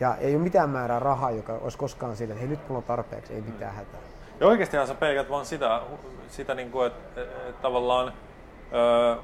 Ja 0.00 0.16
ei 0.16 0.34
ole 0.34 0.42
mitään 0.42 0.70
määrää 0.70 0.98
rahaa, 0.98 1.30
joka 1.30 1.52
olisi 1.52 1.78
koskaan 1.78 2.16
sille, 2.16 2.32
että 2.32 2.40
hei 2.40 2.48
nyt 2.48 2.68
mulla 2.68 2.78
on 2.78 2.84
tarpeeksi, 2.84 3.34
ei 3.34 3.40
mitään 3.40 3.74
hätää. 3.74 4.00
Ja 4.40 4.46
oikeastihan 4.46 4.86
sä 4.86 4.94
pelkät 4.94 5.30
vaan 5.30 5.46
sitä, 5.46 5.80
sitä 6.28 6.54
niin 6.54 6.70
kuin, 6.70 6.86
että, 6.86 7.22
että 7.22 7.62
tavallaan 7.62 8.12
öö, 8.72 9.16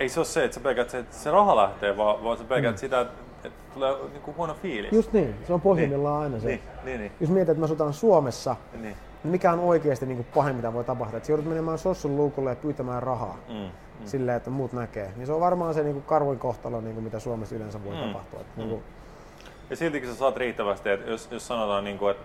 ei 0.00 0.08
se 0.08 0.20
ole 0.20 0.26
se, 0.26 0.44
että 0.44 0.54
sä 0.54 0.60
pelkät 0.60 0.90
se, 0.90 0.98
että 0.98 1.16
se 1.16 1.30
raha 1.30 1.56
lähtee, 1.56 1.96
vaan, 1.96 2.24
vaan 2.24 2.38
sä 2.38 2.44
pelkät 2.44 2.74
mm. 2.74 2.78
sitä, 2.78 3.00
että, 3.00 3.25
että 3.46 3.74
tulee 3.74 3.94
niin 4.12 4.22
kuin 4.22 4.36
huono 4.36 4.54
fiilis. 4.54 4.92
Just 4.92 5.12
niin, 5.12 5.34
se 5.46 5.52
on 5.52 5.60
pohjimmillaan 5.60 6.22
aina 6.22 6.40
se. 6.40 6.46
Niin, 6.46 6.60
niin, 6.84 7.00
niin. 7.00 7.12
Jos 7.20 7.30
mietit, 7.30 7.48
että 7.48 7.60
me 7.60 7.64
asutaan 7.64 7.92
Suomessa, 7.92 8.56
niin. 8.72 8.82
niin 8.82 8.96
mikä 9.24 9.52
on 9.52 9.60
oikeasti 9.60 10.06
niin 10.06 10.26
pahin, 10.34 10.56
mitä 10.56 10.72
voi 10.72 10.84
tapahtua? 10.84 11.16
Että 11.16 11.32
joudut 11.32 11.46
menemään 11.46 11.78
sossun 11.78 12.16
luukulle 12.16 12.50
ja 12.50 12.56
pyytämään 12.56 13.02
rahaa 13.02 13.38
Mm. 13.48 13.54
mm. 13.54 13.70
silleen, 14.06 14.36
että 14.36 14.50
muut 14.50 14.72
näkee. 14.72 15.12
Niin 15.16 15.26
se 15.26 15.32
on 15.32 15.40
varmaan 15.40 15.74
se 15.74 15.82
niin 15.82 15.94
kuin 15.94 16.04
karvoin 16.04 16.38
kohtalo, 16.38 16.80
niin 16.80 16.94
kuin 16.94 17.04
mitä 17.04 17.18
Suomessa 17.18 17.54
yleensä 17.54 17.84
voi 17.84 17.94
Mm. 17.94 18.00
mm. 18.00 18.06
tapahtua. 18.06 18.40
Että, 18.40 18.52
niin 18.56 18.68
kuin, 18.68 18.82
Ja 19.70 19.76
siltikin 19.76 20.08
sä 20.08 20.14
saat 20.14 20.36
riittävästi, 20.36 20.88
että 20.88 21.10
jos, 21.10 21.28
jos 21.30 21.46
sanotaan, 21.46 21.84
niin 21.84 21.98
kuin, 21.98 22.10
että, 22.10 22.24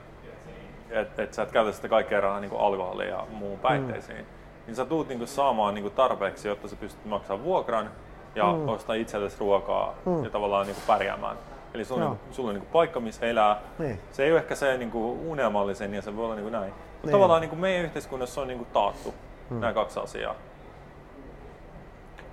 että, 0.90 1.24
että 1.24 1.36
sä 1.36 1.42
et 1.44 1.52
käytä 1.52 1.72
sitä 1.72 1.90
kaikkea 1.90 2.22
rahaa 2.22 2.40
niin 2.40 2.50
kuin 2.52 2.62
alkoholiin 2.62 3.10
ja 3.10 3.26
muun 3.32 3.60
päihteisiin, 3.60 4.18
mm. 4.18 4.26
niin 4.68 4.76
sä 4.76 4.86
tuut 4.86 5.08
niin 5.08 5.18
kuin, 5.18 5.28
saamaan 5.28 5.74
niin 5.74 5.84
kuin, 5.84 5.94
tarpeeksi, 5.94 6.48
jotta 6.48 6.68
sä 6.68 6.76
pystyt 6.76 7.06
maksamaan 7.06 7.44
vuokran 7.44 7.92
ja 8.36 8.54
mm. 8.54 8.70
ostaa 8.70 8.96
itsellesi 8.96 9.40
ruokaa 9.40 9.94
mm. 10.06 10.24
ja 10.24 10.30
tavallaan 10.30 10.66
niin 10.68 10.76
kuin, 10.76 10.84
pärjäämään. 10.88 11.38
Eli 11.74 11.86
sulla 11.86 12.06
on, 12.06 12.12
niin 12.12 12.34
sulla 12.34 12.50
on 12.50 12.56
niin 12.56 12.64
kuin, 12.64 12.72
paikka, 12.72 13.00
missä 13.00 13.26
elää. 13.26 13.62
Niin. 13.80 14.00
Se 14.12 14.24
ei 14.24 14.32
ole 14.32 14.40
ehkä 14.40 14.56
se 14.56 14.78
niin 14.78 14.92
kuin, 14.92 15.20
unelmallisen 15.20 15.94
ja 15.94 16.02
se 16.02 16.16
voi 16.16 16.26
olla 16.26 16.36
niin 16.36 16.44
kuin, 16.44 16.52
näin. 16.52 16.74
Mutta 16.74 17.08
Niin. 17.08 17.12
tavallaan 17.12 17.42
niin 17.42 17.50
kuin, 17.50 17.60
meidän 17.60 17.86
yhteiskunnassa 17.86 18.42
on 18.42 18.48
niin 18.48 18.58
kuin, 18.58 18.70
taattu 18.74 19.14
mm. 19.50 19.60
nämä 19.60 19.74
kaksi 19.74 20.00
asiaa. 20.00 20.36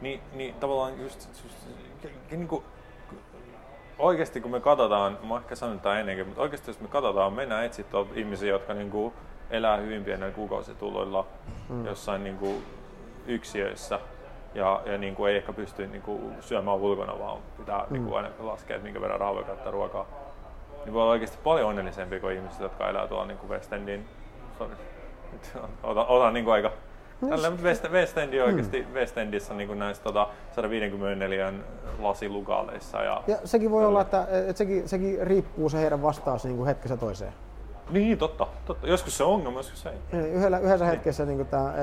Niin, 0.01 0.21
niin 0.33 0.55
tavallaan 0.55 1.01
just, 1.03 1.29
just 1.45 1.57
niin 2.31 2.49
kuin, 2.49 2.65
oikeasti 3.99 4.41
kun 4.41 4.51
me 4.51 4.61
katsotaan, 4.61 5.19
mä 5.29 5.37
ehkä 5.37 5.55
sanonut 5.55 5.83
tämän 5.83 6.01
ennenkin, 6.01 6.27
mutta 6.27 6.43
oikeasti 6.43 6.71
jos 6.71 6.81
me 6.81 6.89
katsotaan, 6.89 7.33
mennään 7.33 7.65
etsiä 7.65 7.85
ihmisiä, 8.15 8.49
jotka 8.49 8.75
niin 8.75 8.91
kuin 8.91 9.13
elää 9.51 9.77
hyvin 9.77 10.05
pienellä 10.05 10.35
kuukausituloilla 10.35 11.27
mm. 11.69 11.87
jossain 11.87 12.25
niin 12.25 12.37
kuin 12.37 12.65
yksiöissä 13.27 14.01
ja, 14.55 14.83
ja 14.87 14.99
niin 14.99 15.15
kuin 15.15 15.31
ei 15.31 15.37
ehkä 15.37 15.53
pysty 15.53 15.87
niin 15.87 16.03
kuin 16.03 16.35
syömään 16.41 16.77
ulkona, 16.77 17.19
vaan 17.19 17.39
pitää 17.59 17.79
mm. 17.79 17.93
niin 17.93 18.05
kuin 18.05 18.17
aina 18.17 18.29
laskea, 18.39 18.77
että 18.77 18.85
minkä 18.85 19.01
verran 19.01 19.21
rahaa 19.21 19.35
voi 19.35 19.45
käyttää 19.45 19.73
ruokaa. 19.73 20.07
Niin 20.85 20.93
voi 20.93 21.03
olla 21.03 21.13
oikeasti 21.13 21.39
paljon 21.45 21.69
onnellisempia 21.69 22.21
kuin 22.21 22.37
ihmiset, 22.37 22.61
jotka 22.61 22.89
elää 22.89 23.07
tuolla 23.07 23.27
niin 23.27 23.39
kuin 23.39 23.51
West 23.51 23.73
Endin, 23.73 24.05
sorry, 24.59 24.75
nyt 25.33 25.53
otan, 25.83 26.07
otan 26.09 26.35
niin 26.35 26.45
kuin 26.45 26.55
aika 26.55 26.71
Tällä, 27.29 27.51
West, 27.63 27.91
West, 27.91 28.19
End 28.19 28.35
oikeasti, 28.35 28.87
mm. 28.89 28.95
West 28.95 29.19
Endissä 29.19 29.55
niin 29.55 29.69
kuin 29.69 29.79
näissä 29.79 30.03
tota, 30.03 30.29
154 30.53 31.53
lasilukaaleissa. 31.99 33.03
Ja, 33.03 33.23
ja 33.27 33.37
sekin 33.45 33.71
voi 33.71 33.87
olla, 33.87 34.01
että, 34.01 34.27
että 34.31 34.59
sekin, 34.59 34.89
sekin 34.89 35.27
riippuu 35.27 35.69
se 35.69 35.79
heidän 35.79 36.03
vastaus 36.03 36.45
niin 36.45 36.57
kuin 36.57 36.67
hetkessä 36.67 36.97
toiseen. 36.97 37.33
Niin, 37.91 38.19
totta, 38.19 38.47
totta. 38.67 38.87
Joskus 38.87 39.17
se 39.17 39.25
on 39.25 39.33
ongelma, 39.35 39.59
joskus 39.59 39.83
se 39.83 39.89
ei. 39.89 39.95
Niin, 40.13 40.33
Yhdellä, 40.35 40.59
yhdessä 40.59 40.85
hetkessä 40.85 41.25
niin 41.25 41.47
tää, 41.47 41.75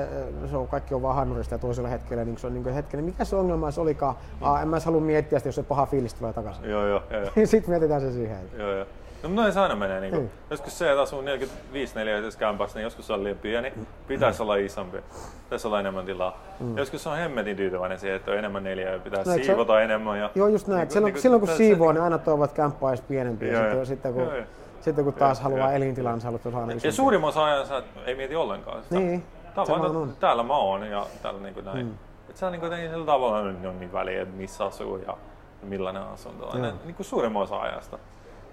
se 0.50 0.56
on, 0.56 0.68
kaikki 0.68 0.94
on 0.94 1.02
vaan 1.02 1.16
hannurista 1.16 1.54
ja 1.54 1.58
toisella 1.58 1.88
hetkellä 1.88 2.24
niin 2.24 2.38
se 2.38 2.46
on 2.46 2.54
niin 2.54 2.74
hetken, 2.74 3.04
mikä 3.04 3.24
se 3.24 3.36
ongelma 3.36 3.70
se 3.70 3.80
olikaan? 3.80 4.14
Aa, 4.40 4.62
en 4.62 4.68
mä 4.68 4.76
edes 4.76 4.84
halua 4.86 5.00
miettiä 5.00 5.38
sitä, 5.38 5.48
jos 5.48 5.54
se 5.54 5.62
paha 5.62 5.86
fiilis 5.86 6.14
tulee 6.14 6.32
takaisin. 6.32 6.70
Joo, 6.70 6.86
joo, 6.86 7.02
joo. 7.10 7.20
joo. 7.22 7.30
Sitten 7.46 7.70
mietitään 7.70 8.00
se 8.00 8.12
siihen. 8.12 8.38
joo, 8.58 8.72
joo. 8.72 8.86
No 9.22 9.28
noin 9.28 9.52
se 9.52 9.60
aina 9.60 9.76
menee. 9.76 10.00
Niin 10.00 10.10
kuin, 10.10 10.22
Mm. 10.22 10.28
Joskus 10.50 10.78
se, 10.78 10.90
että 10.90 11.02
asuu 11.02 11.20
45 11.20 11.94
neliöisessä 11.94 12.38
kämpässä, 12.40 12.78
niin 12.78 12.84
joskus 12.84 13.06
se 13.06 13.12
on 13.12 13.24
liian 13.24 13.38
pieni. 13.38 13.72
Pitäisi 14.08 14.42
olla 14.42 14.56
isompi. 14.56 14.98
Pitäisi 15.44 15.66
olla 15.66 15.80
enemmän 15.80 16.06
tilaa. 16.06 16.42
Mm. 16.60 16.76
Joskus 16.78 17.02
se 17.02 17.08
on 17.08 17.16
hemmetin 17.16 17.56
tyytyväinen 17.56 17.98
siihen, 17.98 18.16
että 18.16 18.30
on 18.30 18.38
enemmän 18.38 18.64
neliöä. 18.64 18.98
Pitää 18.98 19.22
No, 19.26 19.32
eikö 19.32 19.44
se- 19.44 19.46
siivota 19.46 19.82
enemmän. 19.82 20.18
Ja, 20.18 20.30
Joo, 20.34 20.48
just 20.48 20.66
näin. 20.66 20.80
Niin 20.80 20.90
silloin, 20.90 21.12
niin 21.12 21.22
silloin 21.22 21.40
kun 21.40 21.48
siivoo, 21.48 21.92
niin 21.92 22.02
aina 22.02 22.18
toivot, 22.18 22.50
että 22.50 22.56
kämppä 22.56 22.86
olisi 22.86 23.02
pienempi. 23.08 23.48
Joo, 23.48 23.62
ja 23.62 23.74
joo. 23.74 23.84
sitten, 23.84 23.86
sitten, 23.86 24.12
kun, 24.14 24.22
Joo, 24.22 24.34
joo. 24.36 24.44
Sitten 24.86 25.04
kun 25.04 25.14
taas 25.14 25.38
Joo, 25.38 25.42
haluaa 25.42 25.68
joo. 25.68 25.76
elintilan, 25.76 26.20
sä 26.20 26.26
haluat 26.26 26.42
saada 26.42 26.58
isompi. 26.58 26.86
Ja 26.86 26.92
suurimman 26.92 27.28
osa 27.28 27.44
ajansa 27.44 27.82
ei 28.06 28.14
mieti 28.14 28.36
ollenkaan 28.36 28.82
sitä. 28.82 28.98
Niin, 28.98 29.24
Tää 29.54 29.62
on 29.62 29.68
vaan, 29.68 29.86
että 29.86 29.98
on. 29.98 30.16
täällä 30.20 30.42
mä 30.42 30.56
oon 30.56 30.86
ja 30.86 31.06
täällä 31.22 31.40
niin 31.40 31.54
kuin 31.54 31.66
näin. 31.66 31.86
Mm. 31.86 31.94
Et 32.30 32.36
se 32.36 32.46
on 32.46 32.52
niin 32.52 32.72
ei 32.72 32.88
sillä 32.88 33.06
tavalla 33.06 33.42
nyt 33.42 33.64
on 33.64 33.80
niin 33.80 33.92
väliä, 33.92 34.22
että 34.22 34.36
missä 34.36 34.64
asuu 34.64 34.96
ja 34.96 35.16
millainen 35.62 36.02
asunto 36.02 36.46
on. 36.46 36.62
Niin 36.62 36.94
kuin 36.94 37.06
suurimman 37.06 37.42
osa 37.42 37.60
ajasta. 37.60 37.98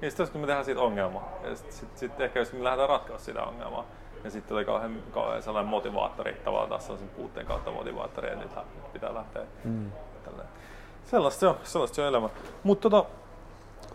Ja 0.02 0.10
sitten 0.10 0.24
jos 0.24 0.34
me 0.34 0.40
tehdään 0.40 0.66
siitä 0.66 0.82
ongelmaa, 0.82 1.30
ja 1.44 1.56
sitten 1.56 1.74
sit, 1.74 1.98
sit 1.98 2.22
ehkä 2.22 2.40
jos 2.40 2.54
me 2.54 2.64
lähdetään 2.64 2.90
ratkaista 2.90 3.26
sitä 3.26 3.44
ongelmaa, 3.44 3.86
ja 4.24 4.32
sitten 4.32 4.50
tulee 4.50 4.66
kauhean, 4.66 4.96
kauhean 5.12 5.42
sellainen 5.42 5.70
motivaattori, 5.70 6.34
tavallaan 6.34 6.70
taas 6.70 6.84
sellaisen 6.84 7.10
puutteen 7.10 7.46
kautta 7.46 7.72
motivaattori, 7.72 8.30
ja 8.30 8.36
nyt 8.36 8.52
pitää 8.94 9.14
lähteä 9.14 9.42
mm. 9.64 9.92
tälleen. 10.26 10.48
Sellaista 11.06 11.40
se 11.40 11.48
on, 11.48 11.56
sellaista 11.64 11.96
se 11.96 12.02
on 12.02 12.08
elämä. 12.08 12.30
Mutta 12.64 12.90
tota, 12.90 13.10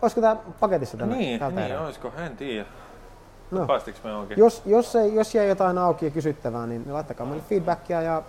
Olisiko 0.01 0.21
tää 0.21 0.35
paketissa 0.59 0.97
tänään? 0.97 1.19
niin, 1.19 1.39
tältä 1.39 1.55
niin 1.55 1.71
erää? 1.71 1.85
olisiko, 1.85 2.11
en 2.17 2.37
tiedä. 2.37 2.65
No. 3.51 3.65
Päästikö 3.65 3.99
me? 4.03 4.35
Jos, 4.35 4.61
jos, 4.65 4.95
ei, 4.95 5.15
jos 5.15 5.35
jäi 5.35 5.47
jotain 5.47 5.77
auki 5.77 6.05
ja 6.05 6.11
kysyttävää, 6.11 6.67
niin, 6.67 6.83
niin 6.83 6.93
laittakaa 6.93 7.25
meille 7.25 7.43
feedbackia 7.49 8.01
ja, 8.01 8.23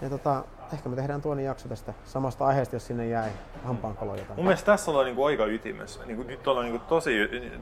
ja 0.00 0.10
tota, 0.10 0.44
ehkä 0.72 0.88
me 0.88 0.96
tehdään 0.96 1.22
toinen 1.22 1.44
jakso 1.44 1.68
tästä 1.68 1.94
samasta 2.04 2.46
aiheesta, 2.46 2.76
jos 2.76 2.86
sinne 2.86 3.08
jäi 3.08 3.30
hampaankolo 3.64 4.14
jotain. 4.14 4.36
Mun 4.36 4.44
mielestä 4.44 4.66
tässä 4.66 4.90
ollaan 4.90 5.06
niinku 5.06 5.24
aika 5.24 5.46
ytimessä. 5.46 6.06
Niinku, 6.06 6.22
nyt 6.22 6.48
ollaan 6.48 6.66
niinku 6.66 6.84
tosi, 6.88 7.12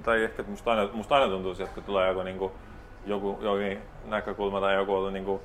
tai 0.02 0.24
ehkä 0.24 0.42
musta 0.42 0.70
aina, 0.70 0.88
musta 0.92 1.14
aina 1.14 1.28
tuntuu 1.28 1.52
että 1.52 1.80
tulee 1.80 2.08
joku, 2.08 2.22
niinku, 2.22 2.52
joku, 3.06 3.38
jokin 3.40 3.78
näkökulma 4.04 4.60
tai 4.60 4.74
joku 4.74 4.94
ollut 4.94 5.12
niinku 5.12 5.40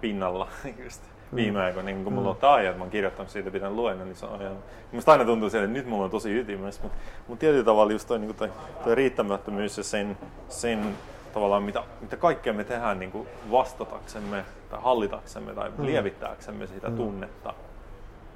pinnalla. 0.00 0.48
Just. 0.84 1.02
Viime 1.34 1.62
aikoina, 1.62 1.86
niin 1.86 2.04
kun 2.04 2.12
mulla 2.12 2.30
on 2.30 2.36
tämä 2.36 2.52
aihe, 2.52 2.68
että 2.68 2.78
mä 2.78 2.84
oon 2.84 2.90
kirjoittanut 2.90 3.30
siitä 3.30 3.50
pidän 3.50 3.76
luennon, 3.76 4.08
niin 4.08 4.16
se 4.16 4.26
on 4.26 4.42
ihan... 4.42 4.56
Musta 4.92 5.12
aina 5.12 5.24
tuntuu 5.24 5.50
siltä, 5.50 5.64
että 5.64 5.78
nyt 5.78 5.86
mulla 5.86 6.04
on 6.04 6.10
tosi 6.10 6.38
ytimessä, 6.38 6.82
mutta 6.82 6.98
mut 7.28 7.38
tietyllä 7.38 7.64
tavalla 7.64 7.92
just 7.92 8.08
toi, 8.08 8.18
niin 8.18 8.34
toi, 8.34 8.50
toi 8.84 8.94
riittämättömyys 8.94 9.78
ja 9.78 9.84
sen, 9.84 10.18
sen 10.48 10.96
tavallaan, 11.32 11.62
mitä, 11.62 11.82
mitä 12.00 12.16
kaikkea 12.16 12.52
me 12.52 12.64
tehdään 12.64 12.98
niin 12.98 13.28
vastataksemme 13.50 14.44
tai 14.70 14.80
hallitaksemme 14.82 15.54
tai 15.54 15.70
lievittääksemme 15.78 16.66
sitä 16.66 16.90
tunnetta, 16.90 17.54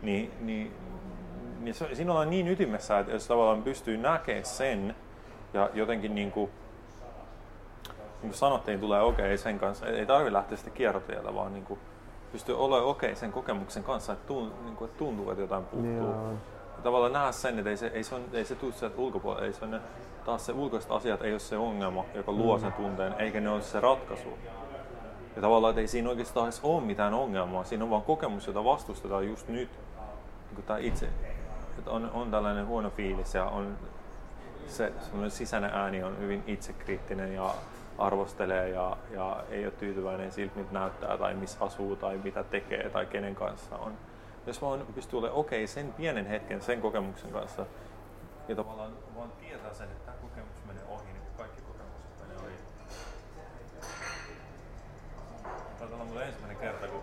niin, 0.02 0.30
niin, 0.40 0.72
niin 1.60 1.74
se, 1.74 1.94
siinä 1.94 2.12
ollaan 2.12 2.30
niin 2.30 2.48
ytimessä, 2.48 2.98
että 2.98 3.12
jos 3.12 3.26
tavallaan 3.26 3.62
pystyy 3.62 3.96
näkemään 3.96 4.44
sen 4.44 4.96
ja 5.54 5.70
jotenkin 5.74 6.14
niin 6.14 6.32
kuin, 6.32 6.50
niin 7.88 8.30
kuin 8.30 8.34
sanottiin, 8.34 8.80
tulee 8.80 9.02
okei 9.02 9.26
okay 9.26 9.38
sen 9.38 9.58
kanssa, 9.58 9.86
ei 9.86 10.06
tarvitse 10.06 10.32
lähteä 10.32 10.56
sitä 10.56 10.70
kierrotietä, 10.70 11.34
vaan 11.34 11.52
niin 11.52 11.64
kuin, 11.64 11.80
pystyy 12.32 12.58
olemaan 12.58 12.84
okei 12.90 13.10
okay 13.10 13.20
sen 13.20 13.32
kokemuksen 13.32 13.84
kanssa, 13.84 14.12
että, 14.12 14.32
niin 14.64 14.76
kuin, 14.76 14.88
että 14.88 14.98
tuntuu, 14.98 15.30
että 15.30 15.42
jotain 15.42 15.64
puuttuu. 15.64 15.96
Joo. 15.96 16.32
Ja 16.76 16.82
tavallaan 16.82 17.12
nähdä 17.12 17.32
sen, 17.32 17.58
että 17.58 17.70
ei 17.70 17.76
se, 17.76 17.86
ei 17.86 18.04
se, 18.04 18.14
on, 18.14 18.22
ei 18.32 18.44
se 18.44 18.54
tule 18.54 18.72
sieltä 18.72 18.98
ulkopuolella, 18.98 19.46
ei 19.46 19.52
se 19.52 19.64
on 19.64 19.70
ne, 19.70 19.80
taas 20.24 20.46
se 20.46 20.52
ulkoiset 20.52 20.90
asiat 20.90 21.22
ei 21.22 21.32
ole 21.32 21.38
se 21.38 21.56
ongelma, 21.56 22.04
joka 22.14 22.32
luo 22.32 22.58
sen 22.58 22.72
tunteen, 22.72 23.14
eikä 23.18 23.40
ne 23.40 23.50
ole 23.50 23.62
se 23.62 23.80
ratkaisu. 23.80 24.28
Ja 25.36 25.42
tavallaan, 25.42 25.70
että 25.70 25.80
ei 25.80 25.88
siinä 25.88 26.10
oikeastaan 26.10 26.46
edes 26.46 26.60
ole 26.62 26.82
mitään 26.82 27.14
ongelmaa, 27.14 27.64
siinä 27.64 27.84
on 27.84 27.90
vaan 27.90 28.02
kokemus, 28.02 28.46
jota 28.46 28.64
vastustetaan 28.64 29.28
just 29.28 29.48
nyt. 29.48 29.70
Niin 29.70 30.54
kuin 30.54 30.64
tämä 30.64 30.78
itse, 30.78 31.08
että 31.78 31.90
on, 31.90 32.10
on 32.14 32.30
tällainen 32.30 32.66
huono 32.66 32.90
fiilis 32.90 33.34
ja 33.34 33.44
on 33.44 33.76
se 34.66 34.92
semmoinen 35.00 35.30
sisäinen 35.30 35.70
ääni 35.70 36.02
on 36.02 36.18
hyvin 36.18 36.44
itsekriittinen 36.46 37.34
ja 37.34 37.54
arvostelee 37.98 38.68
ja, 38.68 38.96
ja 39.10 39.44
ei 39.50 39.64
ole 39.64 39.72
tyytyväinen 39.72 40.32
siltä, 40.32 40.56
miltä 40.56 40.72
näyttää 40.72 41.18
tai 41.18 41.34
missä 41.34 41.64
asuu 41.64 41.96
tai 41.96 42.20
mitä 42.24 42.44
tekee 42.44 42.90
tai 42.90 43.06
kenen 43.06 43.34
kanssa 43.34 43.76
on. 43.76 43.92
Jos 44.46 44.62
vaan 44.62 44.86
pystyy 44.94 45.18
olemaan 45.18 45.40
okei 45.40 45.64
okay, 45.64 45.66
sen 45.66 45.92
pienen 45.92 46.26
hetken, 46.26 46.62
sen 46.62 46.80
kokemuksen 46.80 47.30
kanssa 47.30 47.66
ja 48.48 48.56
tavallaan 48.56 48.92
vaan 49.16 49.32
tietää 49.40 49.74
sen, 49.74 49.86
että 49.86 50.04
tämä 50.04 50.16
kokemus 50.22 50.64
menee 50.66 50.82
ohi, 50.88 51.12
niin 51.12 51.22
kaikki 51.36 51.62
kokemukset 51.62 52.10
menee 52.20 52.36
ohi. 52.36 52.54
Taitaa 55.78 55.96
olla 55.96 56.04
mulle 56.04 56.24
ensimmäinen 56.24 56.56
kerta, 56.56 56.86
kun 56.88 57.00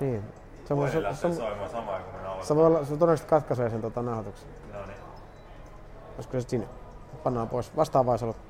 Niin. 0.00 0.24
Se 0.64 0.76
voi, 0.76 0.90
puhelin 0.90 1.16
se, 1.16 1.34
soimaan 1.34 1.70
samaan 1.70 2.02
kun 2.02 2.12
me 2.12 2.18
nauhoitetaan. 2.18 2.46
se 2.46 2.56
voi 2.56 2.66
olla, 2.66 2.84
se 2.84 2.90
todennäköisesti 2.90 3.30
katkaisee 3.30 3.70
sen 3.70 3.80
tota, 3.80 4.02
nauhoituksen. 4.02 4.48
No 4.72 4.86
niin. 4.86 4.96
Olisiko 6.14 6.40
se 6.40 6.48
sinne? 6.48 6.68
Pannaan 7.22 7.48
pois. 7.48 7.76
Vastaavaisalut. 7.76 8.49